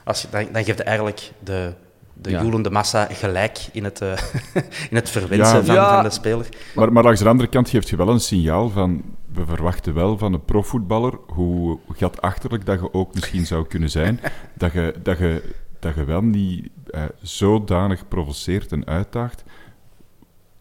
als 0.03 0.21
je, 0.21 0.27
dan, 0.31 0.45
dan 0.51 0.63
geeft 0.63 0.77
je 0.77 0.83
eigenlijk 0.83 1.31
de, 1.43 1.73
de 2.13 2.29
Ja. 2.29 2.41
joelende 2.41 2.69
massa 2.69 3.05
gelijk 3.11 3.59
in 3.71 3.83
het, 3.83 4.01
eh, 4.01 4.17
in 4.89 4.95
het 4.95 5.09
verwensen 5.09 5.57
Ja. 5.57 5.63
van, 5.63 5.75
Ja. 5.75 5.93
van 5.93 6.03
de 6.03 6.09
speler. 6.09 6.47
Maar, 6.75 6.91
maar 6.93 7.03
langs 7.03 7.19
de 7.19 7.29
andere 7.29 7.49
kant 7.49 7.69
geeft 7.69 7.89
je 7.89 7.95
wel 7.95 8.09
een 8.09 8.19
signaal 8.19 8.69
van... 8.69 9.01
We 9.33 9.45
verwachten 9.45 9.93
wel 9.93 10.17
van 10.17 10.33
een 10.33 10.45
profvoetballer, 10.45 11.13
hoe 11.27 11.79
gatachterlijk 11.93 12.65
dat 12.65 12.79
je 12.79 12.93
ook 12.93 13.13
misschien 13.13 13.45
zou 13.45 13.67
kunnen 13.67 13.89
zijn, 13.89 14.19
dat 14.57 14.71
je, 14.73 14.95
dat 15.03 15.17
je, 15.17 15.53
dat 15.79 15.95
je 15.95 16.03
wel 16.03 16.21
niet 16.21 16.69
eh, 16.89 17.03
zodanig 17.21 18.07
provoceert 18.07 18.71
en 18.71 18.85
uitdaagt. 18.85 19.43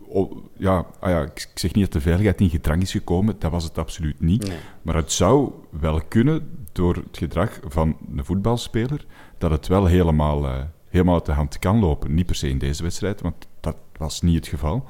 O- 0.09 0.43
ja, 0.57 0.87
ah 1.01 1.11
ja, 1.11 1.21
ik 1.23 1.49
ik 1.53 1.59
zeg 1.59 1.73
niet 1.75 1.85
dat 1.85 1.93
de 1.93 2.01
veiligheid 2.01 2.41
in 2.41 2.51
gedrang 2.51 2.83
is 2.83 2.91
gekomen, 2.91 3.37
dat 3.39 3.51
was 3.51 3.65
het 3.65 3.79
absoluut 3.79 4.21
niet. 4.21 4.49
Nee. 4.49 4.57
Maar 4.83 4.95
het 4.95 5.13
zou 5.13 5.53
wel 5.71 6.01
kunnen, 6.09 6.57
door 6.73 6.95
het 6.95 7.19
gedrag 7.19 7.61
van 7.69 7.97
een 8.17 8.25
voetbalspeler, 8.25 9.05
dat 9.43 9.51
het 9.51 9.67
wel 9.67 9.87
helemaal, 9.87 10.47
eh, 10.47 10.63
helemaal 10.89 11.15
uit 11.15 11.27
de 11.27 11.33
hand 11.33 11.59
kan 11.59 11.79
lopen. 11.79 12.15
Niet 12.15 12.27
per 12.27 12.35
se 12.35 12.49
in 12.49 12.59
deze 12.59 12.83
wedstrijd, 12.83 13.21
want 13.21 13.35
dat 13.61 13.77
was 13.97 14.21
niet 14.23 14.35
het 14.37 14.47
geval. 14.47 14.85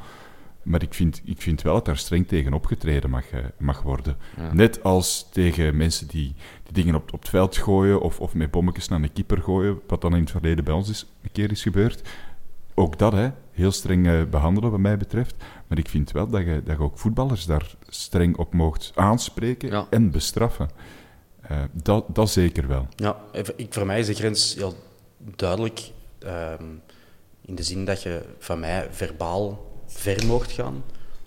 Maar 0.62 0.82
ik 0.82 0.94
vind, 0.94 1.22
ik 1.24 1.42
vind 1.42 1.62
wel 1.62 1.74
dat 1.74 1.84
daar 1.84 1.96
streng 1.96 2.28
tegen 2.28 2.52
opgetreden 2.52 3.10
mag, 3.10 3.30
eh, 3.30 3.38
mag 3.58 3.82
worden. 3.82 4.16
Net 4.52 4.82
als 4.82 5.28
tegen 5.30 5.76
mensen 5.76 6.06
die, 6.08 6.34
die 6.62 6.72
dingen 6.72 6.94
op, 6.94 7.12
op 7.12 7.20
het 7.20 7.28
veld 7.28 7.56
gooien 7.56 8.00
of, 8.00 8.20
of 8.20 8.34
met 8.34 8.50
bommetjes 8.50 8.88
naar 8.88 9.02
een 9.02 9.12
keeper 9.12 9.42
gooien, 9.42 9.80
wat 9.86 10.00
dan 10.00 10.14
in 10.14 10.20
het 10.20 10.30
verleden 10.30 10.64
bij 10.64 10.74
ons 10.74 10.88
is, 10.90 11.06
een 11.22 11.32
keer 11.32 11.50
is 11.50 11.62
gebeurd. 11.62 12.08
Ook 12.74 12.98
dat, 12.98 13.12
hè, 13.12 13.30
heel 13.52 13.72
streng 13.72 14.06
eh, 14.06 14.22
behandelen 14.30 14.70
wat 14.70 14.80
mij 14.80 14.96
betreft. 14.96 15.34
Maar 15.66 15.78
ik 15.78 15.88
vind 15.88 16.10
wel 16.12 16.28
dat 16.28 16.40
je, 16.44 16.62
dat 16.64 16.76
je 16.76 16.82
ook 16.82 16.98
voetballers 16.98 17.46
daar 17.46 17.74
streng 17.88 18.36
op 18.36 18.54
moogt 18.54 18.92
aanspreken 18.94 19.68
Ja. 19.70 19.86
en 19.90 20.10
bestraffen. 20.10 20.68
Eh, 21.52 21.62
dat, 21.72 22.04
dat 22.08 22.30
zeker 22.30 22.68
wel. 22.68 22.86
Ja, 22.96 23.16
even- 23.32 23.54
ik, 23.56 23.72
voor 23.74 23.86
mij 23.86 23.98
is 23.98 24.06
de 24.06 24.14
grens 24.14 24.54
heel 24.54 24.74
duidelijk. 25.36 25.90
ehm, 26.18 26.64
in 27.40 27.54
de 27.54 27.62
zin 27.62 27.84
dat 27.84 28.02
je 28.02 28.22
van 28.38 28.60
mij 28.60 28.86
verbaal 28.90 29.70
ver 29.86 30.26
mocht 30.26 30.52
gaan, 30.52 30.84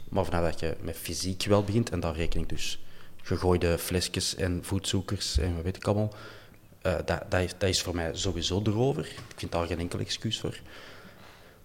maar 0.10 0.26
vanaf 0.26 0.44
dat 0.44 0.60
je 0.60 0.76
met 0.82 0.96
fysiek 0.98 1.44
wel 1.46 1.64
begint, 1.64 1.90
en 1.90 2.00
daar 2.00 2.16
reken 2.16 2.40
ik 2.40 2.50
dus 2.50 2.84
gegooide 3.24 3.78
flesjes 3.78 4.36
en 4.36 4.60
voetzoekers 4.64 5.38
en 5.38 5.56
wat 5.56 5.64
weet 5.64 5.76
ik 5.76 5.86
allemaal, 5.88 6.14
eh, 6.82 6.96
dat, 7.06 7.24
dat, 7.30 7.42
is, 7.42 7.52
dat 7.58 7.70
is 7.70 7.82
voor 7.82 7.96
mij 7.96 8.10
sowieso 8.16 8.62
erover. 8.64 9.06
Ik 9.06 9.36
vind 9.36 9.52
daar 9.52 9.66
geen 9.68 9.80
enkel 9.80 10.00
excuus 10.00 10.40
voor. 10.40 10.60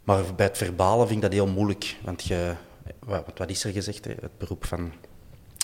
Maar 0.04 0.34
bij 0.34 0.46
het 0.46 0.56
verbale 0.56 1.02
vind 1.06 1.16
ik 1.16 1.22
dat 1.22 1.32
heel 1.32 1.46
moeilijk, 1.46 1.96
want 2.04 2.24
je, 2.24 2.54
wat, 2.98 3.24
wat 3.36 3.50
is 3.50 3.64
er 3.64 3.72
gezegd? 3.72 4.04
Hè? 4.04 4.10
Het 4.20 4.38
beroep 4.38 4.64
van 4.64 4.92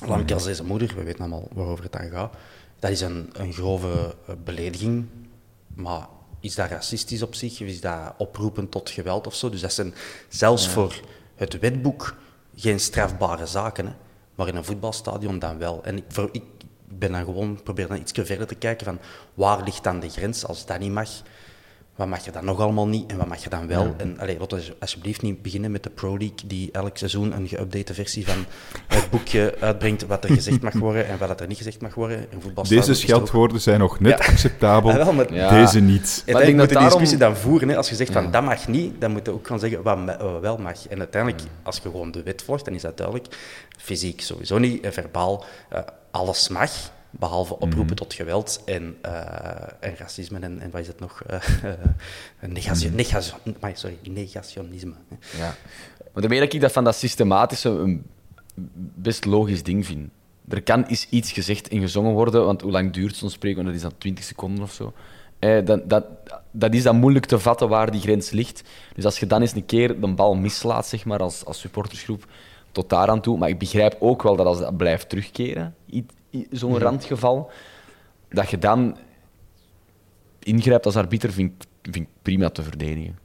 Lamke 0.06 0.38
zijn 0.38 0.66
moeder, 0.66 0.94
we 0.96 1.02
weten 1.02 1.20
allemaal 1.20 1.48
waarover 1.52 1.84
het 1.84 1.92
dan 1.92 2.10
gaat. 2.10 2.34
Dat 2.78 2.90
is 2.90 3.00
een, 3.00 3.30
een 3.32 3.52
grove 3.52 4.14
eh, 4.26 4.34
belediging, 4.44 5.06
maar 5.74 6.06
is 6.40 6.54
dat 6.54 6.70
racistisch 6.70 7.22
op 7.22 7.34
zich? 7.34 7.52
Of 7.52 7.66
is 7.66 7.80
dat 7.80 8.14
oproepen 8.18 8.68
tot 8.68 8.90
geweld 8.90 9.26
of 9.26 9.34
zo? 9.34 9.50
Dus 9.50 9.60
dat 9.60 9.72
zijn 9.72 9.94
zelfs 10.28 10.68
voor 10.68 11.00
het 11.34 11.58
wetboek 11.58 12.16
geen 12.56 12.80
strafbare 12.80 13.46
zaken, 13.46 13.86
hè? 13.86 13.92
maar 14.34 14.48
in 14.48 14.56
een 14.56 14.64
voetbalstadion 14.64 15.38
dan 15.38 15.58
wel. 15.58 15.84
En 15.84 15.96
ik, 15.96 16.04
voor, 16.08 16.28
ik 16.32 16.42
ben 16.84 17.12
dan 17.12 17.24
gewoon, 17.24 17.62
probeer 17.62 17.88
dan 17.88 17.96
iets 17.96 18.12
verder 18.14 18.46
te 18.46 18.54
kijken 18.54 18.86
van 18.86 18.98
waar 19.34 19.62
ligt 19.62 19.84
dan 19.84 20.00
de 20.00 20.08
grens 20.08 20.46
als 20.46 20.66
dat 20.66 20.78
niet 20.78 20.92
mag? 20.92 21.10
Wat 21.96 22.06
mag 22.08 22.24
je 22.24 22.30
dan 22.30 22.44
nog 22.44 22.60
allemaal 22.60 22.86
niet 22.88 23.10
en 23.10 23.16
wat 23.16 23.26
mag 23.26 23.42
je 23.42 23.48
dan 23.50 23.66
wel? 23.66 23.94
En 23.96 24.18
allee, 24.18 24.38
laten 24.38 24.58
we 24.58 24.76
alsjeblieft 24.80 25.22
niet 25.22 25.42
beginnen 25.42 25.70
met 25.70 25.82
de 25.82 25.90
Pro 25.90 26.08
League, 26.18 26.36
die 26.46 26.68
elk 26.72 26.96
seizoen 26.96 27.32
een 27.36 27.48
geüpdate 27.48 27.94
versie 27.94 28.26
van 28.26 28.44
het 28.86 29.10
boekje 29.10 29.54
uitbrengt 29.60 30.06
wat 30.06 30.24
er 30.24 30.30
gezegd 30.32 30.60
mag 30.62 30.72
worden 30.72 31.08
en 31.08 31.18
wat 31.18 31.40
er 31.40 31.46
niet 31.46 31.56
gezegd 31.56 31.80
mag 31.80 31.94
worden. 31.94 32.18
In 32.30 32.40
voetbalstadion 32.40 32.86
Deze 32.86 33.00
scheldwoorden 33.00 33.60
zijn 33.60 33.78
nog 33.80 34.00
net 34.00 34.18
Ja. 34.18 34.32
acceptabel, 34.32 34.90
Ah, 34.90 34.96
wel, 34.96 35.12
maar- 35.12 35.34
Ja. 35.34 35.48
deze 35.60 35.80
niet. 35.80 36.02
ik 36.26 36.34
Uiteindelijk 36.34 36.46
denk 36.46 36.56
moet 36.58 36.68
die 36.68 36.76
daarom- 36.78 36.88
discussie 36.90 37.18
dan 37.18 37.36
voeren. 37.36 37.68
Hè. 37.68 37.76
Als 37.76 37.88
je 37.88 37.94
zegt 37.94 38.12
van 38.12 38.22
Ja. 38.24 38.30
dat 38.30 38.42
mag 38.42 38.68
niet, 38.68 39.00
dan 39.00 39.10
moet 39.10 39.26
je 39.26 39.32
ook 39.32 39.46
gaan 39.46 39.58
zeggen 39.58 39.82
wat, 39.82 39.98
wat 40.04 40.40
wel 40.40 40.56
mag. 40.56 40.88
En 40.88 40.98
uiteindelijk, 40.98 41.42
als 41.62 41.76
je 41.76 41.82
gewoon 41.82 42.10
de 42.10 42.22
wet 42.22 42.42
volgt, 42.42 42.64
dan 42.64 42.74
is 42.74 42.82
dat 42.82 42.96
duidelijk. 42.96 43.26
Fysiek 43.78 44.20
sowieso 44.20 44.58
niet, 44.58 44.84
en 44.84 44.92
verbaal, 44.92 45.44
eh, 45.70 45.80
alles 46.10 46.48
mag. 46.48 46.70
Behalve 47.18 47.52
oproepen 47.54 47.84
Mhm. 47.84 47.94
tot 47.94 48.14
geweld 48.14 48.62
en, 48.64 48.96
eh, 49.02 49.10
en 49.80 49.96
racisme 49.96 50.38
en, 50.38 50.60
en 50.60 50.70
wat 50.70 50.80
is 50.80 50.86
het 50.86 51.00
nog? 51.00 51.22
Eh, 51.26 51.36
eh, 52.40 52.50
negatio- 52.50 52.90
Mhm. 52.90 53.70
sorry, 53.74 53.96
negationisme. 54.10 54.92
Ja. 55.36 55.54
Maar 56.12 56.22
daarmee 56.22 56.40
dat 56.40 56.52
ik 56.52 56.60
dat 56.60 56.72
van 56.72 56.84
dat 56.84 56.94
systematische 56.96 57.68
een 57.68 58.06
best 58.94 59.24
logisch 59.24 59.62
ding 59.62 59.86
vind. 59.86 60.08
Er 60.48 60.62
kan 60.62 60.84
eens 60.84 61.06
iets 61.10 61.32
gezegd 61.32 61.68
en 61.68 61.80
gezongen 61.80 62.12
worden, 62.12 62.44
want 62.44 62.60
hoe 62.60 62.70
lang 62.70 62.92
duurt 62.92 63.16
zo'n 63.16 63.30
spreek? 63.30 63.54
Want 63.54 63.66
dat 63.66 63.76
is 63.76 63.82
dan 63.82 63.92
20 63.98 64.24
seconden 64.24 64.62
of 64.64 64.72
zo. 64.72 64.92
Eh, 65.38 65.64
dat, 65.64 65.88
dat, 65.90 66.04
dat 66.50 66.74
is 66.74 66.82
dan 66.82 66.96
moeilijk 66.96 67.26
te 67.26 67.38
vatten 67.38 67.68
waar 67.68 67.90
die 67.90 68.00
grens 68.00 68.30
ligt. 68.30 68.62
Dus 68.94 69.04
als 69.04 69.18
je 69.18 69.26
dan 69.26 69.40
eens 69.40 69.54
een 69.54 69.66
keer 69.66 70.00
de 70.00 70.14
bal 70.14 70.34
mislaat, 70.34 70.86
zeg 70.86 71.04
maar, 71.04 71.18
als, 71.18 71.44
als 71.44 71.60
supportersgroep, 71.60 72.26
tot 72.72 72.88
daar 72.88 73.08
aan 73.08 73.20
toe. 73.20 73.38
Maar 73.38 73.48
ik 73.48 73.58
begrijp 73.58 73.96
ook 73.98 74.22
wel 74.22 74.36
dat 74.36 74.46
als 74.46 74.58
dat 74.58 74.76
blijft 74.76 75.08
terugkeren, 75.08 75.74
zo'n 76.50 76.78
randgeval, 76.78 77.50
dat 78.28 78.50
je 78.50 78.58
dan 78.58 78.96
ingrijpt 80.38 80.86
als 80.86 80.96
arbiter, 80.96 81.32
vind, 81.32 81.52
ik- 81.62 81.68
vind 81.92 81.96
ik 82.06 82.08
prima 82.22 82.50
te 82.50 82.62
verdedigen. 82.62 83.18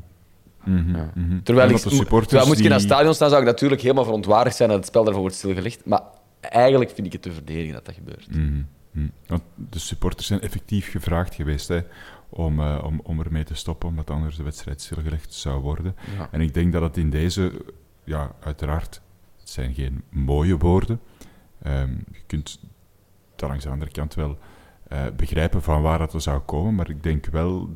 Ja. 0.66 1.12
Mhm. 1.16 1.42
Terwijl, 1.44 1.68
ik, 1.70 1.74
dat 1.74 1.84
de 1.84 1.90
supporters 1.96 2.28
terwijl 2.28 2.48
moest 2.48 2.60
ik 2.60 2.66
in 2.66 2.72
die- 2.72 2.80
stadion 2.86 3.14
staan, 3.14 3.30
zou 3.30 3.42
ik 3.42 3.48
natuurlijk 3.48 3.82
helemaal 3.82 4.04
verontwaardigd 4.04 4.56
zijn 4.56 4.70
dat 4.70 4.78
het 4.78 4.88
spel 4.88 5.04
daarvoor 5.04 5.22
wordt 5.22 5.36
stilgelegd. 5.36 5.86
Maar 5.86 6.02
eigenlijk 6.42 6.92
vind 6.92 7.08
ik 7.08 7.14
het 7.14 7.22
te 7.22 7.32
verdedigen 7.32 7.74
dat 7.74 7.86
dat 7.86 7.96
gebeurt. 7.96 8.36
Mhm, 8.36 8.62
mhm. 8.92 9.08
Want 9.28 9.42
de 9.56 9.80
supporters 9.80 10.28
zijn 10.28 10.42
effectief 10.42 10.92
gevraagd 10.92 11.36
geweest 11.36 11.68
hè, 11.68 11.80
om, 12.30 12.60
eh, 12.60 12.84
om, 12.86 13.00
om 13.04 13.20
ermee 13.20 13.44
te 13.44 13.56
stoppen, 13.56 13.90
omdat 13.90 14.10
anders 14.10 14.36
de 14.36 14.44
wedstrijd 14.44 14.82
stilgelegd 14.82 15.34
zou 15.34 15.62
worden. 15.62 15.96
Ja. 16.18 16.28
En 16.32 16.42
ik 16.42 16.54
denk 16.54 16.74
dat 16.74 16.82
het 16.82 16.98
in 16.98 17.10
deze, 17.10 17.52
ja, 18.04 18.32
uiteraard, 18.44 19.02
het 19.40 19.50
zijn 19.50 19.74
geen 19.74 20.04
mooie 20.10 20.58
woorden. 20.58 21.00
Ehm, 21.64 21.90
je 22.12 22.22
kunt 22.28 22.60
dat 23.42 23.50
langs 23.50 23.64
de 23.64 23.72
andere 23.72 23.92
kant 23.92 24.14
wel 24.14 24.38
eh, 24.88 25.06
begrijpen 25.16 25.62
van 25.62 25.82
waar 25.82 25.98
dat 25.98 26.14
zou 26.18 26.40
komen, 26.40 26.76
maar 26.76 26.90
ik 26.90 27.04
denk 27.04 27.26
wel 27.26 27.76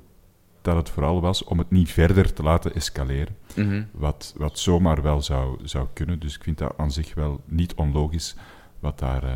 dat 0.61 0.75
het 0.75 0.89
vooral 0.89 1.21
was 1.21 1.43
om 1.43 1.57
het 1.57 1.71
niet 1.71 1.91
verder 1.91 2.33
te 2.33 2.43
laten 2.43 2.73
escaleren. 2.73 3.35
Mhm. 3.55 3.83
Wat, 3.91 4.33
wat 4.37 4.59
zomaar 4.59 5.01
wel 5.01 5.21
zou, 5.21 5.59
zou 5.63 5.87
kunnen. 5.93 6.19
Dus 6.19 6.35
ik 6.35 6.43
vind 6.43 6.57
dat 6.57 6.73
aan 6.77 6.91
zich 6.91 7.13
wel 7.13 7.41
niet 7.45 7.73
onlogisch 7.73 8.35
wat 8.79 8.99
daar, 8.99 9.23
eh, 9.23 9.35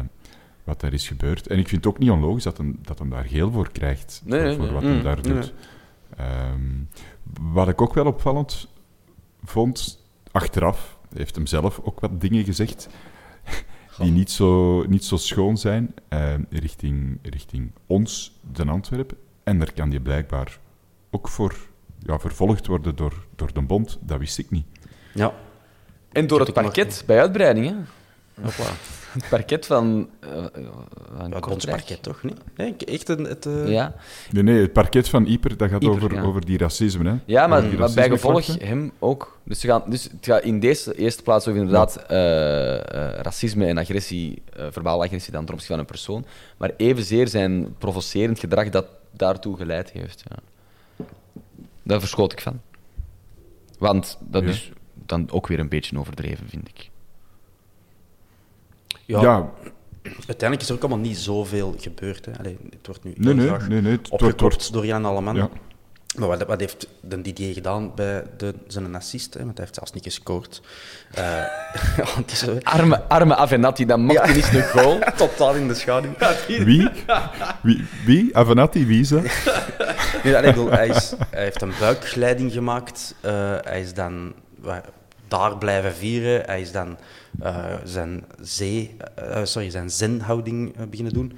wat 0.64 0.80
daar 0.80 0.94
is 0.94 1.08
gebeurd. 1.08 1.48
En 1.48 1.58
ik 1.58 1.68
vind 1.68 1.84
het 1.84 1.94
ook 1.94 2.00
niet 2.00 2.10
onlogisch 2.10 2.44
dat 2.44 2.58
hem, 2.58 2.80
dat 2.82 3.00
hem 3.00 3.10
daar 3.10 3.24
geel 3.24 3.52
voor 3.52 3.72
krijgt. 3.72 4.22
Nee, 4.26 4.40
voor, 4.40 4.48
nee, 4.48 4.56
voor 4.56 4.66
nee. 4.66 4.74
wat 4.74 4.84
Mm, 4.84 4.90
hij 4.90 5.02
daar 5.02 5.22
nee, 5.22 5.34
doet. 5.34 5.54
Ehm, 6.18 6.62
wat 7.54 7.68
ik 7.68 7.82
ook 7.82 7.94
wel 7.94 8.06
opvallend 8.06 8.68
vond, 9.44 10.06
achteraf, 10.32 10.98
heeft 11.14 11.36
hem 11.36 11.46
zelf 11.46 11.80
ook 11.84 12.00
wat 12.00 12.22
dingen 12.22 12.44
gezegd 12.44 12.90
die 14.00 14.12
niet 14.12 14.32
zo, 14.32 14.84
niet 14.84 15.04
zo 15.04 15.18
schoon 15.18 15.58
zijn 15.58 15.94
eh, 16.08 16.34
richting, 16.50 17.20
richting 17.22 17.72
ons, 17.86 18.40
de 18.52 18.66
Antwerpen. 18.66 19.18
En 19.44 19.60
daar 19.60 19.74
kan 19.74 19.92
je 19.92 20.02
blijkbaar 20.02 20.60
ook 21.10 21.28
voor 21.28 21.56
ja, 22.00 22.20
vervolgd 22.20 22.68
worden 22.68 22.96
door, 22.96 23.26
door 23.36 23.54
de 23.54 23.62
bond. 23.62 23.98
Dat 24.02 24.20
wist 24.20 24.38
ik 24.38 24.52
niet. 24.52 24.66
Ja. 25.14 25.34
En 26.12 26.28
door 26.28 26.40
het 26.40 26.54
parket 26.54 27.04
bij 27.06 27.20
uitbreiding. 27.20 27.66
Hè? 27.68 27.76
Hopla. 28.42 28.66
Het 29.10 29.30
parket 29.30 29.66
van. 29.66 30.10
eh, 30.20 30.30
van 31.18 31.30
Ja, 31.30 31.40
bondsparket 31.40 32.04
toch 32.04 32.24
niet? 32.24 32.38
Nee, 32.56 32.76
echt 32.76 33.10
een, 33.10 33.24
het, 33.24 33.46
eh, 33.46 33.68
Ja, 33.70 33.96
Nee, 34.32 34.44
nee, 34.44 34.62
het 34.62 34.74
parket 34.74 35.10
van 35.10 35.26
Iper, 35.26 35.58
dat 35.58 35.70
gaat 35.70 35.82
Ieper, 35.84 35.96
over, 36.04 36.14
ja. 36.14 36.22
over 36.22 36.46
die 36.46 36.58
racisme. 36.58 37.10
Hè? 37.10 37.16
ja 37.26 37.48
maar, 37.48 37.62
Die 37.70 37.78
maar 37.78 37.94
bij 37.94 38.10
gevolg 38.10 38.60
hem 38.60 38.92
ook. 39.00 39.40
Dus, 39.44 39.64
gaan, 39.64 39.84
dus 39.88 40.04
het 40.04 40.26
gaat 40.26 40.44
in 40.44 40.60
deze 40.60 40.96
eerste 40.96 41.24
plaats 41.24 41.48
over 41.48 41.60
inderdaad 41.60 41.96
eh, 41.96 42.76
eh, 42.76 43.20
racisme 43.22 43.66
en 43.66 43.78
agressie, 43.78 44.42
eh 44.56 44.66
verbale 44.72 45.04
agressie 45.06 45.32
dan 45.34 45.46
ten 45.46 45.54
opzichte 45.54 45.74
van 45.76 45.84
een 45.84 45.90
persoon. 45.92 46.26
Maar 46.58 46.72
evenzeer 46.78 47.28
zijn 47.28 47.76
provocerend 47.78 48.40
gedrag 48.40 48.70
dat 48.70 48.86
daartoe 49.12 49.58
geleid 49.58 49.92
heeft. 49.92 50.24
Ja. 50.30 50.36
Daar 51.84 52.00
verschoot 52.00 52.32
ik 52.32 52.42
van. 52.42 52.62
Want 53.80 54.18
dat 54.22 54.44
Ja. 54.44 54.50
is 54.50 54.72
dan 55.06 55.32
ook 55.32 55.48
weer 55.48 55.60
een 55.60 55.70
beetje 55.70 56.00
overdreven, 56.00 56.50
vind 56.50 56.68
ik. 56.70 56.90
Ja, 59.06 59.22
Ja, 59.22 59.50
Uiteindelijk 60.04 60.62
is 60.62 60.70
er 60.70 60.76
ook 60.76 60.82
allemaal 60.82 61.00
niet 61.00 61.18
zoveel 61.18 61.76
gebeurd. 61.78 62.26
Hè. 62.26 62.32
Allee, 62.40 62.58
het 62.70 62.86
wordt 62.88 63.04
nu 63.04 63.14
Nee, 63.16 63.34
heel 63.34 63.36
nee, 63.36 63.48
graag 63.48 63.68
nee, 63.68 63.82
nee, 63.82 63.92
het 64.10 64.40
wordt- 64.42 64.74
door 64.74 64.86
Jan 64.86 65.06
Alleman. 65.06 65.36
Ja. 65.36 65.50
Maar 66.18 66.28
wat, 66.28 66.46
wat 66.46 66.60
heeft 66.60 66.88
de 67.02 67.22
Didier 67.22 67.54
gedaan 67.54 67.92
bij 67.96 68.24
de, 68.38 68.54
zijn 68.68 68.96
assist? 68.96 69.34
Hè? 69.34 69.40
Want 69.40 69.58
hij 69.58 69.64
heeft 69.66 69.76
zelfs 69.76 69.92
niet 69.92 70.04
gescoord. 70.04 70.62
Eh, 71.14 71.24
ja. 72.46 72.54
Arme, 72.64 73.04
arme 73.04 73.36
Avenatti, 73.36 73.86
dat 73.86 73.98
mocht 73.98 74.22
hij 74.22 74.34
niet 74.34 74.54
een 74.54 74.64
goal. 74.64 75.00
Totaal 75.18 75.56
in 75.56 75.68
de 75.68 75.74
schaduw. 75.74 76.14
wie? 76.48 76.90
Wie? 77.62 77.86
wie? 78.06 78.38
Avenatti, 78.38 78.86
wie 78.86 79.00
is 79.00 79.10
dat? 79.10 79.24
Nee, 80.24 80.38
allee, 80.38 80.50
ik 80.50 80.56
bedoel, 80.56 80.72
hij, 80.72 80.88
is, 80.88 81.14
hij 81.30 81.44
heeft 81.44 81.62
een 81.62 81.74
buikglijding 81.80 82.52
gemaakt. 82.52 83.16
Eh, 83.22 83.56
hij 83.62 83.82
is 83.82 83.94
dan 83.94 84.34
daar 85.30 85.58
blijven 85.58 85.94
vieren. 85.94 86.46
Hij 86.46 86.62
is 86.62 86.72
dan 86.72 86.98
eh, 87.40 87.76
zijn, 87.84 88.26
zee, 88.42 88.96
eh, 89.16 89.46
sorry, 89.46 89.70
zijn 89.70 89.90
zenhouding 89.90 90.76
eh, 90.78 90.86
beginnen 90.86 91.14
doen. 91.14 91.38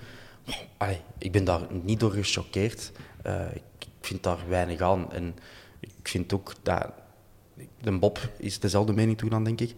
Ik 1.18 1.32
ben 1.32 1.44
daar 1.44 1.62
niet 1.84 2.00
door 2.00 2.12
gechoqueerd. 2.12 2.92
Eh, 3.22 3.56
ik 3.56 3.88
vind 4.02 4.24
daar 4.24 4.40
weinig 4.48 4.82
aan. 4.82 5.12
En 5.12 5.36
ik 5.80 6.08
vind 6.08 6.34
ook 6.34 6.54
dat... 6.64 6.92
De 7.82 7.92
Bob 7.92 8.30
is 8.38 8.60
dezelfde 8.60 8.94
mening 8.94 9.18
toe 9.18 9.30
dan, 9.30 9.44
denk 9.44 9.62
ik. 9.62 9.76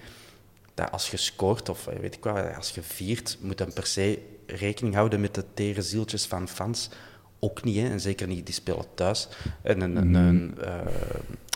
Dat 0.74 0.92
als 0.92 1.12
je 1.12 1.18
scoort, 1.18 1.70
of 1.70 1.88
eh, 1.88 2.00
weet 2.00 2.16
ik 2.16 2.24
wat, 2.24 2.56
als 2.56 2.70
je 2.70 2.82
viert, 2.82 3.38
moet 3.42 3.58
dan 3.58 3.74
per 3.74 3.86
se 3.86 4.20
rekening 4.46 4.96
houden 4.96 5.22
met 5.22 5.36
de 5.36 5.46
tere 5.54 5.82
zieltjes 5.82 6.26
van 6.26 6.48
fans. 6.48 6.90
Ook 7.44 7.64
niet, 7.64 7.78
hè? 7.78 7.90
en 7.90 8.00
zeker 8.00 8.28
niet, 8.28 8.46
die 8.46 8.56
spelen 8.56 8.86
thuis. 8.96 9.28
En 9.62 9.82
een, 9.82 9.96
een, 9.96 10.14
een, 10.14 10.58
eh, 10.62 10.76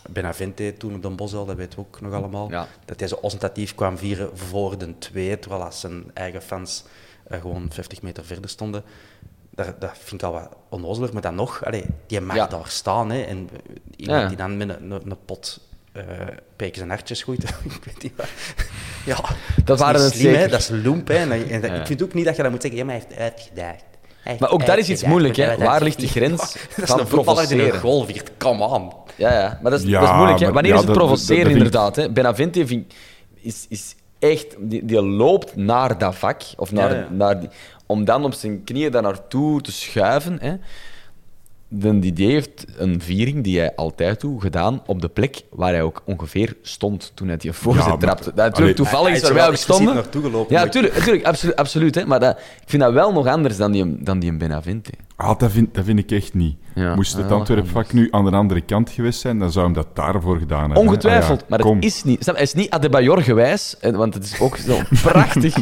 Benavente 0.09 0.73
toen 0.77 0.95
op 0.95 1.01
de 1.01 1.09
Bosel, 1.09 1.45
dat 1.45 1.55
weten 1.55 1.79
we 1.79 1.85
ook 1.85 2.01
nog 2.01 2.13
allemaal. 2.13 2.49
Ja. 2.49 2.67
Dat 2.85 2.99
hij 2.99 3.07
zo 3.09 3.15
ostentatief 3.15 3.75
kwam 3.75 3.97
vieren 3.97 4.37
voor 4.37 4.77
de 4.77 4.97
twee, 4.97 5.39
terwijl 5.39 5.63
als 5.63 5.79
zijn 5.79 6.03
eigen 6.13 6.41
fans 6.41 6.83
eh, 7.27 7.41
gewoon 7.41 7.67
50 7.71 8.01
meter 8.01 8.25
verder 8.25 8.49
stonden. 8.49 8.83
Dat, 9.49 9.81
dat 9.81 9.91
vind 9.97 10.21
ik 10.21 10.27
al 10.27 10.33
wat 10.33 10.49
onnozeler, 10.69 11.13
maar 11.13 11.21
dan 11.21 11.35
nog, 11.35 11.65
allee, 11.65 11.85
die 12.07 12.21
mag 12.21 12.35
Ja. 12.35 12.47
daar 12.47 12.67
staan. 12.67 13.11
Hè, 13.11 13.21
en 13.21 13.49
iemand 13.95 14.21
Ja. 14.21 14.27
die 14.27 14.37
dan 14.37 14.57
met 14.57 14.69
een, 14.69 14.91
een, 14.91 15.11
een 15.11 15.17
pot 15.25 15.59
uh, 15.93 16.03
pekens 16.55 16.83
en 16.83 16.89
hartjes 16.89 17.23
gooit, 17.23 17.43
ik 17.63 17.83
weet 17.83 18.03
niet 18.03 18.15
wat. 18.15 18.29
Ja, 19.05 19.19
dat, 19.65 19.79
waren 19.79 20.01
is 20.01 20.17
slim, 20.17 20.33
hè, 20.33 20.47
dat 20.47 20.59
is 20.59 20.69
loemp. 20.69 21.07
Hè, 21.07 21.15
en. 21.15 21.63
Ik 21.79 21.85
vind 21.87 22.03
ook 22.03 22.13
niet 22.13 22.25
dat 22.25 22.35
je 22.35 22.41
dat 22.41 22.51
moet 22.51 22.61
zeggen, 22.61 22.79
ja, 22.79 22.85
maar 22.85 22.95
hij 22.95 23.03
heeft 23.07 23.19
uitgedaagd. 23.21 23.83
Maar 24.39 24.51
ook 24.51 24.65
dat 24.65 24.77
is 24.77 24.89
iets 24.89 25.03
moeilijk, 25.03 25.35
hè. 25.35 25.57
Waar 25.57 25.83
ligt 25.83 25.99
de 25.99 26.07
grens 26.07 26.37
dat 26.53 26.53
is 26.77 26.89
van 26.89 26.99
een 26.99 27.07
voetballer 27.07 27.47
die 27.47 27.53
een 27.55 27.67
provoceren? 27.69 27.91
goal 27.91 28.05
viert, 28.05 28.31
come 28.37 28.63
on. 28.67 28.91
Ja, 29.15 29.31
ja, 29.33 29.59
maar 29.61 29.71
dat 29.71 29.79
is, 29.81 29.85
Ja, 29.87 29.99
dat 29.99 30.09
is 30.09 30.15
moeilijk. 30.15 30.39
Hè? 30.39 30.45
maar- 30.45 30.53
Wanneer 30.53 30.71
ja, 30.71 30.77
is 30.77 30.83
het 30.85 30.93
dat- 30.93 30.97
provoceren, 31.03 31.43
dat 31.43 31.51
inderdaad? 31.53 31.95
Hè? 31.95 32.09
Benavente 32.11 32.67
vind, 32.67 32.93
is, 33.41 33.65
is 33.69 33.95
echt... 34.19 34.55
Die, 34.59 34.85
die 34.85 35.01
loopt 35.01 35.55
naar 35.55 35.97
dat 35.97 36.15
vak, 36.15 36.41
of 36.57 36.71
naar, 36.71 36.91
Ja, 36.93 36.97
ja. 36.99 37.07
Naar 37.11 37.39
die, 37.39 37.49
om 37.85 38.05
dan 38.05 38.25
op 38.25 38.33
zijn 38.33 38.63
knieën 38.63 38.91
daar 38.91 39.01
naartoe 39.01 39.61
te 39.61 39.71
schuiven. 39.71 40.37
Hè? 40.41 40.53
De 41.69 41.99
Didier 41.99 42.29
heeft 42.31 42.65
een 42.77 43.01
viering 43.01 43.43
die 43.43 43.59
hij 43.59 43.75
altijd 43.75 44.21
doet, 44.21 44.41
gedaan 44.41 44.81
op 44.85 45.01
de 45.01 45.07
plek 45.09 45.41
waar 45.49 45.71
hij 45.71 45.81
ook 45.81 46.01
ongeveer 46.05 46.55
stond 46.61 47.11
toen 47.13 47.27
hij 47.27 47.37
die 47.37 47.51
voorzet 47.53 47.85
Ja, 47.85 47.97
trapte. 47.97 48.31
Natuurlijk, 48.35 48.75
toevallig 48.75 49.13
is 49.13 49.21
waar 49.21 49.33
wij 49.33 49.47
ook 49.47 49.55
stonden. 49.55 49.95
Ja, 49.95 50.01
maar 50.49 50.65
ik- 50.65 50.71
tuurlijk, 50.71 50.93
tuurlijk 50.93 51.25
absoluut, 51.25 51.55
absoluut 51.55 51.95
hè? 51.95 52.05
maar 52.05 52.19
dat, 52.19 52.37
ik 52.37 52.63
vind 52.69 52.81
dat 52.81 52.93
wel 52.93 53.11
nog 53.13 53.27
anders 53.27 53.57
dan 53.57 53.71
die, 53.71 54.03
dan 54.03 54.19
die 54.19 54.37
Benavente. 54.37 54.91
Ah, 55.17 55.39
dat, 55.39 55.51
vind, 55.51 55.73
dat 55.73 55.85
vind 55.85 55.99
ik 55.99 56.11
echt 56.11 56.33
niet. 56.33 56.57
Ja. 56.75 56.95
Moest 56.95 57.17
het 57.17 57.31
Antwerpvak 57.31 57.93
nu 57.93 58.07
aan 58.11 58.25
de 58.25 58.31
andere 58.31 58.61
kant 58.61 58.89
geweest 58.89 59.19
zijn, 59.19 59.39
dan 59.39 59.51
zou 59.51 59.65
hem 59.65 59.73
dat 59.73 59.87
daarvoor 59.93 60.37
gedaan 60.37 60.63
hebben. 60.63 60.77
Ongetwijfeld, 60.77 61.41
Ah 61.41 61.49
ja, 61.49 61.57
maar 61.65 61.75
het 61.75 61.83
is 61.83 62.03
niet. 62.03 62.23
snap 62.23 62.35
Hij 62.35 62.43
is 62.43 62.53
niet 62.53 62.69
Adebayor 62.69 63.21
gewijs, 63.21 63.75
want 63.81 64.13
het 64.13 64.23
is 64.23 64.39
ook 64.39 64.57
zo'n 64.57 64.83
prachtig, 65.03 65.55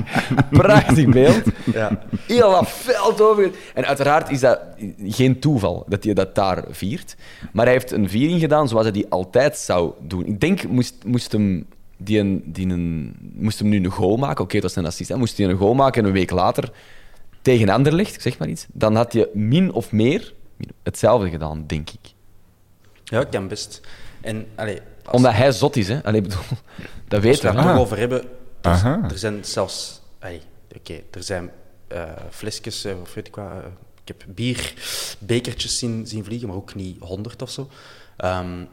prachtig 0.50 1.10
beeld. 1.10 1.44
Ja. 1.74 2.00
Heel 2.28 2.52
dat 2.52 2.70
veld 2.70 3.22
over. 3.22 3.52
En 3.74 3.86
uiteraard 3.86 4.30
is 4.30 4.40
dat 4.40 4.60
geen 5.04 5.40
toeval 5.40 5.86
dat 5.88 6.04
hij 6.04 6.14
dat 6.14 6.36
daar 6.36 6.64
viert. 6.70 7.16
Maar 7.52 7.66
hij 7.66 7.74
heeft 7.74 7.92
een 7.92 8.10
viering 8.10 8.40
gedaan 8.40 8.68
zoals 8.68 8.84
hij 8.84 8.94
die 8.94 9.10
altijd 9.10 9.58
zou 9.58 9.92
doen. 10.02 10.26
Ik 10.26 10.40
denk, 10.40 10.68
moest, 10.68 10.96
moest 11.06 11.32
hem. 11.32 11.66
Die 11.98 12.20
een, 12.20 12.44
die 12.46 12.70
een, 12.70 13.16
moest 13.34 13.60
hem 13.60 13.70
nu 13.70 13.78
een 13.78 13.92
goal 13.92 14.18
maken, 14.18 14.44
oké, 14.44 14.54
dat 14.54 14.64
was 14.64 14.76
een 14.76 14.86
assist, 14.86 15.10
hè, 15.10 15.18
moest 15.18 15.38
hij 15.38 15.48
een 15.48 15.58
goal 15.58 15.74
maken 15.74 16.02
en 16.02 16.08
een 16.08 16.14
week 16.14 16.32
later 16.32 16.72
tegen 17.46 17.70
Anderlecht, 17.70 18.16
ik 18.16 18.22
zeg 18.22 18.38
maar 18.38 18.48
iets, 18.48 18.66
dan 18.74 18.96
had 18.96 19.14
je 19.14 19.30
min 19.34 19.72
of 19.74 19.92
meer 19.92 20.34
hetzelfde 20.84 21.30
gedaan, 21.30 21.64
denk 21.68 21.90
ik. 21.90 22.14
Ja, 23.04 23.20
ik 23.22 23.30
kan 23.30 23.48
best. 23.48 23.82
En, 24.22 24.48
allee, 24.56 24.80
als 25.04 25.16
Omdat 25.16 25.34
hij 25.34 25.52
zot 25.52 25.76
is, 25.76 25.88
hè? 25.88 26.04
Allee, 26.04 26.22
ik 26.22 26.28
bedoel, 26.28 26.44
dat 27.08 27.22
als 27.22 27.22
we 27.22 27.28
weten 27.28 27.48
het 27.48 27.56
we. 27.56 27.62
er 27.62 27.66
Ah. 27.66 27.72
toch 27.72 27.82
over 27.82 27.98
hebben, 27.98 28.24
er, 28.62 29.04
er 29.12 29.18
zijn 29.18 29.46
zelfs... 29.46 30.02
Oké, 30.76 31.02
er 31.12 31.24
zijn 31.24 31.52
eh, 31.88 32.12
flesjes, 32.30 32.86
eh, 32.86 33.02
of 33.02 33.14
weet 33.14 33.28
ik 33.28 33.36
wat... 33.36 33.46
eh, 33.46 33.58
ik 34.02 34.08
heb 34.08 34.24
bierbekertjes 34.28 35.78
zien, 35.80 36.08
zien 36.08 36.24
vliegen, 36.24 36.48
maar 36.48 36.58
ook 36.58 36.76
niet 36.76 37.00
honderd 37.00 37.42
of 37.42 37.50
zo. 37.50 37.70
Ehm, 38.18 38.64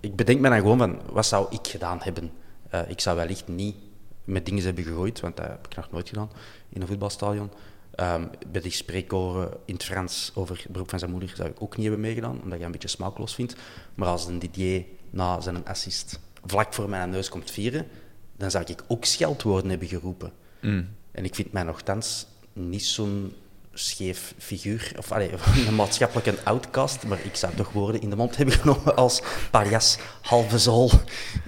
ik 0.00 0.16
bedenk 0.16 0.40
me 0.40 0.48
dan 0.48 0.58
gewoon 0.58 0.78
van, 0.78 1.00
wat 1.12 1.26
zou 1.26 1.46
ik 1.50 1.66
gedaan 1.66 1.98
hebben? 2.02 2.30
Eh, 2.70 2.80
ik 2.86 3.00
zou 3.00 3.16
wellicht 3.16 3.48
niet 3.48 3.76
met 4.24 4.46
dingen 4.46 4.64
hebben 4.64 4.84
gegooid, 4.84 5.20
want 5.20 5.36
dat 5.36 5.46
heb 5.46 5.66
ik 5.66 5.76
nog 5.76 5.90
nooit 5.90 6.08
gedaan 6.08 6.30
in 6.74 6.80
een 6.80 6.86
voetbalstadion. 6.86 7.50
Ehm, 7.94 8.26
bij 8.52 8.60
die 8.60 8.70
spreekkoren 8.70 9.52
in 9.64 9.74
het 9.74 9.84
Frans 9.84 10.32
over 10.34 10.56
het 10.62 10.72
beroep 10.72 10.90
van 10.90 10.98
zijn 10.98 11.10
moeder 11.10 11.32
zou 11.36 11.48
ik 11.48 11.62
ook 11.62 11.76
niet 11.76 11.86
hebben 11.86 12.04
meegedaan, 12.04 12.40
omdat 12.42 12.58
je 12.58 12.64
een 12.64 12.72
beetje 12.72 12.88
smaakloos 12.88 13.34
vindt. 13.34 13.56
Maar 13.94 14.08
als 14.08 14.26
een 14.26 14.38
Didier 14.38 14.84
na 15.10 15.40
zijn 15.40 15.66
assist 15.66 16.20
vlak 16.44 16.74
voor 16.74 16.88
mijn 16.88 17.10
neus 17.10 17.28
komt 17.28 17.50
vieren, 17.50 17.86
dan 18.36 18.50
zou 18.50 18.64
ik 18.66 18.84
ook 18.86 19.04
scheldwoorden 19.04 19.70
hebben 19.70 19.88
geroepen. 19.88 20.32
En 21.10 21.24
ik 21.24 21.34
vind 21.34 21.52
mij 21.52 21.62
nogthans 21.62 22.26
niet 22.52 22.84
zo'n 22.84 23.32
scheef 23.74 24.34
figuur, 24.38 24.92
of 24.98 25.12
allee, 25.12 25.30
een 25.68 25.74
maatschappelijke 25.74 26.34
outcast, 26.44 27.06
maar 27.06 27.18
ik 27.22 27.36
zou 27.36 27.54
toch 27.54 27.72
woorden 27.72 28.00
in 28.00 28.10
de 28.10 28.16
mond 28.16 28.36
hebben 28.36 28.54
genomen 28.54 28.96
als 28.96 29.22
parias, 29.50 29.98
halve 30.20 30.58
zool, 30.58 30.90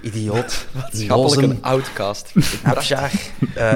idioot, 0.01 0.67
een 0.91 1.61
outcast. 1.61 2.33
abjaar. 2.63 3.11
Eh, 3.55 3.73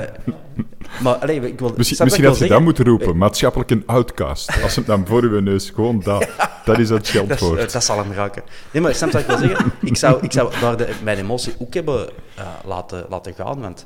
maar 1.02 1.16
allee, 1.16 1.48
ik 1.48 1.60
wil... 1.60 1.74
Misschien, 1.78 2.26
had 2.26 2.38
je 2.38 2.48
dat 2.48 2.62
moeten 2.62 2.86
roepen, 2.86 3.18
maatschappelijk 3.18 3.72
een 3.72 3.84
outcast. 3.86 4.62
Als 4.64 4.76
hem 4.76 4.86
dan 4.86 5.08
voor 5.08 5.24
uw 5.24 5.40
neus, 5.40 5.70
gewoon 5.70 6.00
dat. 6.00 6.28
Dat 6.66 6.80
is 6.80 6.90
het 6.90 6.98
Dat, 6.98 7.08
scheldwoord. 7.08 7.72
dat 7.72 7.84
zal 7.84 7.98
hem 7.98 8.12
raken. 8.12 8.44
Nee, 8.72 8.82
maar 8.82 8.96
snap 8.96 9.12
wat 9.12 9.22
ik 9.22 9.28
wil 9.28 9.38
zeggen? 9.38 9.72
Ik 9.82 9.98
zou, 9.98 10.24
ik 10.24 10.32
zou 10.32 10.54
daar 10.60 10.78
de, 10.78 10.94
mijn 11.04 11.18
emotie 11.18 11.54
ook 11.60 11.74
hebben 11.74 12.10
eh, 12.36 12.46
laten, 12.66 13.06
laten 13.10 13.34
gaan. 13.34 13.62
Want 13.62 13.86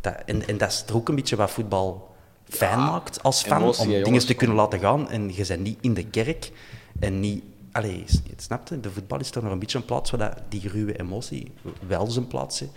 dat, 0.00 0.14
en, 0.26 0.48
en 0.48 0.56
dat 0.58 0.68
is 0.70 0.82
toch 0.86 0.96
ook 0.96 1.08
een 1.08 1.14
beetje 1.14 1.36
wat 1.36 1.50
voetbal 1.50 2.15
fijn 2.48 2.78
maakt 2.78 3.22
als 3.22 3.42
fan. 3.42 3.60
emotie, 3.62 3.80
om 3.80 3.86
hè, 3.86 3.92
dingen 3.92 4.06
jongens. 4.06 4.24
te 4.24 4.34
kunnen 4.34 4.56
laten 4.56 4.78
gaan. 4.80 5.10
En 5.10 5.34
je 5.34 5.44
bent 5.46 5.62
niet 5.62 5.78
in 5.80 5.94
de 5.94 6.04
kerk. 6.06 6.50
En 7.00 7.20
niet... 7.20 7.42
Allee, 7.72 8.02
s- 8.06 8.20
snap 8.36 8.68
je? 8.68 8.80
De 8.80 8.90
voetbal 8.90 9.20
is 9.20 9.30
toch 9.30 9.42
nog 9.42 9.52
een 9.52 9.58
beetje 9.58 9.78
een 9.78 9.84
plaats 9.84 10.10
waar 10.10 10.20
dat, 10.20 10.38
die 10.48 10.68
ruwe 10.68 10.98
emotie 11.00 11.50
wel 11.86 12.06
zijn 12.06 12.26
plaats 12.26 12.58
heeft. 12.60 12.72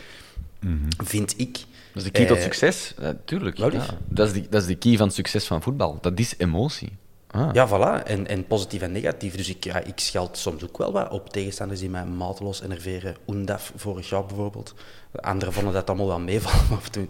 Vind 1.04 1.34
ik. 1.40 1.52
Dat 1.54 1.64
is 1.94 2.04
de 2.04 2.10
key 2.12 2.26
tot 2.26 2.38
Eh, 2.38 2.44
succes, 2.44 2.94
natuurlijk. 3.00 3.58
wel 3.58 3.72
Ja. 3.72 3.78
lief. 3.78 3.94
Dat, 4.08 4.28
is 4.28 4.34
de, 4.34 4.50
dat 4.50 4.62
is 4.62 4.68
de 4.68 4.76
key 4.76 4.98
van 4.98 5.06
het 5.06 5.16
succes 5.16 5.46
van 5.48 5.62
voetbal. 5.62 5.98
Dat 6.02 6.20
is 6.20 6.34
emotie. 6.38 6.90
Ah. 7.32 7.50
Ja, 7.54 7.68
voilà. 7.68 8.04
En, 8.04 8.28
en 8.28 8.48
positief 8.48 8.82
en 8.82 8.92
negatief. 8.92 9.36
Dus 9.36 9.50
ik, 9.50 9.64
ja, 9.64 9.80
ik 9.80 10.00
scheld 10.00 10.38
soms 10.38 10.64
ook 10.64 10.78
wel 10.78 10.92
wat 10.92 11.10
op 11.10 11.30
tegenstanders 11.30 11.80
die 11.80 11.90
mij 11.90 12.06
mateloos 12.06 12.62
enerveren. 12.62 13.16
Undaf 13.28 13.74
vorig 13.76 14.10
jaar 14.10 14.26
bijvoorbeeld. 14.26 14.74
Anderen 15.16 15.54
vonden 15.54 15.74
dat 15.74 15.88
allemaal 15.88 16.08
wel 16.08 16.20
meevallen. 16.20 16.68
Maar 16.70 16.90
toen, 16.90 17.10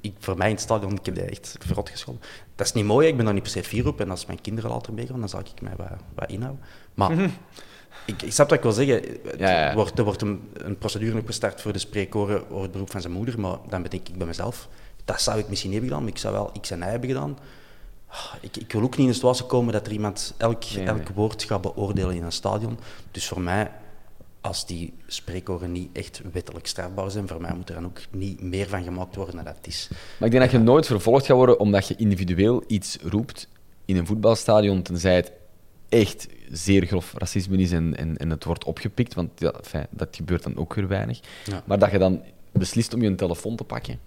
ik, 0.00 0.14
voor 0.18 0.36
mij 0.36 0.48
in 0.48 0.54
het 0.54 0.62
stadion, 0.62 0.92
ik 0.92 1.06
heb 1.06 1.14
dat 1.14 1.24
echt 1.24 1.56
verrot 1.58 1.88
gescholden. 1.88 2.22
Dat 2.54 2.66
is 2.66 2.72
niet 2.72 2.84
mooi, 2.84 3.08
ik 3.08 3.16
ben 3.16 3.24
daar 3.24 3.34
niet 3.34 3.42
per 3.42 3.52
se 3.52 3.64
fier 3.64 3.86
op. 3.86 4.00
En 4.00 4.10
als 4.10 4.26
mijn 4.26 4.40
kinderen 4.40 4.70
later 4.70 4.92
meegaan, 4.92 5.20
dan 5.20 5.28
zal 5.28 5.40
ik 5.40 5.60
mij 5.60 5.76
wat, 5.76 5.88
wat 6.14 6.30
inhouden. 6.30 6.64
Maar 6.94 7.12
ik, 8.06 8.22
ik 8.22 8.32
snap 8.32 8.48
wat 8.48 8.58
ik 8.58 8.64
wil 8.64 8.72
zeggen. 8.72 8.94
Het 8.94 9.38
Ja, 9.38 9.50
ja. 9.50 9.74
Wordt, 9.74 9.98
er 9.98 10.04
wordt 10.04 10.22
een, 10.22 10.48
een 10.52 10.78
procedure 10.78 11.18
opgestart 11.18 11.60
voor 11.60 11.72
de 11.72 11.78
spreekkoren 11.78 12.50
over 12.50 12.62
het 12.62 12.72
beroep 12.72 12.90
van 12.90 13.00
zijn 13.00 13.12
moeder. 13.12 13.40
Maar 13.40 13.56
dan 13.68 13.82
bedenk 13.82 14.08
ik 14.08 14.18
bij 14.18 14.26
mezelf, 14.26 14.68
dat 15.04 15.20
zou 15.20 15.38
ik 15.38 15.48
misschien 15.48 15.70
niet 15.70 15.80
hebben 15.80 15.96
gedaan. 15.96 16.08
Maar 16.08 16.16
ik 16.16 16.20
zou 16.20 16.34
wel 16.34 16.52
X 16.60 16.70
en 16.70 16.78
Y 16.80 16.84
hebben 16.84 17.08
gedaan. 17.08 17.38
Ik, 18.40 18.56
ik 18.56 18.72
wil 18.72 18.82
ook 18.82 18.90
niet 18.90 18.98
in 18.98 19.06
de 19.06 19.12
situatie 19.12 19.44
komen 19.44 19.72
dat 19.72 19.86
er 19.86 19.92
iemand 19.92 20.34
elk, 20.36 20.64
Nee, 20.74 20.84
elk 20.84 20.96
nee. 20.96 21.06
woord 21.14 21.44
gaat 21.44 21.60
beoordelen 21.60 22.14
in 22.14 22.22
een 22.22 22.32
stadion. 22.32 22.78
Dus 23.10 23.28
voor 23.28 23.40
mij, 23.40 23.70
als 24.40 24.66
die 24.66 24.94
spreekoren 25.06 25.72
niet 25.72 25.88
echt 25.92 26.20
wettelijk 26.32 26.66
strafbaar 26.66 27.10
zijn, 27.10 27.28
voor 27.28 27.40
mij 27.40 27.54
moet 27.54 27.68
er 27.68 27.74
dan 27.74 27.84
ook 27.84 28.00
niet 28.10 28.42
meer 28.42 28.68
van 28.68 28.82
gemaakt 28.82 29.16
worden 29.16 29.34
dan 29.34 29.44
dat 29.44 29.56
het 29.56 29.66
is. 29.66 29.88
Maar 29.90 30.28
ik 30.28 30.30
denk 30.30 30.42
dat 30.42 30.52
je 30.52 30.58
nooit 30.58 30.86
vervolgd 30.86 31.26
gaat 31.26 31.36
worden 31.36 31.60
omdat 31.60 31.88
je 31.88 31.96
individueel 31.96 32.64
iets 32.66 32.98
roept 33.02 33.48
in 33.84 33.96
een 33.96 34.06
voetbalstadion, 34.06 34.82
tenzij 34.82 35.16
het 35.16 35.32
echt 35.88 36.28
zeer 36.50 36.86
grof 36.86 37.12
racisme 37.16 37.56
is 37.56 37.72
en, 37.72 37.96
en, 37.96 38.16
en 38.16 38.30
het 38.30 38.44
wordt 38.44 38.64
opgepikt, 38.64 39.14
want 39.14 39.30
ja, 39.36 39.54
fijn, 39.62 39.86
dat 39.90 40.08
gebeurt 40.10 40.42
dan 40.42 40.56
ook 40.56 40.74
weer 40.74 40.88
weinig. 40.88 41.20
Ja. 41.44 41.62
Maar 41.64 41.78
dat 41.78 41.90
je 41.90 41.98
dan 41.98 42.22
beslist 42.52 42.94
om 42.94 43.02
je 43.02 43.06
een 43.06 43.16
telefoon 43.16 43.56
te 43.56 43.64
pakken 43.64 44.00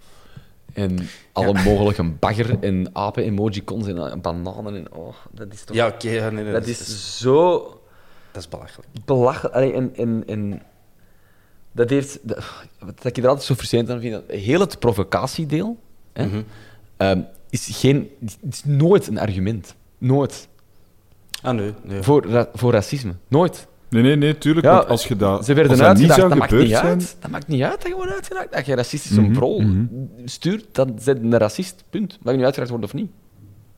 en 0.73 1.07
alle 1.31 1.53
mogelijke 1.63 2.03
bagger 2.03 2.59
en 2.63 2.89
apen-emojicons 2.93 3.87
en 3.87 3.97
eh, 3.97 4.15
bananen 4.21 4.75
en 4.75 4.93
oh, 4.93 5.15
dat 5.31 5.53
is 5.53 5.63
toch... 5.63 5.75
Ja, 5.75 5.87
oké. 5.87 6.09
ja, 6.09 6.29
nee, 6.29 6.43
nee, 6.43 6.53
dat 6.53 6.67
is 6.67 7.17
zo 7.19 7.59
dat 8.31 8.41
is 8.41 8.49
belachelijk. 8.49 8.89
belachelijk. 9.05 9.55
Allee, 9.55 9.73
en, 9.73 9.95
en, 9.95 10.23
en 10.27 10.61
dat 11.71 11.89
heeft... 11.89 12.19
dat- 12.21 12.43
Wat 12.79 13.05
ik 13.05 13.17
er 13.17 13.27
altijd 13.27 13.45
zo 13.45 13.53
frustrerend 13.55 13.89
aan 13.89 13.99
vind, 13.99 14.13
dat 14.13 14.37
heel 14.37 14.59
het 14.59 14.79
provocatiedeel 14.79 15.77
hè, 16.13 16.25
Mhm. 16.25 16.41
ehm, 16.97 17.21
is, 17.49 17.69
geen, 17.71 18.09
is 18.49 18.63
nooit 18.65 19.07
een 19.07 19.19
argument. 19.19 19.75
Nooit. 19.97 20.47
Ah, 21.41 21.53
nee. 21.55 21.73
nee. 21.83 22.01
Voor, 22.01 22.25
ra- 22.25 22.49
voor 22.53 22.71
racisme. 22.71 23.13
Nooit. 23.27 23.67
Nee, 23.91 24.01
nee, 24.03 24.15
nee, 24.15 24.37
tuurlijk. 24.37 24.65
Ja, 24.65 24.73
want 24.75 24.87
als 24.87 25.07
je 25.07 25.15
dat, 25.15 25.45
Ze 25.45 25.53
werden 25.53 25.71
als 25.71 25.79
dat 25.81 25.97
niet 25.97 26.11
zou 26.11 26.29
Dat 26.29 26.37
maakt 26.37 26.49
gebeurd 26.49 26.67
niet 26.69 26.77
zijn... 26.77 26.87
uit. 26.87 27.17
Dat 27.19 27.31
maakt 27.31 27.47
niet 27.47 27.61
uit 27.61 27.81
dat 27.81 27.87
je 27.87 27.95
wordt 27.95 28.11
uitgedaagd. 28.11 28.53
Dat 28.53 28.65
je 28.65 28.75
racistisch 28.75 29.17
een 29.17 29.23
Mhm, 29.23 29.33
prol 29.33 29.61
mhm. 29.61 29.85
stuurt, 30.25 30.65
dan 30.71 30.93
zit 30.99 31.17
een 31.23 31.37
racist. 31.37 31.83
Punt. 31.89 32.17
Mag 32.21 32.31
je 32.33 32.39
nu 32.39 32.45
uitgedaagd 32.45 32.71
worden 32.71 32.89
of 32.89 32.95
niet? 32.95 33.11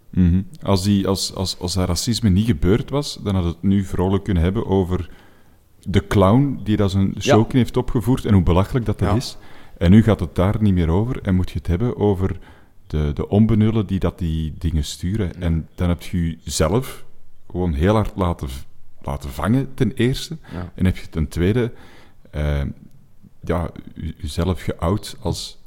Mhm. 0.10 0.42
Als, 0.62 0.84
die, 0.84 1.08
als, 1.08 1.36
als, 1.36 1.60
als 1.60 1.74
dat 1.74 1.88
racisme 1.88 2.30
niet 2.30 2.46
gebeurd 2.46 2.90
was, 2.90 3.20
dan 3.24 3.36
had 3.36 3.44
het 3.44 3.62
nu 3.62 3.84
vrolijk 3.84 4.24
kunnen 4.24 4.44
hebben 4.44 4.66
over 4.66 5.10
de 5.82 6.08
clown 6.08 6.60
die 6.64 6.78
dat 6.78 6.92
zijn 6.92 7.16
showken 7.20 7.58
heeft 7.58 7.78
opgevoerd 7.78 8.26
en 8.26 8.34
hoe 8.34 8.44
belachelijk 8.44 8.86
dat, 8.86 9.00
dat 9.00 9.10
Ja. 9.10 9.16
is. 9.16 9.38
En 9.78 9.92
nu 9.92 10.04
gaat 10.04 10.20
het 10.20 10.36
daar 10.36 10.56
niet 10.60 10.74
meer 10.74 10.90
over 10.90 11.22
en 11.22 11.36
moet 11.36 11.52
je 11.52 11.58
het 11.58 11.68
hebben 11.68 11.98
over 11.98 12.38
de, 12.88 13.12
de 13.14 13.30
onbenullen 13.30 13.86
die 13.86 14.00
dat 14.00 14.20
die 14.20 14.54
dingen 14.58 14.84
sturen. 14.84 15.42
En 15.42 15.68
dan 15.76 15.90
heb 15.90 16.02
je 16.02 16.38
jezelf 16.44 17.06
gewoon 17.52 17.74
heel 17.74 17.94
hard 17.94 18.12
laten, 18.16 18.48
laten 19.06 19.30
vangen, 19.30 19.74
ten 19.74 19.92
eerste. 19.94 20.38
Ja. 20.52 20.72
En 20.76 20.86
heb 20.86 20.98
je 20.98 21.10
ten 21.10 21.28
tweede 21.28 21.72
eh, 22.32 22.62
ja, 23.44 23.70
je- 23.96 24.16
jezelf 24.18 24.62
geout 24.62 25.16
als 25.22 25.58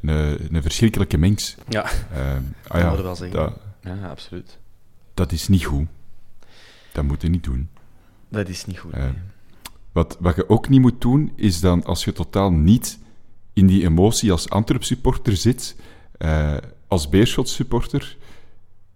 een, 0.00 0.54
een 0.54 0.62
verschrikkelijke 0.62 1.16
mens. 1.18 1.56
Ja, 1.68 1.84
Eh, 1.84 1.90
ah 2.68 2.72
Dat 2.72 2.80
ja, 2.80 2.92
je 2.96 3.02
wel 3.02 3.16
zeggen. 3.16 3.36
dat, 3.38 3.58
Ja, 3.80 4.08
absoluut. 4.08 4.58
dat 5.14 5.32
is 5.32 5.48
niet 5.48 5.64
goed. 5.64 5.86
Dat 6.92 7.04
moet 7.04 7.22
je 7.22 7.28
niet 7.28 7.44
doen. 7.44 7.68
Dat 8.28 8.48
is 8.48 8.64
niet 8.66 8.78
goed. 8.78 8.92
Eh, 8.92 9.04
wat, 9.92 10.16
wat 10.20 10.36
je 10.36 10.48
ook 10.48 10.68
niet 10.68 10.80
moet 10.80 11.00
doen, 11.00 11.32
is 11.34 11.60
dan 11.60 11.84
als 11.84 12.04
je 12.04 12.12
totaal 12.12 12.52
niet 12.52 12.98
in 13.52 13.66
die 13.66 13.84
emotie 13.84 14.30
als 14.32 14.48
Antwerp-supporter 14.50 15.36
zit, 15.36 15.76
eh, 16.18 16.56
als 16.88 17.08
Beerschot-supporter, 17.08 18.16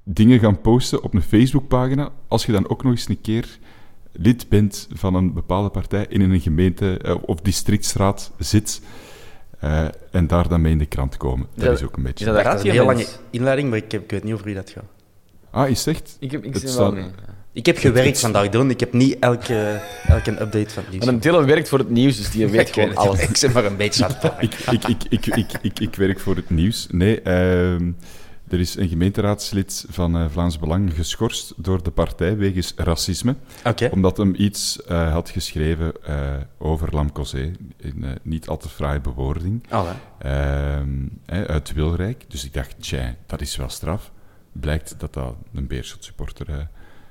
dingen 0.05 0.38
gaan 0.38 0.61
posten 0.61 1.03
op 1.03 1.14
een 1.14 1.22
Facebookpagina, 1.22 2.09
als 2.28 2.46
je 2.46 2.53
dan 2.53 2.68
ook 2.68 2.82
nog 2.82 2.92
eens 2.92 3.09
een 3.09 3.20
keer 3.20 3.59
lid 4.12 4.48
bent 4.48 4.88
van 4.92 5.14
een 5.14 5.32
bepaalde 5.32 5.68
partij 5.68 6.07
in 6.09 6.20
een 6.20 6.40
gemeente 6.40 6.98
eh, 6.98 7.16
of 7.20 7.40
districtsraad 7.40 8.32
zit 8.38 8.80
eh, 9.59 9.84
en 10.11 10.26
daar 10.26 10.48
dan 10.48 10.61
mee 10.61 10.72
in 10.72 10.78
de 10.78 10.86
krant 10.86 11.16
komen. 11.16 11.46
Dat, 11.55 11.64
dat- 11.64 11.76
is 11.78 11.84
ook 11.84 11.96
een 11.96 12.03
beetje... 12.03 12.24
is 12.26 12.32
dat 12.44 12.55
is 12.55 12.62
je 12.62 12.68
een 12.68 12.74
heel 12.74 12.84
lange 12.84 13.07
inleiding, 13.30 13.68
maar 13.68 13.78
ik, 13.78 13.92
heb, 13.92 14.03
ik 14.03 14.11
weet 14.11 14.24
niet 14.24 14.32
over 14.32 14.44
wie 14.44 14.55
dat 14.55 14.70
gaat. 14.70 14.84
Ah, 15.51 15.68
is 15.68 15.86
echt? 15.86 16.16
Ik 16.20 16.30
heb, 16.30 16.44
ik 16.44 16.55
Het 16.55 16.74
wel. 16.74 16.96
Ik 17.53 17.66
heb 17.66 17.78
gewerkt 17.78 18.20
vandaag, 18.20 18.48
Dylan. 18.48 18.70
Ik 18.70 18.80
heb 18.80 18.92
niet 18.92 19.16
elke, 19.18 19.80
elke 20.07 20.30
update 20.30 20.70
van 20.70 20.82
het 20.82 20.90
nieuws. 20.92 21.05
Maar 21.05 21.14
een 21.14 21.20
Dylan 21.20 21.44
werkt 21.46 21.68
voor 21.68 21.78
het 21.78 21.90
nieuws, 21.90 22.16
dus 22.16 22.30
die 22.30 22.46
weet 22.57 22.70
gewoon 22.70 22.94
alles. 22.96 23.20
Ik 23.20 23.36
zeg 23.36 23.53
maar 23.53 23.64
een 23.64 23.76
beetje 23.76 24.05
aan 24.05 24.11
het 24.18 24.32
ik, 24.51 24.55
ik, 24.84 25.05
ik, 25.09 25.26
ik, 25.26 25.53
ik, 25.62 25.80
ik 25.80 25.94
werk 25.94 26.20
voor 26.20 26.36
het 26.36 26.51
nieuws. 26.51 26.86
Nee, 26.90 27.20
ehm, 27.20 27.90
er 28.51 28.61
is 28.61 28.76
een 28.76 28.88
gemeenteraadslid 28.88 29.84
van 29.88 30.16
eh, 30.16 30.24
Vlaams 30.30 30.59
Belang 30.59 30.94
geschorst 30.94 31.53
door 31.57 31.82
de 31.82 31.90
partij 31.90 32.36
wegens 32.36 32.72
racisme. 32.76 33.34
Omdat 33.90 34.16
hem 34.16 34.34
iets 34.38 34.82
eh, 34.82 35.12
had 35.12 35.30
geschreven 35.30 36.05
eh, 36.05 36.34
over 36.59 36.94
Lamcosé. 36.94 37.53
In 37.76 38.05
niet 38.22 38.48
al 38.48 38.57
te 38.57 38.68
fraaie 38.68 39.01
bewoording. 39.01 39.66
Ehm, 40.18 41.07
uit 41.26 41.72
Wilrijk. 41.72 42.24
Dus 42.28 42.44
ik 42.44 42.53
dacht, 42.53 42.74
tja, 42.78 43.14
dat 43.26 43.40
is 43.40 43.57
wel 43.57 43.68
straf. 43.68 44.12
Blijkt 44.53 44.94
dat 44.98 45.12
dat 45.14 45.34
een 45.55 45.66
Beerschot 45.66 46.05
supporter 46.05 46.68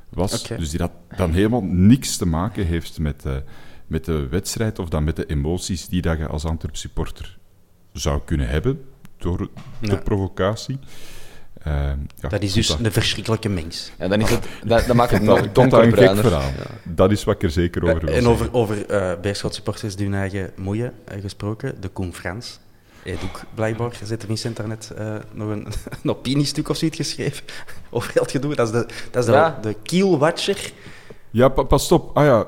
was. 0.09 0.47
Dus 0.47 0.69
die 0.69 0.79
dat 0.79 0.91
dan 1.17 1.31
helemaal 1.31 1.63
niks 1.63 2.17
te 2.17 2.25
maken 2.25 2.65
heeft 2.65 2.99
met, 2.99 3.23
met 3.87 4.05
de 4.05 4.27
wedstrijd 4.27 4.79
of 4.79 4.89
dan 4.89 5.03
met 5.03 5.15
de 5.15 5.25
emoties 5.25 5.87
die 5.87 6.01
dat 6.01 6.17
je 6.17 6.27
als 6.27 6.45
Antwerp 6.45 6.75
supporter 6.75 7.37
zou 7.93 8.21
kunnen 8.25 8.47
hebben 8.47 8.85
door 9.17 9.37
de 9.37 9.49
Ja. 9.87 9.95
provocatie. 9.95 10.79
Ehm, 11.63 11.97
ja, 12.15 12.29
Dat 12.29 12.41
is 12.41 12.53
dus 12.53 12.67
dat- 12.67 12.79
een 12.79 12.91
verschrikkelijke 12.91 13.49
mens. 13.49 13.91
En 13.97 14.09
dan, 14.09 14.21
is 14.21 14.29
het, 14.29 14.45
dat, 14.65 14.85
dat 14.87 14.95
maakt 14.95 15.11
het 15.11 15.21
nog 15.21 15.39
een 15.39 15.93
gek. 15.93 16.23
Dat 16.83 17.11
is 17.11 17.23
wat 17.23 17.35
ik 17.35 17.43
er 17.43 17.51
zeker 17.51 17.83
over 17.83 17.99
wil 18.05 18.07
en 18.07 18.13
zeggen. 18.23 18.31
over, 18.31 18.53
over 18.53 18.85
eh 18.85 19.19
Beerschot 19.21 19.53
supporters 19.53 19.95
die 19.95 20.05
hun 20.05 20.15
eigen 20.19 20.51
moeien 20.55 20.93
eh, 21.05 21.21
gesproken. 21.21 21.81
De 21.81 21.87
Koen 21.87 22.13
Frans. 22.13 22.59
Hij 23.03 23.11
heeft 23.11 23.23
ook 23.23 23.41
blijkbaar, 23.53 23.99
zit 24.03 24.21
er 24.21 24.27
Vincent 24.27 24.55
daarnet 24.57 24.91
eh 24.97 25.15
nog 25.33 25.49
een, 25.49 25.67
een 26.03 26.09
opiniestuk 26.09 26.69
of 26.69 26.77
zoiets 26.77 26.97
geschreven 26.97 27.43
over 27.89 28.11
heel 28.13 28.21
het 28.21 28.31
gedoe. 28.31 28.55
Dat 28.55 28.67
is 28.67 28.73
de, 28.73 28.85
dat 29.11 29.23
is 29.23 29.25
de, 29.29 29.35
Ja. 29.35 29.59
de 29.61 29.75
Kielwatcher. 29.83 30.71
Ja, 31.31 31.47
pa- 31.49 31.63
pas 31.63 31.91
op. 31.91 32.17
Ah 32.17 32.25
ja. 32.25 32.45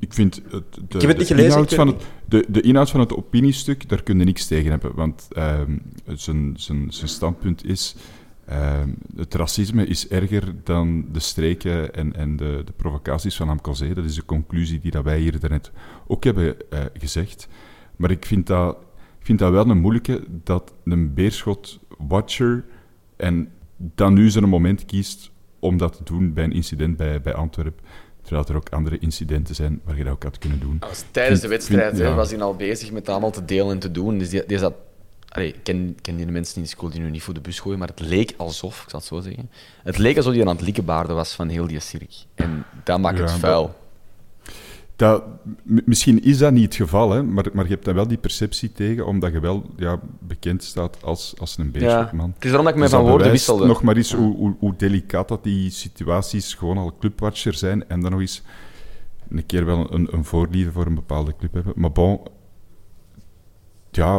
Ik 0.00 0.12
vind 0.12 0.42
het, 0.50 0.74
de, 0.88 0.98
heb 0.98 1.08
het 1.08 1.18
niet 1.18 1.26
gelezen, 1.26 1.50
inhoud 1.50 1.74
van 1.74 1.86
het, 1.86 2.02
de, 2.24 2.44
de 2.48 2.60
inhoud 2.60 2.90
van 2.90 3.00
het 3.00 3.14
opiniestuk, 3.14 3.88
daar 3.88 4.02
kun 4.02 4.18
je 4.18 4.24
niks 4.24 4.46
tegen 4.46 4.70
hebben. 4.70 4.94
Want 4.94 5.28
ehm, 5.32 5.78
zijn, 6.06 6.54
zijn, 6.56 6.92
zijn 6.92 7.08
standpunt 7.08 7.64
is... 7.64 7.96
ehm, 8.46 8.88
het 9.16 9.34
racisme 9.34 9.86
is 9.86 10.08
erger 10.08 10.54
dan 10.64 11.04
de 11.12 11.20
streken 11.20 11.94
en, 11.94 12.16
en 12.16 12.36
de, 12.36 12.62
de 12.64 12.72
provocaties 12.72 13.36
van 13.36 13.48
Amcosé. 13.48 13.94
Dat 13.94 14.04
is 14.04 14.14
de 14.14 14.24
conclusie 14.24 14.80
die 14.80 14.90
dat 14.90 15.04
wij 15.04 15.18
hier 15.18 15.40
daarnet 15.40 15.70
ook 16.06 16.24
hebben 16.24 16.70
eh, 16.70 16.80
gezegd. 16.98 17.48
Maar 17.96 18.10
ik 18.10 18.26
vind 18.26 18.46
dat, 18.46 18.76
ik 19.18 19.26
vind 19.26 19.38
dat 19.38 19.52
wel 19.52 19.68
een 19.68 19.80
moeilijke, 19.80 20.24
dat 20.44 20.74
een 20.84 21.14
Beerschot-watcher 21.14 22.64
en 23.16 23.48
dan 23.76 24.14
nu 24.14 24.30
zijn 24.30 24.48
moment 24.48 24.84
kiest 24.84 25.30
om 25.58 25.76
dat 25.76 25.96
te 25.96 26.04
doen 26.04 26.32
bij 26.32 26.44
een 26.44 26.52
incident 26.52 26.96
bij, 26.96 27.20
bij 27.20 27.34
Antwerpen. 27.34 27.84
Terwijl 28.30 28.48
er 28.48 28.56
ook 28.56 28.68
andere 28.68 28.98
incidenten 28.98 29.54
zijn 29.54 29.80
waar 29.84 29.96
je 29.96 30.04
dat 30.04 30.12
ook 30.12 30.22
had 30.22 30.38
kunnen 30.38 30.60
doen. 30.60 30.76
Als 30.80 31.04
tijdens 31.10 31.40
de 31.40 31.48
wedstrijd 31.48 31.86
vind- 31.88 31.98
hè, 31.98 32.08
ja. 32.08 32.14
was 32.14 32.30
hij 32.30 32.40
al 32.40 32.54
bezig 32.56 32.90
met 32.90 33.04
dat 33.04 33.12
allemaal 33.14 33.30
te 33.30 33.44
delen 33.44 33.70
en 33.70 33.78
te 33.78 33.90
doen. 33.90 34.18
Dus 34.18 34.28
die, 34.28 34.46
die 34.46 34.58
zat, 34.58 34.74
allee, 35.28 35.48
ik 35.48 35.56
ken, 35.62 35.96
ken 36.02 36.16
die 36.16 36.26
mensen 36.26 36.56
in 36.56 36.62
de 36.62 36.68
school 36.68 36.90
die 36.90 37.00
nu 37.00 37.10
niet 37.10 37.22
voor 37.22 37.34
de 37.34 37.40
bus 37.40 37.60
gooien, 37.60 37.78
maar 37.78 37.88
het 37.88 38.00
leek 38.00 38.34
alsof, 38.36 38.82
ik 38.82 38.90
zal 38.90 38.98
het 38.98 39.08
zo 39.08 39.20
zeggen, 39.20 39.50
het 39.82 39.98
leek 39.98 40.16
alsof 40.16 40.32
hij 40.32 40.40
aan 40.42 40.48
het 40.56 40.60
likkenbaarden 40.60 41.16
was 41.16 41.32
van 41.34 41.48
heel 41.48 41.66
die 41.66 41.80
cirk. 41.80 42.12
En 42.34 42.64
dat 42.84 42.98
maakt 43.00 43.16
Ja, 43.18 43.22
het 43.22 43.32
vuil. 43.32 43.74
Dat, 45.00 45.22
misschien 45.64 46.22
is 46.22 46.38
dat 46.38 46.52
niet 46.52 46.64
het 46.64 46.74
geval, 46.74 47.10
hè, 47.10 47.22
maar, 47.22 47.44
maar 47.52 47.64
je 47.64 47.70
hebt 47.70 47.84
dan 47.84 47.94
wel 47.94 48.08
die 48.08 48.18
perceptie 48.18 48.72
tegen, 48.72 49.06
omdat 49.06 49.32
je 49.32 49.40
wel 49.40 49.62
ja, 49.76 50.00
bekend 50.18 50.64
staat 50.64 51.02
als, 51.02 51.34
als 51.38 51.58
een 51.58 51.70
beestman. 51.70 52.32
Het 52.34 52.44
is 52.44 52.50
daarom 52.50 52.64
dat 52.64 52.74
ik 52.74 52.80
mij 52.80 52.88
Dus 52.88 52.96
van 52.96 53.06
woorden 53.06 53.30
wisselde. 53.30 53.66
nog 53.66 53.82
maar 53.82 53.96
eens 53.96 54.12
hoe, 54.12 54.36
hoe, 54.36 54.54
hoe 54.58 54.74
delicaat 54.76 55.28
dat 55.28 55.44
die 55.44 55.70
situaties 55.70 56.54
gewoon 56.54 56.78
al 56.78 56.96
clubwatcher 56.98 57.54
zijn 57.54 57.88
en 57.88 58.00
dan 58.00 58.10
nog 58.10 58.20
eens 58.20 58.42
een 59.30 59.46
keer 59.46 59.64
wel 59.64 59.94
een, 59.94 60.08
een 60.10 60.24
voorliefde 60.24 60.72
voor 60.72 60.86
een 60.86 60.94
bepaalde 60.94 61.34
club 61.38 61.52
hebben. 61.52 61.72
Maar 61.76 61.92
bon, 61.92 62.20
ja, 63.90 64.14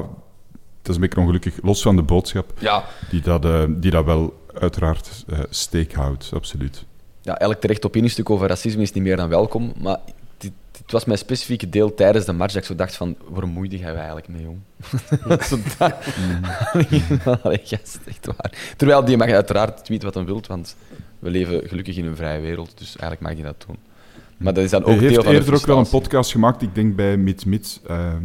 dat 0.81 0.89
is 0.89 0.95
een 0.95 1.01
beetje 1.01 1.19
ongelukkig, 1.19 1.59
los 1.63 1.81
van 1.81 1.95
de 1.95 2.03
boodschap, 2.03 2.53
Ja, 2.59 2.83
die 3.09 3.21
dat, 3.21 3.45
eh, 3.45 3.63
die 3.69 3.91
dat 3.91 4.05
wel 4.05 4.39
uiteraard 4.53 5.23
eh, 5.27 5.39
steek 5.49 5.93
houdt, 5.93 6.31
absoluut. 6.33 6.85
ja, 7.21 7.37
elk 7.37 7.55
terecht 7.55 7.85
opinie-stuk 7.85 8.29
over 8.29 8.47
racisme 8.47 8.81
is 8.81 8.91
niet 8.91 9.03
meer 9.03 9.17
dan 9.17 9.29
welkom. 9.29 9.73
Maar 9.81 9.99
dit, 10.41 10.51
dit 10.71 10.91
was 10.91 11.05
mijn 11.05 11.17
specifieke 11.17 11.69
deel 11.69 11.93
tijdens 11.93 12.25
de 12.25 12.31
match 12.33 12.53
dat 12.53 12.61
ik 12.61 12.67
zo 12.67 12.75
dacht 12.75 12.95
van, 12.95 13.15
waar 13.27 13.47
moeide 13.47 13.77
jij 13.77 13.95
eigenlijk 13.95 14.27
mee, 14.27 14.41
jong? 14.41 14.59
zo 15.49 15.57
dat... 15.77 15.93
Allee, 17.43 17.61
gast, 17.63 17.99
echt 18.05 18.25
waar. 18.25 18.73
Terwijl 18.77 19.05
die 19.05 19.17
mag 19.17 19.29
uiteraard 19.29 19.85
tweeten 19.85 20.05
wat 20.05 20.15
hij 20.15 20.25
wilt, 20.25 20.47
want 20.47 20.75
we 21.19 21.29
leven 21.29 21.67
gelukkig 21.67 21.97
in 21.97 22.05
een 22.05 22.15
vrije 22.15 22.41
wereld, 22.41 22.77
dus 22.77 22.87
eigenlijk 22.87 23.21
mag 23.21 23.33
hij 23.33 23.43
dat 23.43 23.63
doen. 23.67 23.77
Maar 24.37 24.53
dat 24.53 24.63
is 24.63 24.69
dan 24.69 24.83
ook 24.83 24.87
Hij 24.87 24.97
deel 24.97 25.07
heeft 25.07 25.23
van 25.23 25.31
de 25.31 25.39
eerder 25.39 25.53
ook 25.53 25.65
wel 25.65 25.77
een 25.77 25.89
podcast 25.89 26.31
gemaakt, 26.31 26.61
ik 26.61 26.75
denk 26.75 26.95
bij 26.95 27.17
Mits 27.17 27.43
Mits, 27.43 27.79
ehm, 27.87 28.23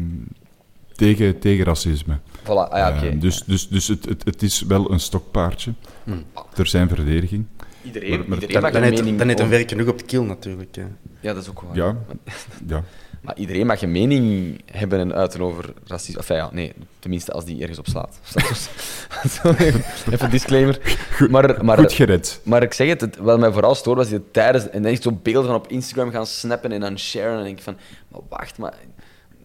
tegen, 0.95 1.39
tegen 1.39 1.65
racisme. 1.65 2.19
Voilà, 2.43 2.47
ah, 2.47 2.79
ja, 2.79 2.97
oké. 2.97 3.07
Ehm, 3.07 3.19
dus 3.19 3.43
dus, 3.47 3.69
dus 3.69 3.89
het, 3.89 4.05
het, 4.05 4.25
het 4.25 4.43
is 4.43 4.63
wel 4.63 4.91
een 4.91 5.01
stokpaardje, 5.01 5.73
Hmm. 6.05 6.25
ter 6.55 6.67
zijn 6.67 6.89
verdediging. 6.89 7.47
Iedereen, 7.87 8.19
maar- 8.19 8.29
maar 8.29 8.39
iedereen 8.39 8.53
Dan, 8.53 8.63
mag 8.63 8.73
dan, 8.73 8.83
een 8.83 8.89
heeft, 8.89 9.01
mening... 9.03 9.19
dan 9.19 9.27
heeft 9.29 9.39
een 9.41 9.47
over- 9.47 9.57
werk 9.59 9.71
genoeg 9.71 9.89
op 9.89 9.99
de 9.99 10.05
keel 10.05 10.25
natuurlijk. 10.25 10.75
hè. 10.77 10.83
Ja, 11.21 11.33
dat 11.35 11.43
is 11.43 11.49
ook 11.49 11.61
waar. 11.61 11.77
Ja, 11.77 11.97
ja. 12.75 12.83
Maar 13.21 13.37
iedereen 13.39 13.67
mag 13.67 13.83
een 13.83 13.93
mening 13.93 14.61
hebben 14.73 14.99
en 14.99 15.15
uiten 15.15 15.41
over 15.41 15.73
racisme. 15.85 16.19
Enfin, 16.21 16.37
ja, 16.37 16.49
nee, 16.53 16.73
tenminste 16.99 17.33
als 17.33 17.45
die 17.45 17.61
ergens 17.61 17.79
op 17.79 17.87
slaat. 17.87 18.19
Zo, 19.43 19.49
even, 19.59 19.85
een 20.25 20.31
disclaimer. 20.31 20.99
Maar, 21.31 21.65
maar, 21.65 21.79
Goed 21.79 21.93
gered. 21.93 22.41
maar 22.45 22.63
ik 22.63 22.73
zeg 22.73 22.89
het, 22.89 23.01
het, 23.01 23.17
wat 23.17 23.39
mij 23.39 23.53
vooral 23.53 23.75
stoort 23.75 23.97
was 23.97 24.09
die 24.09 24.31
tijdens... 24.31 24.69
En 24.71 24.83
dan 24.83 24.93
echt 24.93 25.03
zo 25.03 25.13
beelden 25.23 25.51
van 25.51 25.55
op 25.61 25.69
Instagram 25.69 26.11
gaan 26.11 26.27
snappen 26.27 26.73
en 26.73 26.81
dan 26.81 26.99
sharen. 26.99 27.29
En 27.31 27.35
dan 27.35 27.45
denk 27.45 27.57
ik 27.59 27.65
van, 27.65 27.77
maar 28.09 28.21
wacht, 28.29 28.59
maar 28.59 28.75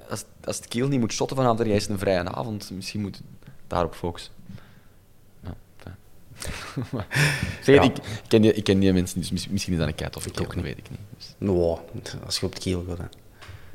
als, 0.10 0.24
als 0.44 0.56
het 0.56 0.68
Kiel 0.68 0.88
niet 0.88 1.00
moet 1.00 1.14
shotten 1.14 1.36
vanavond, 1.36 1.60
dan 1.60 1.68
is 1.76 1.82
het 1.82 1.92
een 1.92 2.00
vrije 2.00 2.24
avond. 2.24 2.72
Misschien 2.74 3.02
moet 3.02 3.22
daarop 3.68 3.96
focussen. 3.96 4.32
Zeg, 7.64 7.82
het, 7.82 7.98
ik, 7.98 8.04
ken 8.28 8.42
die, 8.42 8.54
ik 8.54 8.64
ken 8.64 8.80
die 8.80 8.94
mensen, 8.94 9.20
niet, 9.20 9.30
dus 9.30 9.40
mis- 9.44 9.52
misschien 9.52 9.74
is 9.74 9.80
dat 9.80 9.88
een 9.88 9.96
kei 9.96 10.10
of 10.16 10.26
ik 10.26 10.42
ook 10.42 10.56
niet, 10.56 10.64
weet 10.66 10.78
ik 10.78 10.90
niet. 10.90 11.00
Dus, 11.18 12.16
als 12.26 12.40
je 12.40 12.46
op 12.46 12.56
de 12.56 12.62
keel 12.62 12.86
gaat. 12.88 12.98
hè. 12.98 13.04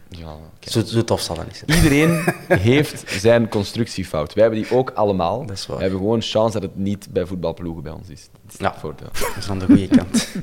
ja. 0.09 0.37
Zo, 0.61 0.85
zo 0.85 1.05
tof 1.05 1.21
zal 1.21 1.37
dat 1.37 1.47
niet 1.47 1.63
zijn. 1.67 1.83
Iedereen 1.83 2.25
heeft 2.61 3.05
zijn 3.21 3.49
constructiefout. 3.49 4.35
Wij 4.35 4.43
hebben 4.45 4.63
die 4.63 4.71
ook 4.73 4.91
allemaal. 4.91 5.47
Dat 5.47 5.57
is 5.57 5.67
waar. 5.67 5.77
We 5.77 5.83
hebben 5.83 6.01
gewoon 6.01 6.23
chance 6.23 6.53
dat 6.61 6.63
het 6.71 6.77
niet 6.77 7.07
bij 7.11 7.27
voetbalploegen 7.27 7.83
bij 7.83 7.93
ons 7.93 8.09
is. 8.09 8.29
Dat 8.43 8.53
is 8.53 8.59
Ja. 8.59 8.71
het 8.71 8.81
voordeel. 8.81 9.09
Dat 9.13 9.37
is 9.39 9.49
aan 9.51 9.59
de 9.59 9.65
goede 9.67 9.89
kant. 9.89 10.29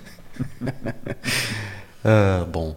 Eh, 2.02 2.42
bon. 2.52 2.76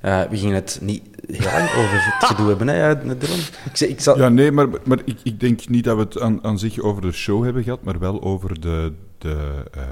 Eh, 0.00 0.22
we 0.22 0.36
gingen 0.36 0.54
het 0.54 0.78
niet 0.82 1.02
heel 1.26 1.52
lang 1.52 1.70
over 1.70 2.04
het 2.04 2.24
gedoe 2.28 2.48
hebben, 2.56 2.68
hè? 2.68 2.90
Ik, 3.70 3.80
ik 3.80 4.00
zal... 4.00 4.18
Ja, 4.18 4.28
nee, 4.28 4.52
maar, 4.52 4.68
maar 4.84 4.98
ik, 5.04 5.18
ik 5.22 5.40
denk 5.40 5.68
niet 5.68 5.84
dat 5.84 5.96
we 5.96 6.02
het 6.02 6.20
aan, 6.20 6.44
aan 6.44 6.58
zich 6.58 6.80
over 6.80 7.02
de 7.02 7.12
show 7.12 7.44
hebben 7.44 7.62
gehad, 7.62 7.82
maar 7.82 7.98
wel 7.98 8.22
over 8.22 8.60
de, 8.60 8.92
de 9.18 9.64
eh, 9.72 9.82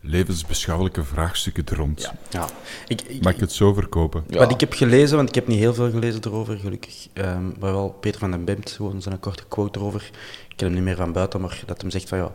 levensbeschouwelijke 0.00 1.04
vraagstukken 1.04 1.64
er 1.66 1.76
rond. 1.76 2.00
Ja. 2.02 2.12
Ja. 2.30 2.48
Ik, 2.88 3.00
ik, 3.02 3.22
Mag 3.22 3.34
ik 3.34 3.40
het 3.40 3.52
zo 3.52 3.72
verkopen? 3.72 4.24
Ja. 4.28 4.38
Wat 4.38 4.50
ik 4.50 4.60
heb 4.60 4.72
gelezen, 4.72 5.16
want 5.16 5.28
ik 5.28 5.34
heb 5.34 5.46
niet 5.46 5.58
heel 5.58 5.74
veel 5.74 5.90
gelezen 5.90 6.20
erover, 6.24 6.58
gelukkig. 6.58 7.08
ehm, 7.12 7.44
maar 7.44 7.72
wel 7.72 7.96
Peter 8.00 8.20
van 8.20 8.30
den 8.30 8.44
Bemt, 8.44 8.70
gewoon 8.70 9.02
zijn 9.02 9.20
korte 9.20 9.44
quote 9.48 9.78
erover. 9.78 10.10
Ik 10.48 10.56
ken 10.56 10.66
hem 10.66 10.76
niet 10.76 10.84
meer 10.84 10.96
van 10.96 11.12
buiten, 11.12 11.40
maar 11.40 11.62
dat 11.66 11.80
hem 11.80 11.90
zegt 11.90 12.08
van 12.08 12.18
ja, 12.18 12.32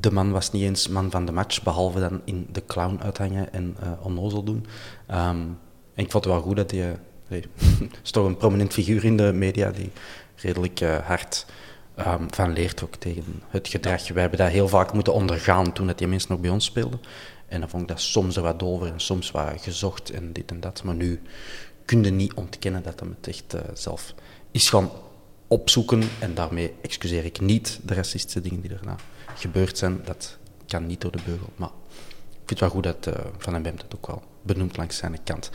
de 0.00 0.10
man 0.10 0.30
was 0.30 0.50
niet 0.50 0.62
eens 0.62 0.88
man 0.88 1.10
van 1.10 1.26
de 1.26 1.32
match, 1.32 1.62
behalve 1.62 2.00
dan 2.00 2.20
in 2.24 2.46
de 2.52 2.62
clown 2.66 2.98
uithangen 3.02 3.52
en 3.52 3.76
eh 3.80 3.88
onnozel 4.02 4.42
doen. 4.42 4.66
Ehm, 5.06 5.38
en 5.98 6.04
ik 6.04 6.10
vond 6.10 6.24
het 6.24 6.32
wel 6.32 6.42
goed 6.42 6.56
dat 6.56 6.70
hij, 6.70 6.96
nee, 7.28 7.44
is 8.04 8.10
toch 8.10 8.26
een 8.26 8.36
prominent 8.36 8.72
figuur 8.72 9.04
in 9.04 9.16
de 9.16 9.32
media 9.32 9.70
die 9.70 9.90
redelijk 10.36 10.80
eh, 10.80 10.96
hard 11.06 11.46
ehm, 11.94 12.24
van 12.30 12.52
leert 12.52 12.82
ook 12.82 12.94
tegen 12.94 13.42
het 13.48 13.68
gedrag. 13.68 14.08
Wij 14.08 14.20
hebben 14.20 14.38
dat 14.38 14.48
heel 14.48 14.68
vaak 14.68 14.92
moeten 14.92 15.12
ondergaan 15.12 15.72
toen 15.72 15.86
dat 15.86 15.98
die 15.98 16.06
mensen 16.06 16.30
nog 16.30 16.40
bij 16.40 16.50
ons 16.50 16.64
speelden. 16.64 17.00
En 17.48 17.60
dan 17.60 17.68
vond 17.68 17.82
ik 17.82 17.88
dat 17.88 18.00
soms 18.00 18.36
er 18.36 18.42
wat 18.42 18.58
dover 18.58 18.92
en 18.92 19.00
soms 19.00 19.30
wat 19.30 19.62
gezocht 19.62 20.10
en 20.10 20.32
dit 20.32 20.50
en 20.50 20.60
dat. 20.60 20.82
Maar 20.82 20.94
nu 20.94 21.20
kun 21.84 22.04
je 22.04 22.10
niet 22.10 22.34
ontkennen 22.34 22.82
dat 22.82 23.00
hij 23.00 23.08
het 23.08 23.28
echt 23.28 23.54
eh, 23.54 23.60
zelf 23.74 24.14
is 24.50 24.68
gaan 24.68 24.90
opzoeken. 25.46 26.02
En 26.18 26.34
daarmee 26.34 26.74
excuseer 26.82 27.24
ik 27.24 27.40
niet 27.40 27.80
de 27.82 27.94
racistische 27.94 28.40
dingen 28.40 28.60
die 28.60 28.70
daarna 28.70 28.96
gebeurd 29.34 29.78
zijn. 29.78 30.00
Dat 30.04 30.38
kan 30.66 30.86
niet 30.86 31.00
door 31.00 31.12
de 31.12 31.22
beugel. 31.24 31.52
Maar 31.56 31.70
ik 32.30 32.44
vind 32.46 32.50
het 32.50 32.60
wel 32.60 32.70
goed 32.70 32.82
dat 32.82 33.06
eh, 33.06 33.24
Van 33.38 33.52
den 33.52 33.62
Bemt 33.62 33.80
dat 33.80 33.94
ook 33.94 34.06
wel 34.06 34.22
benoemt 34.42 34.76
langs 34.76 34.96
zijn 34.96 35.18
kant. 35.24 35.50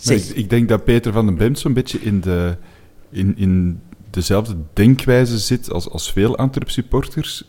Zeg, 0.00 0.32
ik, 0.34 0.50
denk 0.50 0.68
dat 0.68 0.84
Peter 0.84 1.12
van 1.12 1.26
den 1.26 1.34
Bemt 1.34 1.58
zo'n 1.58 1.72
beetje 1.72 2.00
in, 2.00 2.20
de, 2.20 2.56
in, 3.10 3.36
in 3.36 3.80
dezelfde 4.10 4.56
denkwijze 4.72 5.38
zit 5.38 5.72
als, 5.72 5.90
als 5.90 6.12
veel 6.12 6.36
Antwerp-supporters. 6.36 7.44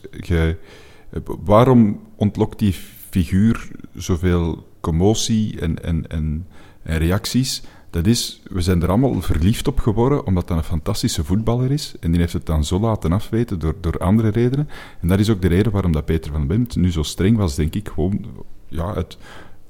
Waarom 1.44 2.00
ontlokt 2.16 2.58
die 2.58 2.74
figuur 3.10 3.68
zoveel 3.94 4.66
commotie 4.80 5.60
en, 5.60 5.82
en, 5.82 6.06
en, 6.06 6.46
reacties? 6.82 7.62
Dat 7.90 8.06
is, 8.06 8.42
we 8.50 8.60
zijn 8.60 8.82
er 8.82 8.88
allemaal 8.88 9.20
verliefd 9.20 9.68
op 9.68 9.80
geworden, 9.80 10.26
omdat 10.26 10.48
dat 10.48 10.56
een 10.56 10.64
fantastische 10.64 11.24
voetballer 11.24 11.70
is. 11.70 11.94
En 12.00 12.10
die 12.10 12.20
heeft 12.20 12.32
het 12.32 12.46
dan 12.46 12.64
zo 12.64 12.80
laten 12.80 13.12
afweten 13.12 13.58
door, 13.58 13.74
door 13.80 13.98
andere 13.98 14.28
redenen. 14.28 14.68
En 15.00 15.08
dat 15.08 15.18
is 15.18 15.30
ook 15.30 15.42
de 15.42 15.48
reden 15.48 15.72
waarom 15.72 15.92
dat 15.92 16.04
Peter 16.04 16.32
van 16.32 16.46
Bemt 16.46 16.76
nu 16.76 16.90
zo 16.92 17.02
streng 17.02 17.36
was, 17.36 17.54
denk 17.54 17.74
ik. 17.74 17.88
Gewoon, 17.88 18.26
ja, 18.68 18.94
het, 18.94 19.18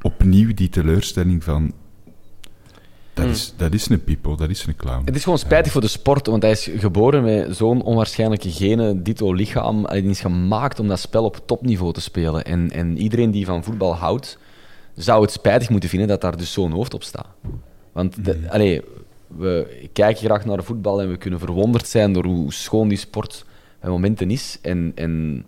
opnieuw 0.03 0.55
die 0.55 0.69
teleurstelling 0.69 1.45
van... 1.45 1.73
Dat, 3.15 3.27
is, 3.27 3.55
dat 3.57 3.73
is 3.73 3.89
een 3.89 4.05
pipo, 4.05 4.37
dat 4.37 4.51
is 4.51 4.67
een 4.67 4.77
clown. 4.77 5.03
Het 5.05 5.17
is 5.17 5.23
gewoon 5.23 5.39
spijtig 5.39 5.73
voor 5.73 5.81
de 5.81 5.89
sport, 5.89 6.27
want 6.27 6.43
hij 6.43 6.51
is 6.51 6.71
geboren 6.77 7.23
met 7.23 7.57
zo'n 7.57 7.83
onwaarschijnlijke 7.83 8.51
genen, 8.51 9.03
dito 9.03 9.33
lichaam. 9.33 9.85
Hij 9.85 10.01
is 10.01 10.21
gemaakt 10.21 10.81
om 10.81 10.89
dat 10.89 10.99
spel 10.99 11.25
op 11.25 11.41
topniveau 11.47 11.93
te 11.93 12.01
spelen. 12.01 12.45
En, 12.45 12.71
en 12.71 12.99
iedereen 12.99 13.31
die 13.31 13.47
van 13.47 13.65
voetbal 13.65 13.95
houdt, 13.95 14.39
zou 14.95 15.23
het 15.23 15.33
spijtig 15.33 15.69
moeten 15.71 15.89
vinden 15.89 16.09
dat 16.09 16.21
daar 16.21 16.37
dus 16.37 16.53
zo'n 16.53 16.73
hoofd 16.73 16.95
op 16.95 17.03
staat. 17.03 17.29
Want 17.93 18.25
de, 18.25 18.39
allee, 18.49 18.83
we 19.27 19.89
kijken 19.93 20.25
graag 20.25 20.45
naar 20.45 20.65
voetbal 20.65 21.01
en 21.01 21.09
we 21.09 21.17
kunnen 21.17 21.39
verwonderd 21.39 21.89
zijn 21.89 22.13
door 22.13 22.25
hoe 22.25 22.53
schoon 22.53 22.89
die 22.89 22.99
sport 22.99 23.45
bij 23.81 23.91
momenten 23.91 24.31
is. 24.31 24.59
En, 24.63 24.93
en 24.95 25.45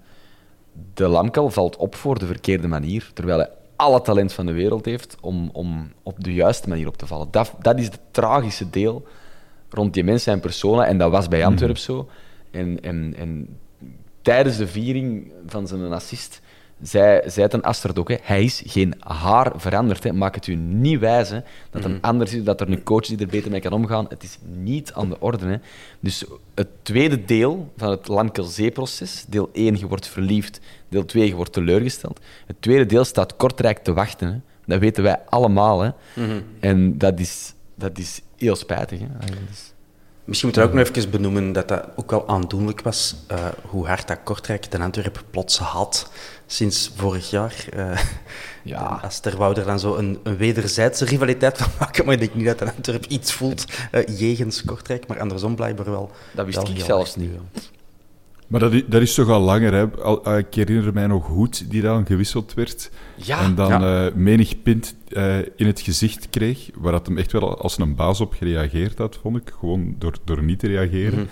de 0.94 1.08
Lamkel 1.08 1.50
valt 1.50 1.76
op 1.76 1.94
voor 1.94 2.18
de 2.18 2.26
verkeerde 2.26 2.68
manier, 2.68 3.10
terwijl 3.14 3.38
hij 3.38 3.50
alle 3.76 4.00
talent 4.00 4.32
van 4.32 4.46
de 4.46 4.52
wereld 4.52 4.84
heeft 4.84 5.16
om, 5.20 5.50
om 5.52 5.92
op 6.02 6.24
de 6.24 6.34
juiste 6.34 6.68
manier 6.68 6.86
op 6.86 6.96
te 6.96 7.06
vallen. 7.06 7.28
Dat, 7.30 7.52
dat 7.60 7.78
is 7.78 7.84
het 7.84 7.98
tragische 8.10 8.70
deel 8.70 9.06
rond 9.68 9.94
die 9.94 10.04
mensen 10.04 10.32
en 10.32 10.40
persona, 10.40 10.86
en 10.86 10.98
dat 10.98 11.10
was 11.10 11.28
bij 11.28 11.44
Antwerp 11.46 11.76
zo. 11.76 12.08
En, 12.50 12.80
en, 12.80 13.14
en 13.16 13.58
tijdens 14.22 14.56
de 14.56 14.66
viering 14.66 15.32
van 15.46 15.66
zijn 15.66 15.92
assist 15.92 16.40
zei, 16.82 17.30
zei 17.30 17.48
ten 17.48 17.62
Astrid 17.62 17.98
ook, 17.98 18.08
hè, 18.08 18.16
hij 18.22 18.44
is 18.44 18.62
geen 18.66 18.94
haar 18.98 19.52
veranderd. 19.56 20.04
Hè. 20.04 20.12
Maak 20.12 20.34
het 20.34 20.46
u 20.46 20.54
niet 20.54 20.98
wijzen 20.98 21.44
dat 21.70 21.82
hem 21.82 21.98
anders 22.00 22.34
is, 22.34 22.44
dat 22.44 22.60
er 22.60 22.70
een 22.70 22.82
coach 22.82 23.06
die 23.06 23.18
er 23.18 23.26
beter 23.26 23.50
mee 23.50 23.60
kan 23.60 23.72
omgaan. 23.72 24.06
Het 24.08 24.22
is 24.22 24.38
niet 24.54 24.92
aan 24.92 25.08
de 25.08 25.20
orde. 25.20 25.46
Hè. 25.46 25.56
Dus 26.00 26.24
het 26.54 26.68
tweede 26.82 27.24
deel 27.24 27.72
van 27.76 27.90
het 27.90 28.08
Lamkelzee-proces, 28.08 29.24
deel 29.28 29.48
1, 29.52 29.78
je 29.78 29.86
wordt 29.86 30.08
verliefd, 30.08 30.60
deel 30.94 31.04
2, 31.04 31.26
je 31.26 31.34
wordt 31.34 31.52
teleurgesteld. 31.52 32.20
Het 32.46 32.56
tweede 32.62 32.86
deel 32.86 33.04
staat 33.04 33.36
Kortrijk 33.36 33.78
te 33.78 33.92
wachten. 33.92 34.28
Hè. 34.32 34.38
Dat 34.66 34.80
weten 34.80 35.02
wij 35.02 35.20
allemaal. 35.28 35.80
Hè. 35.80 35.90
En 36.60 36.98
dat 36.98 37.20
is, 37.20 37.54
dat 37.74 37.98
is 37.98 38.20
heel 38.36 38.56
spijtig. 38.56 39.00
Hè. 39.00 39.06
Is- 39.50 39.72
Misschien 40.24 40.48
moeten 40.48 40.72
we 40.72 40.78
ook 40.80 40.86
nog 40.86 40.96
even 40.96 41.10
benoemen 41.10 41.52
dat 41.52 41.68
dat 41.68 41.84
ook 41.96 42.10
wel 42.10 42.28
aandoenlijk 42.28 42.80
was, 42.82 43.16
eh, 43.26 43.46
hoe 43.68 43.86
hard 43.86 44.08
dat 44.08 44.18
Kortrijk 44.24 44.70
de 44.70 44.78
Antwerpen 44.78 45.22
plots 45.30 45.58
had 45.58 46.10
sinds 46.46 46.92
vorig 46.96 47.30
jaar. 47.30 47.54
Eh, 47.72 47.98
Ja. 48.62 49.00
Als 49.02 49.20
er 49.22 49.64
dan 49.64 49.78
zo 49.80 49.94
een, 49.96 50.18
een 50.22 50.36
wederzijdse 50.36 51.04
rivaliteit 51.04 51.58
van 51.58 51.70
maken, 51.78 52.04
maar 52.04 52.14
ik 52.14 52.20
denk 52.20 52.34
niet 52.34 52.44
dat 52.46 52.58
de 52.58 52.72
Antwerp 52.76 53.04
iets 53.06 53.32
voelt 53.32 53.64
eh 53.90 54.18
jegens 54.18 54.64
Kortrijk, 54.64 55.06
maar 55.06 55.20
andersom 55.20 55.54
blijkbaar 55.54 55.90
wel. 55.90 56.10
Dat 56.34 56.44
wist 56.46 56.58
wel 56.62 56.68
ik 56.70 56.80
zelfs 56.84 57.16
niet. 57.16 57.30
Maar 58.54 58.62
dat 58.62 58.72
is, 58.72 58.82
dat 58.86 59.02
is 59.02 59.14
toch 59.14 59.28
al 59.28 59.40
langer, 59.40 59.72
hè? 59.72 59.90
Al, 60.02 60.24
eh, 60.24 60.38
ik 60.38 60.54
herinner 60.54 60.92
mij 60.92 61.06
nog 61.06 61.24
goed 61.24 61.70
die 61.70 61.82
dan 61.82 62.06
gewisseld 62.06 62.54
werd. 62.54 62.90
Ja, 63.14 63.40
en 63.40 63.54
dan 63.54 63.68
ja. 63.68 64.06
eh, 64.06 64.14
menig 64.14 64.62
pint 64.62 64.96
eh, 65.08 65.38
in 65.38 65.66
het 65.66 65.80
gezicht 65.80 66.30
kreeg, 66.30 66.70
waar 66.74 66.92
dat 66.92 67.06
hem 67.06 67.18
echt 67.18 67.32
wel 67.32 67.58
als 67.58 67.78
een 67.78 67.94
baas 67.94 68.20
op 68.20 68.32
gereageerd 68.32 68.98
had, 68.98 69.18
vond 69.22 69.36
ik. 69.36 69.52
Gewoon 69.58 69.94
door, 69.98 70.16
door 70.24 70.42
niet 70.42 70.58
te 70.58 70.66
reageren. 70.66 71.28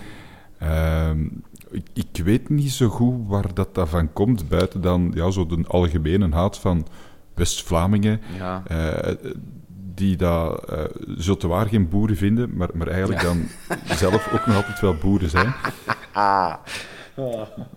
Ehm, 0.57 1.25
ik, 1.71 1.87
ik 1.93 2.23
weet 2.23 2.49
niet 2.49 2.71
zo 2.71 2.87
goed 2.89 3.27
waar 3.27 3.53
dat, 3.53 3.75
dat 3.75 3.89
van 3.89 4.13
komt, 4.13 4.49
buiten 4.49 4.81
dan 4.81 5.11
ja, 5.15 5.31
zo 5.31 5.45
de 5.45 5.63
algemene 5.67 6.29
haat 6.29 6.59
van 6.59 6.87
West-Vlamingen. 7.33 8.21
Ja. 8.37 8.63
Eh, 8.67 9.15
die 9.95 10.15
dat 10.15 10.71
uh, 10.71 10.79
zotewaar 11.17 11.67
geen 11.67 11.89
boeren 11.89 12.17
vinden, 12.17 12.55
maar, 12.55 12.69
maar 12.73 12.87
eigenlijk 12.87 13.21
dan 13.21 13.47
zelf 13.85 14.33
ook 14.33 14.45
nog 14.45 14.55
altijd 14.55 14.79
wel 14.79 14.95
boeren 14.95 15.29
zijn. 15.29 15.53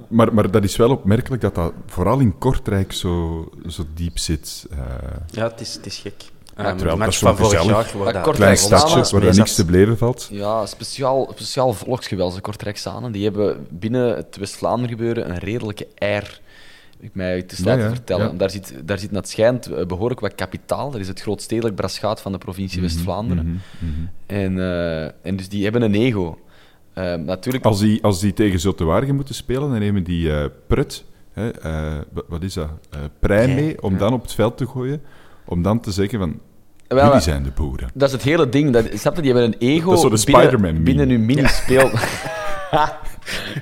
Maar, 0.09 0.35
maar 0.35 0.51
dat 0.51 0.65
is 0.65 0.77
wel 0.77 0.91
opmerkelijk 0.91 1.43
dat 1.43 1.55
dat 1.55 1.73
vooral 1.87 2.19
in 2.19 2.39
Kortrijk 2.39 2.93
zo, 2.93 3.49
zo 3.69 3.85
diep 3.95 4.19
zit. 4.19 4.67
Uh, 4.73 4.79
ja, 5.31 5.49
het 5.49 5.61
is, 5.61 5.75
het 5.75 5.87
is 5.87 5.99
gek. 5.99 6.25
Ja, 6.57 6.71
um, 6.71 6.77
de 6.77 6.97
match 6.97 7.19
van 7.19 7.37
vorig 7.37 7.65
jaar. 7.65 7.93
Waar 7.97 8.13
dat 8.13 8.35
klein 8.35 8.57
stadje 8.57 9.19
waar 9.19 9.29
er 9.29 9.37
niks 9.37 9.55
te 9.55 9.65
beleven 9.65 9.99
valt. 9.99 10.29
Ja, 10.31 10.67
speciaal, 10.67 11.31
speciaal 11.35 11.73
volksgeweld, 11.73 12.41
Kortrijk 12.41 12.77
Sanen. 12.77 13.13
Die 13.13 13.25
hebben 13.25 13.67
binnen 13.71 14.17
het 14.17 14.37
West-Vlaanderen 14.37 14.97
gebeuren 14.97 15.31
een 15.31 15.39
redelijke 15.39 15.87
eir 15.95 16.41
ik 17.01 17.15
mij 17.15 17.43
te 17.43 17.57
snel 17.57 17.77
te 17.79 17.89
vertellen. 17.89 18.37
Daar, 18.37 18.51
zit, 18.51 18.75
daar 18.85 18.99
zit, 18.99 19.11
het 19.11 19.29
schijnt, 19.29 19.67
eh, 19.67 19.87
behoorlijk 19.87 20.21
wat 20.21 20.35
kapitaal. 20.35 20.91
Dat 20.91 21.01
is 21.01 21.09
het 21.09 21.21
grootstedelijk 21.21 21.75
braschaat 21.75 22.21
van 22.21 22.33
de 22.33 22.39
provincie 22.39 22.81
Mhm, 22.81 22.89
West-Vlaanderen. 22.89 23.63
en, 24.27 24.57
uh, 24.57 25.05
en 25.05 25.37
dus 25.37 25.49
die 25.49 25.63
hebben 25.63 25.83
een 25.83 25.95
ego. 25.95 26.39
Uh, 26.99 27.15
natuurlijk... 27.15 27.65
als, 27.65 27.79
die, 27.79 28.03
als 28.03 28.21
die 28.21 28.33
tegen 28.33 29.15
moeten 29.15 29.35
spelen, 29.35 29.71
dan 29.71 29.79
nemen 29.79 30.03
die 30.03 30.29
uh, 30.29 30.45
Prut, 30.67 31.05
hè, 31.33 31.51
wat 32.29 32.43
is 32.43 32.55
dat, 32.55 32.69
Prij 33.19 33.49
mee, 33.49 33.83
om 33.83 33.99
dan 33.99 34.13
op 34.13 34.23
het 34.23 34.33
veld 34.33 34.57
te 34.57 34.67
gooien, 34.67 35.03
om 35.45 35.63
dan 35.63 35.81
te 35.81 35.93
zeggen 35.93 36.19
van, 36.19 36.41
Wel, 36.89 37.07
jullie 37.07 37.21
zijn 37.21 37.43
de 37.43 37.51
boeren. 37.51 37.91
Dat 37.95 38.09
is 38.09 38.15
het 38.15 38.23
hele 38.23 38.49
ding. 38.49 38.73
Dat, 38.73 38.87
snap 38.95 39.17
je, 39.17 39.23
die 39.23 39.33
hebben 39.33 39.53
een 39.53 39.59
ego 39.59 39.91
dat 39.91 40.13
is 40.13 40.25
binnen, 40.25 40.83
binnen 40.83 41.09
hun 41.09 41.25
mini-speel. 41.25 41.91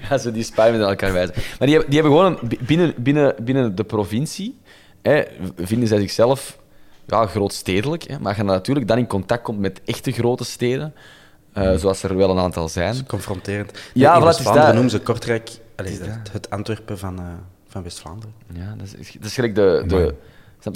ja, 0.08 0.18
zo 0.18 0.32
die 0.32 0.42
Spider-Man 0.42 0.82
aan 0.82 0.88
elkaar 0.88 1.12
wijzen. 1.12 1.34
Maar 1.34 1.68
die 1.68 1.76
hebben, 1.76 1.90
die 1.90 2.00
hebben 2.00 2.18
gewoon 2.18 2.38
een, 2.42 2.58
binnen, 2.66 2.94
binnen, 2.98 3.34
binnen 3.42 3.74
de 3.74 3.84
provincie, 3.84 4.58
hè, 5.02 5.22
vinden 5.56 5.88
zij 5.88 5.98
zichzelf 5.98 6.58
ja, 7.06 7.26
grootstedelijk. 7.26 8.02
Hè, 8.02 8.18
maar 8.18 8.28
als 8.28 8.36
je 8.36 8.42
natuurlijk 8.42 8.88
dan 8.88 8.98
in 8.98 9.06
contact 9.06 9.42
komt 9.42 9.58
met 9.58 9.80
echte 9.84 10.12
grote 10.12 10.44
steden, 10.44 10.94
uh, 11.54 11.74
zoals 11.76 12.02
er 12.02 12.16
wel 12.16 12.30
een 12.30 12.38
aantal 12.38 12.68
zijn. 12.68 13.06
confronterend. 13.06 13.78
Ja, 13.94 14.20
wat 14.20 14.38
is 14.38 14.44
dat? 14.44 14.72
noemen 14.72 14.90
ze 14.90 15.00
Kortrijk 15.00 15.50
allez, 15.76 15.98
het, 15.98 16.32
het, 16.32 16.50
Antwerpen 16.50 16.98
van, 16.98 17.20
uh, 17.20 17.26
van 17.68 17.82
West-Vlaanderen. 17.82 18.34
Ja, 18.52 18.74
dat 18.76 18.86
is, 18.98 19.12
dat 19.12 19.24
is 19.24 19.34
gelijk 19.34 19.54
de... 19.54 19.84
de 19.86 20.14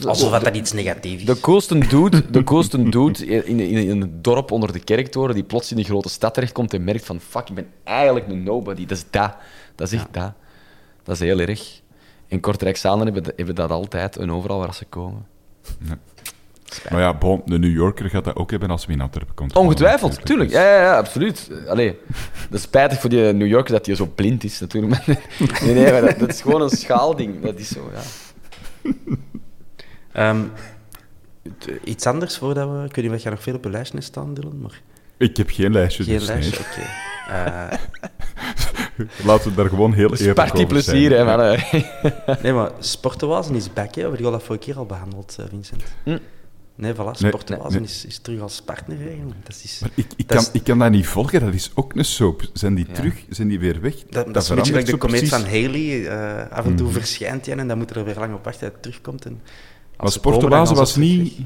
Alsof 0.06 0.30
dat, 0.30 0.44
dat 0.44 0.56
iets 0.56 0.72
negatiefs 0.72 1.22
is. 1.22 1.28
De 1.34 1.40
coolste 1.40 1.78
dude, 1.78 2.30
de 2.30 2.44
coolste 2.44 2.88
dude 2.88 3.26
in, 3.26 3.60
in, 3.60 3.60
in, 3.60 4.00
een 4.02 4.22
dorp 4.22 4.50
onder 4.50 4.72
de 4.72 4.78
kerktoren 4.78 5.34
die 5.34 5.44
plots 5.44 5.70
in 5.70 5.76
de 5.76 5.84
grote 5.84 6.08
stad 6.08 6.34
terechtkomt 6.34 6.74
en 6.74 6.84
merkt 6.84 7.04
van 7.04 7.20
fuck, 7.20 7.48
ik 7.48 7.54
ben 7.54 7.66
eigenlijk 7.84 8.28
een 8.28 8.42
nobody. 8.42 8.86
Dat 8.86 8.96
is 8.96 9.04
dat. 9.10 9.36
Dat 9.74 9.86
is 9.86 9.92
echt 9.92 10.08
ja. 10.12 10.20
dat. 10.20 10.32
Dat 11.02 11.14
is 11.14 11.20
heel 11.20 11.38
erg. 11.38 11.80
In 12.26 12.40
Kortrijk-Zalen 12.40 13.04
hebben, 13.04 13.32
hebben 13.36 13.54
dat 13.54 13.70
altijd 13.70 14.16
en 14.16 14.32
overal 14.32 14.58
waar 14.58 14.74
ze 14.74 14.84
komen. 14.84 15.26
Ja. 15.80 15.98
Maar 16.90 17.00
ja, 17.00 17.14
bon, 17.14 17.42
de 17.44 17.58
New 17.58 17.72
Yorker 17.72 18.10
gaat 18.10 18.24
dat 18.24 18.36
ook 18.36 18.50
hebben 18.50 18.70
als 18.70 18.86
hij 18.86 18.94
in 18.94 19.00
Antwerpen 19.00 19.34
komt. 19.34 19.56
Ongetwijfeld, 19.56 20.24
tuurlijk. 20.24 20.50
Ja, 20.50 20.62
ja, 20.62 20.80
ja 20.80 20.96
absoluut. 20.96 21.50
Allee, 21.66 21.98
dat 22.50 22.58
is 22.58 22.62
spijtig 22.62 23.00
voor 23.00 23.10
die 23.10 23.32
New 23.32 23.48
Yorker 23.48 23.72
dat 23.72 23.86
hij 23.86 23.94
zo 23.94 24.06
blind 24.06 24.44
is, 24.44 24.60
natuurlijk. 24.60 25.06
nee, 25.62 25.74
nee, 25.74 25.92
maar 25.92 26.00
dat, 26.00 26.18
dat 26.18 26.28
is 26.28 26.40
gewoon 26.40 26.62
een 26.62 26.70
schaalding. 26.70 27.42
Dat 27.42 27.58
is 27.58 27.68
zo, 27.68 27.90
ja. 27.94 28.00
Um, 30.16 30.52
iets 31.84 32.06
anders 32.06 32.38
voordat 32.38 32.70
we... 32.70 32.84
Ik 32.84 32.94
weet 32.94 33.04
niet 33.04 33.14
of 33.14 33.22
jij 33.22 33.30
nog 33.30 33.42
veel 33.42 33.54
op 33.54 33.64
je 33.64 33.70
lijstje 33.70 34.00
staan, 34.00 34.34
Dylan, 34.34 34.60
maar... 34.60 34.80
Ik 35.16 35.36
heb 35.36 35.50
geen 35.50 35.72
lijstje, 35.72 36.04
Geen 36.04 36.18
dus 36.18 36.26
lijstje, 36.26 36.58
nee. 36.58 36.68
oké. 36.68 36.80
Okay. 37.28 37.70
Uh... 37.70 37.78
Laten 39.24 39.50
we 39.50 39.56
daar 39.56 39.68
gewoon 39.68 39.92
heel 39.92 40.14
eerlijk 40.14 40.34
Party 40.34 40.66
plezier, 40.66 41.10
hè, 41.10 41.24
man. 41.24 41.58
nee, 42.42 42.52
maar 42.52 42.70
Sportenwazen 42.78 43.54
is 43.54 43.72
back, 43.72 43.94
hè. 43.94 44.02
We 44.02 44.08
hebben 44.08 44.32
al 44.32 44.40
vorige 44.40 44.64
keer 44.64 44.78
al 44.78 44.86
behandeld, 44.86 45.36
uh, 45.40 45.46
Vincent. 45.48 45.82
Hm. 46.02 46.18
Nee, 46.78 46.94
voilà, 46.94 47.18
nee, 47.20 47.32
nee. 47.70 47.80
is, 47.82 48.04
is, 48.04 48.18
terug 48.18 48.40
als 48.40 48.62
partner, 48.62 48.98
eigenlijk. 49.06 49.46
Dat 49.46 49.60
is, 49.64 49.78
maar 49.80 49.90
ik, 49.94 50.06
ik, 50.16 50.28
dat 50.28 50.36
kan, 50.36 50.46
is... 50.46 50.50
ik 50.52 50.64
kan 50.64 50.78
dat 50.78 50.90
niet 50.90 51.06
volgen, 51.06 51.40
dat 51.40 51.54
is 51.54 51.70
ook 51.74 51.94
een 51.94 52.04
soap. 52.04 52.42
Zijn 52.52 52.74
die 52.74 52.86
Ja. 52.88 52.94
terug? 52.94 53.24
Zijn 53.30 53.48
die 53.48 53.58
weer 53.58 53.80
weg? 53.80 53.94
Dat, 54.10 54.34
dat, 54.34 54.42
is 54.42 54.48
een 54.48 54.56
beetje 54.56 54.82
de 54.92 54.96
komeet 54.96 55.28
van 55.28 55.44
Haley. 55.44 55.84
Uh, 56.00 56.50
af 56.50 56.64
en 56.64 56.76
toe 56.76 56.86
Mhm. 56.86 56.96
verschijnt 56.96 57.46
hij 57.46 57.56
en 57.56 57.68
dan 57.68 57.78
moet 57.78 57.90
er 57.96 58.04
weer 58.04 58.14
lang 58.18 58.34
op 58.34 58.44
wachten 58.44 58.62
dat 58.62 58.72
hij 58.72 58.80
terugkomt. 58.82 59.24
En 59.24 59.40
Maar 59.96 60.66
ze 60.66 60.74
was 60.74 60.92
ze 60.92 60.98
niet... 60.98 61.38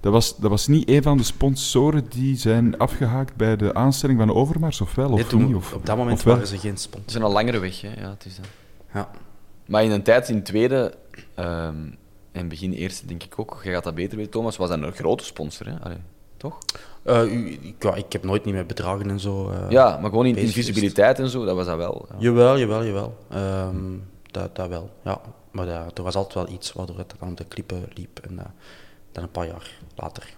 Dat 0.00 0.12
was, 0.12 0.36
dat 0.36 0.50
was 0.50 0.66
niet 0.66 0.88
een 0.88 1.02
van 1.02 1.16
de 1.16 1.22
sponsoren 1.22 2.06
die 2.08 2.36
zijn 2.36 2.78
afgehaakt 2.78 3.36
bij 3.36 3.56
de 3.56 3.74
aanstelling 3.74 4.18
van 4.18 4.32
Overmars, 4.34 4.80
of 4.80 4.94
wel? 4.94 5.10
Of 5.10 5.14
Nee, 5.18 5.26
toen, 5.26 5.46
niet? 5.46 5.54
Of, 5.54 5.72
op 5.72 5.86
dat 5.86 5.96
moment 5.96 6.22
waren 6.22 6.46
ze 6.46 6.58
geen 6.58 6.70
Het 6.70 6.80
sponsor. 6.80 7.08
is 7.08 7.14
een 7.14 7.22
langere 7.32 7.58
weg, 7.58 7.80
hè. 7.80 7.88
Ja, 8.00 8.10
het 8.10 8.24
is 8.24 8.36
dat. 8.36 8.46
Ja. 8.94 9.10
Maar 9.66 9.84
in 9.84 9.90
een 9.90 10.02
tijd, 10.02 10.28
in 10.28 10.34
het 10.34 10.44
tweede 10.44 10.94
ehm, 11.34 11.76
en 12.34 12.48
begin 12.48 12.72
eerste, 12.72 13.06
denk 13.06 13.22
ik 13.22 13.38
ook, 13.38 13.60
jij 13.62 13.72
gaat 13.72 13.84
dat 13.84 13.94
beter 13.94 14.16
weten, 14.16 14.32
Thomas, 14.32 14.56
was 14.56 14.68
dat 14.68 14.82
een 14.82 14.92
grote 14.92 15.24
sponsor, 15.24 15.66
hè? 15.66 15.78
Allee, 15.80 15.96
toch? 16.36 16.58
Uh, 17.06 17.32
u- 17.32 17.58
ik, 17.62 17.82
ja, 17.82 17.94
ik 17.94 18.12
heb 18.12 18.24
nooit 18.24 18.44
niet 18.44 18.54
met 18.54 18.66
bedragen 18.66 19.10
en 19.10 19.20
zo. 19.20 19.50
eh, 19.50 19.70
ja, 19.70 19.98
maar 20.00 20.10
gewoon 20.10 20.26
in, 20.26 20.36
in 20.36 20.48
visibiliteit 20.48 21.18
en 21.18 21.28
zo, 21.28 21.44
dat 21.44 21.56
was 21.56 21.66
dat 21.66 21.76
wel. 21.76 22.06
Ja. 22.10 22.14
Jawel, 22.18 22.58
jawel, 22.58 22.84
jawel. 22.84 23.16
Ehm, 23.30 23.92
dat, 24.30 24.56
dat 24.56 24.68
wel, 24.68 24.90
ja. 25.04 25.20
Maar 25.50 25.66
ja, 25.66 25.86
er 25.94 26.02
was 26.02 26.14
altijd 26.14 26.34
wel 26.34 26.54
iets 26.54 26.72
waardoor 26.72 26.98
het 26.98 27.14
dan 27.18 27.28
op 27.30 27.36
de 27.36 27.44
klippen 27.44 27.84
liep. 27.94 28.18
En 28.18 28.38
eh, 28.38 28.44
dan 29.12 29.22
een 29.22 29.30
paar 29.30 29.46
jaar 29.46 29.70
later 29.96 30.34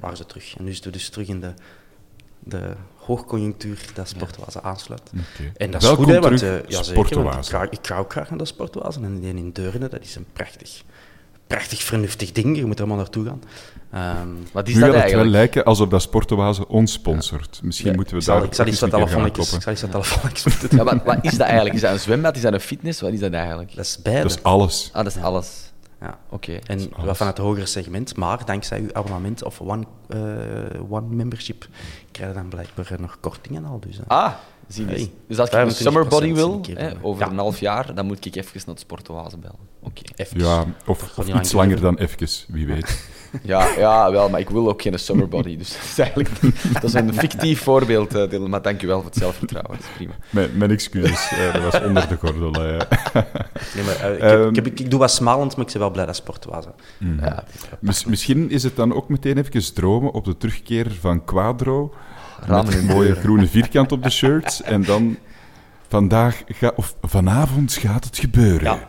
waren 0.00 0.16
ze 0.16 0.26
terug. 0.26 0.56
En 0.56 0.64
nu 0.64 0.72
zitten 0.72 0.90
we 0.92 0.96
dus 0.96 1.08
terug 1.08 1.28
in 1.28 1.40
de, 1.40 1.52
de 2.38 2.72
hoogconjunctuur 2.96 3.84
dat 3.94 4.08
Sportwazen 4.08 4.62
aansluit. 4.62 5.10
En 5.56 5.70
dat 5.70 5.82
is 5.82 5.86
Welkom 5.88 6.04
goed, 6.04 6.14
hè, 6.14 6.20
want, 6.20 6.42
eh, 6.42 6.68
ja, 6.68 6.82
zeker, 6.82 7.22
want 7.22 7.44
ik, 7.46 7.50
ga, 7.50 7.62
ik 7.70 7.78
ga 7.86 7.98
ook 7.98 8.12
graag 8.12 8.28
naar 8.28 8.38
de 8.38 8.44
Sportwazen. 8.44 9.04
En 9.04 9.20
die 9.20 9.34
in 9.34 9.52
Deurne, 9.52 9.88
dat 9.88 10.00
is 10.02 10.14
een 10.16 10.26
prachtig, 10.32 10.82
prachtig 11.46 11.82
vernuftig 11.82 12.32
ding. 12.32 12.56
Je 12.56 12.64
moet 12.64 12.80
er 12.80 12.86
maar 12.88 12.96
naartoe 12.96 13.24
gaan. 13.26 13.42
Ehm, 13.92 14.28
Wat 14.52 14.68
is 14.68 14.74
Nu 14.74 14.80
dat 14.80 14.94
gaat 14.94 15.02
het 15.02 15.12
wel 15.12 15.24
lijken 15.24 15.64
alsof 15.64 15.88
dat 15.88 16.02
Sportoase 16.02 16.68
ons 16.68 16.92
sponsort. 16.92 17.60
Misschien 17.62 17.90
Ja, 17.90 17.96
moeten 17.96 18.14
we 18.14 18.20
ik 18.20 18.26
zal, 18.26 18.38
daar 18.38 18.44
ik 18.46 18.54
zal 18.54 18.66
iets 18.66 18.80
eens 18.82 18.90
wat 18.90 19.00
telefoonnetjes, 19.00 19.52
ik 19.52 19.62
zal 19.62 19.72
iets 19.72 19.82
wat 19.82 19.90
telefoonnetjes 19.90 20.44
moeten 20.44 20.68
doen. 20.68 20.78
Ja, 20.78 20.84
wat, 20.84 21.04
wat 21.04 21.18
is 21.24 21.30
dat 21.38 21.46
eigenlijk? 21.54 21.74
Is 21.74 21.80
dat 21.80 21.92
een 21.92 22.00
zwembad? 22.00 22.36
Is 22.36 22.42
dat 22.42 22.52
een 22.52 22.60
fitness? 22.60 23.00
Wat 23.00 23.12
is 23.12 23.20
dat 23.20 23.32
eigenlijk? 23.32 23.74
Dat 23.76 23.84
is 23.84 23.98
beide. 24.02 24.22
Dat 24.22 24.30
is 24.30 24.42
alles. 24.42 24.90
Ah, 24.92 25.04
dat 25.04 25.16
is 25.16 25.22
alles. 25.22 25.72
Ja. 26.00 26.18
Oké. 26.28 26.52
En 26.66 26.90
wat 27.04 27.16
van 27.16 27.26
het 27.26 27.38
hogere 27.38 27.66
segment, 27.66 28.16
maar 28.16 28.44
dankzij 28.44 28.80
uw 28.80 28.92
abonnement 28.92 29.44
of 29.44 29.60
one, 29.60 29.84
eh, 30.08 30.18
one 30.92 31.06
membership 31.14 31.66
krijg 32.10 32.28
je 32.30 32.36
dan 32.36 32.48
blijkbaar 32.48 32.90
eh, 32.92 32.98
nog 32.98 33.16
kortingen 33.20 33.64
al. 33.64 33.80
Dus, 33.80 33.98
eh. 33.98 34.04
Ah, 34.06 34.32
zie 34.68 34.84
je. 34.86 34.90
Hey, 34.94 35.12
Dus 35.28 35.38
als 35.38 35.48
ik 35.48 35.54
een 35.54 35.60
25% 35.60 35.76
summer 35.76 36.06
body 36.06 36.32
wil, 36.32 36.60
hè, 36.74 36.90
van- 36.90 36.98
over 37.02 37.24
Ja. 37.24 37.30
een 37.30 37.38
half 37.38 37.60
jaar, 37.60 37.94
dan 37.94 38.06
moet 38.06 38.24
ik 38.24 38.36
even 38.36 38.52
naar 38.56 38.66
het 38.66 38.80
sportoase 38.80 39.38
bellen. 39.38 39.58
Oké. 39.80 40.02
Ja, 40.36 40.64
of, 40.86 41.18
of 41.18 41.28
iets 41.28 41.52
langer 41.52 41.80
dan 41.80 41.96
even, 41.98 42.28
wie 42.48 42.66
weet. 42.66 43.08
Ja, 43.42 43.68
ja, 43.78 44.10
wel, 44.10 44.28
maar 44.28 44.40
ik 44.40 44.50
wil 44.50 44.68
ook 44.68 44.82
geen 44.82 44.98
summer 44.98 45.28
body. 45.28 45.56
Dus 45.56 45.70
dat 45.72 45.82
is 45.84 45.98
eigenlijk 45.98 46.30
dat 46.72 46.82
is 46.84 46.92
een 46.92 47.14
fictief 47.14 47.62
voorbeeld, 47.62 48.14
eh, 48.14 48.28
Dylan. 48.30 48.50
Maar 48.50 48.62
dank 48.62 48.80
je 48.80 48.86
wel 48.86 48.96
voor 48.96 49.10
het 49.10 49.16
zelfvertrouwen. 49.18 49.70
Dat 49.76 49.80
is 49.80 49.94
prima. 49.96 50.12
Mijn, 50.30 50.50
mijn 50.56 50.70
excuses, 50.70 51.30
eh, 51.30 51.52
dat 51.52 51.62
was 51.72 51.82
onder 51.82 52.08
de 52.08 52.16
gordel. 52.16 52.52
eh. 52.64 52.80
Nee, 53.74 53.84
maar, 53.84 54.00
eh, 54.00 54.14
ik, 54.14 54.20
heb- 54.20 54.30
Ehm. 54.40 54.48
ik, 54.48 54.54
heb- 54.54 54.66
ik 54.66 54.90
doe 54.90 54.98
wat 54.98 55.10
smalend, 55.10 55.56
maar 55.56 55.66
ik 55.66 55.72
ben 55.72 55.80
wel 55.80 55.90
blij 55.90 56.06
dat 56.06 56.16
sport 56.16 56.44
was. 56.44 56.64
hè. 56.64 56.70
Ja, 57.26 57.44
misschien 58.06 58.50
is 58.50 58.62
het 58.62 58.76
dan 58.76 58.94
ook 58.94 59.08
meteen 59.08 59.38
even 59.38 59.74
dromen 59.74 60.12
op 60.12 60.24
de 60.24 60.36
terugkeer 60.36 60.86
van 61.00 61.24
Quadro. 61.24 61.94
Ramen 62.40 62.64
met 62.64 62.74
en 62.74 62.80
een 62.80 62.86
mooie 62.86 63.14
groene 63.14 63.46
vierkant 63.46 63.92
op 63.92 64.02
de 64.02 64.10
shirts. 64.10 64.62
En 64.62 64.84
dan 64.84 65.16
vandaag, 65.88 66.42
ga, 66.46 66.72
of 66.76 66.94
vanavond 67.02 67.72
gaat 67.72 68.04
het 68.04 68.18
gebeuren. 68.18 68.64
Ja. 68.64 68.88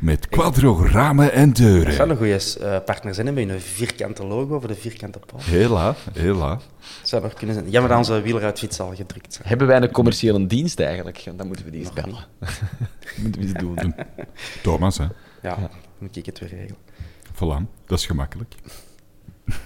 Met 0.00 0.28
Quadro 0.28 0.84
ramen 0.86 1.32
en 1.32 1.46
Dat 1.48 1.56
deuren. 1.56 1.92
zou 1.92 2.10
een 2.10 2.16
goede 2.16 2.58
eh, 2.60 2.84
partner 2.84 3.14
zijn, 3.14 3.34
met 3.34 3.48
een 3.48 3.60
vierkante 3.60 4.26
logo 4.26 4.58
voor 4.58 4.68
de 4.68 4.74
vierkante 4.74 5.18
paal. 5.18 5.40
Hela, 5.42 5.94
hela. 6.12 6.48
Dat 6.48 6.62
zou 7.02 7.22
nog 7.22 7.34
kunnen 7.34 7.54
zijn. 7.56 7.70
Jammer 7.70 7.90
dat 7.90 7.98
onze 7.98 8.20
wieleruitfiets 8.20 8.80
al 8.80 8.94
gedrukt 8.94 9.34
zijn. 9.34 9.48
Hebben 9.48 9.66
wij 9.66 9.82
een 9.82 9.90
commerciële 9.90 10.46
dienst 10.46 10.80
eigenlijk? 10.80 11.24
Dan 11.36 11.46
moeten 11.46 11.64
we 11.64 11.70
die 11.70 11.80
eens 11.80 11.92
bellen. 11.92 12.26
moeten 13.22 13.40
we 13.40 13.46
die 13.46 13.74
doen. 13.74 13.94
Thomas, 14.62 14.98
hè. 14.98 15.06
Ja, 15.42 15.70
moet 15.98 16.16
ik 16.16 16.26
het 16.26 16.38
weer 16.38 16.48
regelen. 16.48 16.76
Voilà, 17.34 17.66
dat 17.86 17.98
is 17.98 18.06
gemakkelijk. 18.06 18.54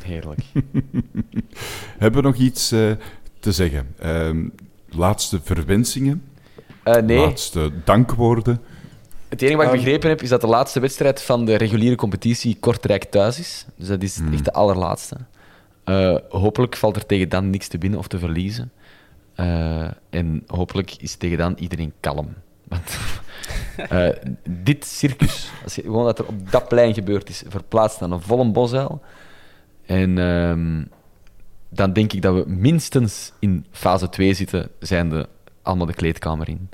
Heerlijk. 0.05 0.41
Hebben 1.99 2.23
we 2.23 2.29
nog 2.29 2.37
iets 2.37 2.73
eh, 2.73 2.91
te 3.41 3.53
zeggen? 3.53 3.95
Ehm, 3.99 4.49
laatste 4.89 5.41
verwensingen? 5.43 6.23
Eh, 6.83 7.03
nee, 7.03 7.19
Laatste 7.19 7.73
dankwoorden? 7.85 8.61
Het 9.35 9.43
enige 9.43 9.57
wat 9.57 9.67
ik 9.67 9.73
Ehm. 9.73 9.83
begrepen 9.85 10.09
heb, 10.09 10.23
is 10.23 10.29
dat 10.29 10.41
de 10.41 10.47
laatste 10.47 10.81
wedstrijd 10.81 11.23
van 11.23 11.45
de 11.45 11.55
reguliere 11.57 11.97
competitie 11.97 12.57
Kortrijk 12.61 13.05
thuis 13.05 13.39
is. 13.39 13.67
Dus 13.77 13.89
dat 13.89 14.03
is 14.03 14.21
echt 14.33 14.45
de 14.45 14.53
allerlaatste. 14.53 15.17
Eh, 15.85 16.17
hopelijk 16.29 16.77
valt 16.77 16.97
er 16.97 17.07
tegen 17.07 17.29
dan 17.29 17.51
niks 17.51 17.69
te 17.69 17.79
winnen 17.79 17.99
of 17.99 18.09
te 18.09 18.19
verliezen. 18.19 18.73
Eh, 19.35 19.89
en 20.11 20.43
hopelijk 20.47 20.95
is 20.97 21.15
tegen 21.17 21.39
dan 21.39 21.55
iedereen 21.59 21.93
kalm. 22.01 22.35
Want 22.69 22.99
eh, 23.91 24.09
dit 24.49 24.85
circus, 24.85 25.51
als 25.65 25.75
je, 25.75 25.83
gewoon 25.83 26.05
dat 26.05 26.19
er 26.19 26.27
op 26.27 26.51
dat 26.51 26.69
plein 26.69 26.95
gebeurd 26.95 27.29
is, 27.29 27.43
verplaatst 27.49 28.01
naar 28.01 28.11
een 28.11 28.21
volle 28.21 28.51
bosuil. 28.51 29.03
En 29.87 30.19
ehm, 30.19 30.85
dan 31.69 31.93
denk 31.93 32.13
ik 32.13 32.23
dat 32.23 32.35
we 32.35 32.51
minstens 32.51 33.33
in 33.39 33.67
fase 33.71 34.09
2 34.09 34.35
zitten, 34.35 34.71
zijnde 34.79 35.29
allemaal 35.63 35.87
de 35.87 35.95
kleedkamer 35.95 36.49
in. 36.49 36.69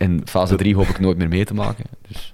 En 0.00 0.20
fase 0.24 0.54
3 0.56 0.74
hoop 0.74 0.86
ik 0.86 0.98
nooit 1.00 1.16
meer 1.18 1.28
mee 1.28 1.44
te 1.44 1.54
maken. 1.54 1.84
Dus 2.08 2.32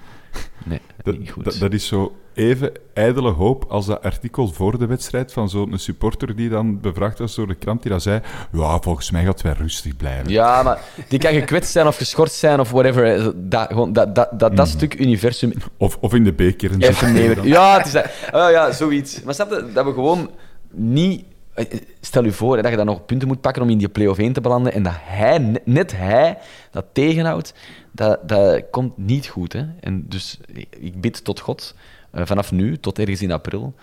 nee, 0.65 0.81
Dat, 1.03 1.19
niet 1.19 1.31
goed. 1.31 1.45
dat, 1.45 1.57
dat 1.59 1.73
is 1.73 1.87
zo 1.87 2.17
even 2.35 2.73
ijdele 2.95 3.31
hoop 3.31 3.65
als 3.69 3.87
dat 3.87 4.03
artikel 4.03 4.49
voor 4.53 4.79
de 4.79 4.87
wedstrijd 4.87 5.33
van 5.33 5.49
zo'n 5.49 5.79
supporter 5.79 6.37
die 6.37 6.49
dan 6.49 6.81
bevraagd 6.81 7.19
was 7.19 7.35
door 7.35 7.47
de 7.47 7.55
krant, 7.55 7.83
die 7.83 7.91
dan 7.91 8.01
zei, 8.01 8.21
ja, 8.53 8.79
volgens 8.81 9.11
mij 9.11 9.25
gaat 9.25 9.33
het 9.33 9.43
wel 9.43 9.53
rustig 9.53 9.97
blijven. 9.97 10.29
Ja, 10.31 10.63
maar 10.63 10.81
die 11.09 11.19
kan 11.19 11.33
gekwetst 11.33 11.73
zijn 11.73 11.87
of 11.87 11.97
geschorst 11.97 12.35
zijn 12.35 12.61
of 12.61 12.71
whatever. 12.71 13.33
Dat, 13.49 13.67
gewoon, 13.69 13.93
dat, 13.93 14.15
dat, 14.15 14.29
dat, 14.39 14.57
dat 14.57 14.69
stuk 14.69 14.99
universum 15.01 15.53
Of, 15.77 15.99
of 16.01 16.15
in 16.15 16.25
de 16.25 16.33
beker. 16.33 16.71
even 16.79 17.13
nemen. 17.13 17.47
Ja, 17.49 17.77
het 17.77 17.87
is 17.87 17.93
dat. 17.93 18.05
Oh, 18.33 18.51
ja, 18.51 18.73
zoiets. 18.73 19.23
Maar 19.23 19.35
snap 19.35 19.51
je, 19.51 19.71
dat 19.75 19.85
we 19.85 19.93
gewoon 19.93 20.31
niet... 20.71 21.25
eh, 21.57 21.81
Stel 22.01 22.25
je 22.25 22.33
voor 22.33 22.57
hè, 22.57 22.63
dat 22.63 22.71
je 22.71 22.77
dan 22.77 22.87
nog 22.87 23.05
punten 23.07 23.29
moet 23.29 23.41
pakken 23.41 23.63
om 23.63 23.71
in 23.71 23.79
die 23.79 23.89
play-off 23.89 24.19
1 24.19 24.33
te 24.33 24.41
belanden 24.41 24.73
en 24.73 24.83
dat 24.83 24.93
hij, 24.97 25.61
net- 25.65 25.97
hij, 25.97 26.39
dat 26.71 26.85
tegenhoudt, 26.93 27.55
dat, 27.93 28.29
dat 28.29 28.63
komt 28.71 28.97
niet 28.99 29.27
goed. 29.27 29.53
Hè? 29.53 29.65
En 29.81 30.09
dus 30.09 30.41
ik 30.71 31.01
bid 31.01 31.25
tot 31.25 31.41
God, 31.41 31.75
eh, 32.11 32.27
vanaf 32.27 32.53
nu 32.53 32.77
tot 32.79 32.99
ergens 32.99 33.23
in 33.23 33.33
april, 33.33 33.75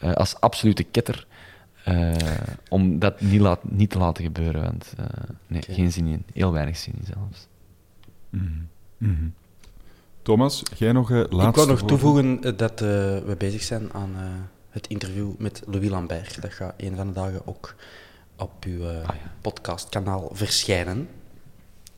eh, 0.00 0.12
als 0.12 0.40
absolute 0.40 0.82
ketter, 0.82 1.26
eh, 1.84 2.12
om 2.68 2.98
dat 2.98 3.20
niet, 3.20 3.40
laat, 3.40 3.70
niet 3.70 3.90
te 3.90 3.98
laten 3.98 4.24
gebeuren. 4.24 4.62
Want 4.62 4.92
eh, 4.98 5.04
nee, 5.46 5.62
geen 5.62 5.92
zin 5.92 6.06
in. 6.06 6.24
Heel 6.32 6.52
weinig 6.52 6.76
zin 6.76 6.94
in 6.98 7.06
zelfs. 7.14 7.46
Thomas, 10.22 10.62
jij 10.76 10.92
nog 10.92 11.10
eh 11.10 11.16
laatste 11.16 11.36
Ik 11.48 11.54
wou 11.54 11.66
nog 11.68 11.80
woorden? 11.80 11.86
toevoegen 11.86 12.42
eh, 12.42 12.52
dat 12.56 12.72
eh, 12.72 12.88
we 13.18 13.34
bezig 13.38 13.62
zijn 13.62 13.92
aan 13.92 14.10
eh, 14.16 14.22
het 14.78 14.86
interview 14.86 15.30
met 15.38 15.62
Louis 15.66 15.88
Lambert. 15.88 16.42
Dat 16.42 16.52
gaat 16.52 16.74
een 16.76 16.96
van 16.96 17.06
de 17.06 17.12
dagen 17.12 17.46
ook 17.46 17.74
op 18.36 18.64
uw 18.64 18.80
eh, 18.88 19.08
Ah, 19.08 19.14
ja. 19.16 19.32
podcastkanaal 19.40 20.30
verschijnen. 20.32 21.08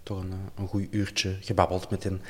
Door 0.02 0.20
een, 0.20 0.30
eh, 0.32 0.36
een 0.56 0.66
goed 0.68 0.86
uurtje 0.90 1.36
gebabbeld 1.40 1.90
met 1.90 2.04
een 2.04 2.20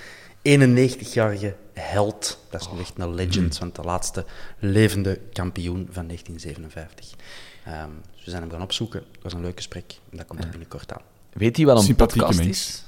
91-jarige 0.43 1.57
held. 1.75 2.39
Dat 2.51 2.61
is 2.61 2.71
nu 2.73 2.79
echt 2.81 2.93
een 2.99 3.15
legend, 3.15 3.59
want 3.59 3.75
de 3.75 3.83
laatste 3.83 4.25
levende 4.59 5.21
kampioen 5.33 5.89
van 5.91 6.07
1957. 6.07 7.15
Ehm, 7.65 7.89
dus 8.15 8.25
we 8.25 8.31
zijn 8.31 8.43
hem 8.43 8.51
gaan 8.51 8.63
opzoeken. 8.63 9.01
Dat 9.13 9.23
was 9.23 9.33
een 9.33 9.41
leuk 9.41 9.57
gesprek. 9.57 9.99
En 10.11 10.17
dat 10.17 10.27
komt 10.27 10.45
er 10.45 10.51
binnenkort 10.51 10.93
aan. 10.93 11.03
Weet 11.33 11.57
hij 11.57 11.67
wat 11.67 11.77
een 11.79 11.83
Sympathieke 11.85 12.19
podcast 12.27 12.45
mens. 12.45 12.59
is? 12.59 12.85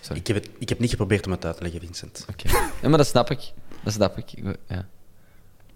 Sorry. 0.00 0.20
Ik 0.20 0.26
heb, 0.26 0.36
het, 0.36 0.48
ik 0.58 0.68
heb 0.68 0.78
niet 0.78 0.90
geprobeerd 0.90 1.26
om 1.26 1.32
het 1.32 1.44
uit 1.44 1.56
te 1.56 1.62
leggen, 1.62 1.80
Vincent. 1.80 2.26
Oké. 2.30 2.48
Ja, 2.82 2.88
maar 2.88 2.98
dat 2.98 3.06
snap 3.06 3.30
ik. 3.30 3.52
Dat 3.84 3.92
snap 3.92 4.18
ik. 4.18 4.32
Ik- 4.32 4.56
Ja. 4.68 4.86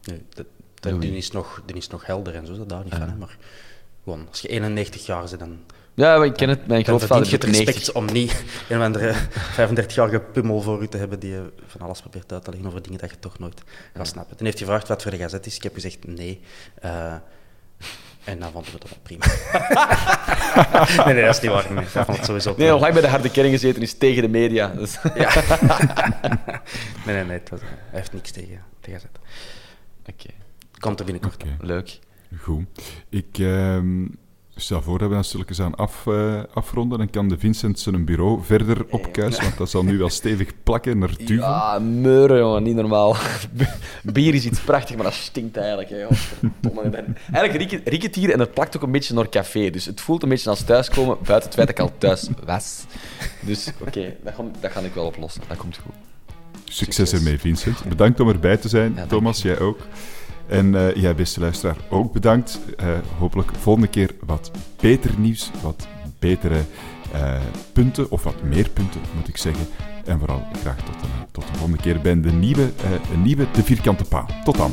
Nee, 0.04 0.22
dat, 0.28 0.46
dat, 0.90 1.00
die, 1.00 1.16
is 1.16 1.30
nog, 1.30 1.62
die 1.66 1.76
is 1.76 1.88
nog 1.88 2.06
helder 2.06 2.34
en 2.34 2.46
zo, 2.46 2.56
dat 2.56 2.68
daar 2.68 2.84
niet 2.84 2.94
van. 2.94 3.08
Hè, 3.08 3.14
maar 3.14 3.36
gewoon, 4.04 4.26
als 4.28 4.40
je 4.40 4.48
91 4.48 5.06
jaar 5.06 5.24
bent, 5.24 5.38
dan, 5.38 5.58
Ja, 5.94 6.16
maar 6.16 6.26
ik 6.26 6.32
ken 6.32 6.48
het. 6.48 6.66
Mijn 6.66 6.84
grootvader 6.84 7.26
je 7.26 7.32
het 7.32 7.42
90. 7.42 7.74
respect 7.74 7.92
om 7.96 8.04
niet 8.12 8.44
een 8.68 8.78
of 8.78 8.84
andere 8.84 9.14
35-jarige 9.58 10.20
pummel 10.20 10.60
voor 10.60 10.82
u 10.82 10.88
te 10.88 10.96
hebben 10.96 11.18
die 11.18 11.30
je 11.30 11.52
van 11.66 11.80
alles 11.80 12.00
probeert 12.00 12.32
uit 12.32 12.44
te 12.44 12.50
leggen 12.50 12.68
over 12.68 12.82
dingen 12.82 12.98
dat 12.98 13.10
je 13.10 13.18
toch 13.18 13.38
nooit 13.38 13.62
gaat 13.94 14.06
snappen. 14.06 14.36
Toen 14.36 14.46
heeft 14.46 14.58
hij 14.58 14.66
gevraagd 14.66 14.88
wat 14.88 15.02
voor 15.02 15.10
de 15.10 15.16
gazet 15.16 15.46
is. 15.46 15.56
Ik 15.56 15.62
heb 15.62 15.74
gezegd 15.74 16.06
nee. 16.06 16.40
Eh, 16.74 17.14
en 18.24 18.38
dan 18.38 18.52
vonden 18.52 18.72
we 18.72 18.78
het 18.78 18.88
wel 18.88 18.98
prima. 19.02 19.24
nee, 21.04 21.14
nee, 21.14 21.24
dat 21.24 21.34
is 21.34 21.40
niet 21.40 21.50
waar. 21.50 21.72
Nee, 21.72 21.84
dat 21.92 22.04
vond 22.04 22.16
het 22.16 22.26
sowieso 22.26 22.54
Nee, 22.56 22.68
nog 22.68 22.80
lang 22.80 22.92
bij 22.92 23.02
de 23.02 23.08
harde 23.08 23.30
kern 23.30 23.50
gezeten 23.50 23.82
is 23.82 23.94
tegen 23.94 24.22
de 24.22 24.28
media. 24.28 24.66
Dus. 24.68 24.98
Ja. 25.14 25.32
nee, 27.06 27.14
nee, 27.14 27.24
nee. 27.24 27.40
Was, 27.50 27.60
hij 27.60 27.70
heeft 27.90 28.12
niks 28.12 28.30
tegen 28.30 28.62
de 28.80 28.90
gazet. 28.90 29.18
Oké, 30.06 30.28
Komt 30.82 30.98
er 30.98 31.04
binnenkort 31.04 31.44
leuk. 31.60 31.98
Goed. 32.40 32.64
Ik 33.08 33.38
ehm, 33.38 34.06
stel 34.54 34.82
voor 34.82 34.98
dat 34.98 35.08
we 35.08 35.14
dan 35.14 35.24
stilletjes 35.24 35.60
aan 35.60 35.74
af, 35.74 36.06
eh, 36.06 36.40
afronden. 36.54 36.98
Dan 36.98 37.10
kan 37.10 37.28
de 37.28 37.38
Vincent 37.38 37.78
zijn 37.80 38.04
bureau 38.04 38.42
verder 38.44 38.86
opkuisen, 38.90 39.42
want 39.42 39.56
dat 39.58 39.70
zal 39.70 39.82
nu 39.84 39.98
wel 39.98 40.08
stevig 40.08 40.50
plakken 40.62 40.98
naar 40.98 41.16
duvel. 41.16 41.36
Ja, 41.36 41.78
meuren, 41.78 42.38
jongen, 42.38 42.62
niet 42.62 42.74
normaal. 42.74 43.16
Bier 44.12 44.34
is 44.34 44.44
iets 44.44 44.60
prachtigs, 44.60 44.94
maar 44.96 45.04
dat 45.04 45.14
stinkt 45.14 45.56
eigenlijk. 45.56 45.88
Hè, 45.90 45.96
Eigenlijk 47.32 47.52
riek 47.52 47.70
het- 47.70 47.88
riek 47.88 48.02
het 48.02 48.14
hier 48.14 48.30
en 48.32 48.38
het 48.40 48.54
plakt 48.54 48.76
ook 48.76 48.82
een 48.82 48.92
beetje 48.92 49.14
naar 49.14 49.28
café. 49.28 49.70
Dus 49.70 49.84
het 49.84 50.00
voelt 50.00 50.22
een 50.22 50.28
beetje 50.28 50.50
als 50.50 50.62
thuiskomen, 50.64 51.16
buiten 51.26 51.48
het 51.50 51.54
feit 51.54 51.66
dat 51.66 51.78
ik 51.78 51.84
al 51.84 51.92
thuis 51.98 52.28
was. 52.46 52.84
Dus 53.40 53.70
oké, 53.86 54.14
dat, 54.24 54.34
ga, 54.34 54.44
dat 54.60 54.70
ga 54.72 54.80
ik 54.80 54.94
wel 54.94 55.06
oplossen. 55.06 55.42
Dat 55.48 55.56
komt 55.56 55.76
goed. 55.76 55.92
Succes 56.64 57.12
ermee, 57.12 57.38
Vincent. 57.38 57.84
Bedankt 57.88 58.20
om 58.20 58.28
erbij 58.28 58.56
te 58.56 58.68
zijn. 58.68 58.98
Thomas, 59.08 59.42
jij 59.42 59.58
ook. 59.58 59.78
En 60.48 60.74
eh, 60.74 60.94
jij, 60.94 61.14
beste 61.14 61.40
luisteraar, 61.40 61.76
ook 61.90 62.12
bedankt. 62.12 62.60
Eh, 62.76 62.86
hopelijk 63.18 63.50
volgende 63.58 63.88
keer 63.88 64.10
wat 64.26 64.50
beter 64.80 65.10
nieuws, 65.18 65.50
wat 65.62 65.86
betere 66.18 66.60
eh, 67.12 67.40
punten, 67.72 68.10
of 68.10 68.22
wat 68.22 68.42
meer 68.42 68.68
punten, 68.68 69.00
moet 69.16 69.28
ik 69.28 69.36
zeggen. 69.36 69.66
En 70.04 70.18
vooral 70.18 70.42
graag 70.60 70.76
tot 70.76 70.94
tot 71.30 71.46
de 71.46 71.52
volgende 71.52 71.82
keer 71.82 72.00
bij 72.00 72.20
de 72.20 72.32
nieuwe, 72.32 72.70
nieuwe 73.22 73.46
De 73.52 73.62
Vierkante 73.62 74.04
Paal. 74.04 74.26
Tot 74.44 74.56
dan. 74.56 74.72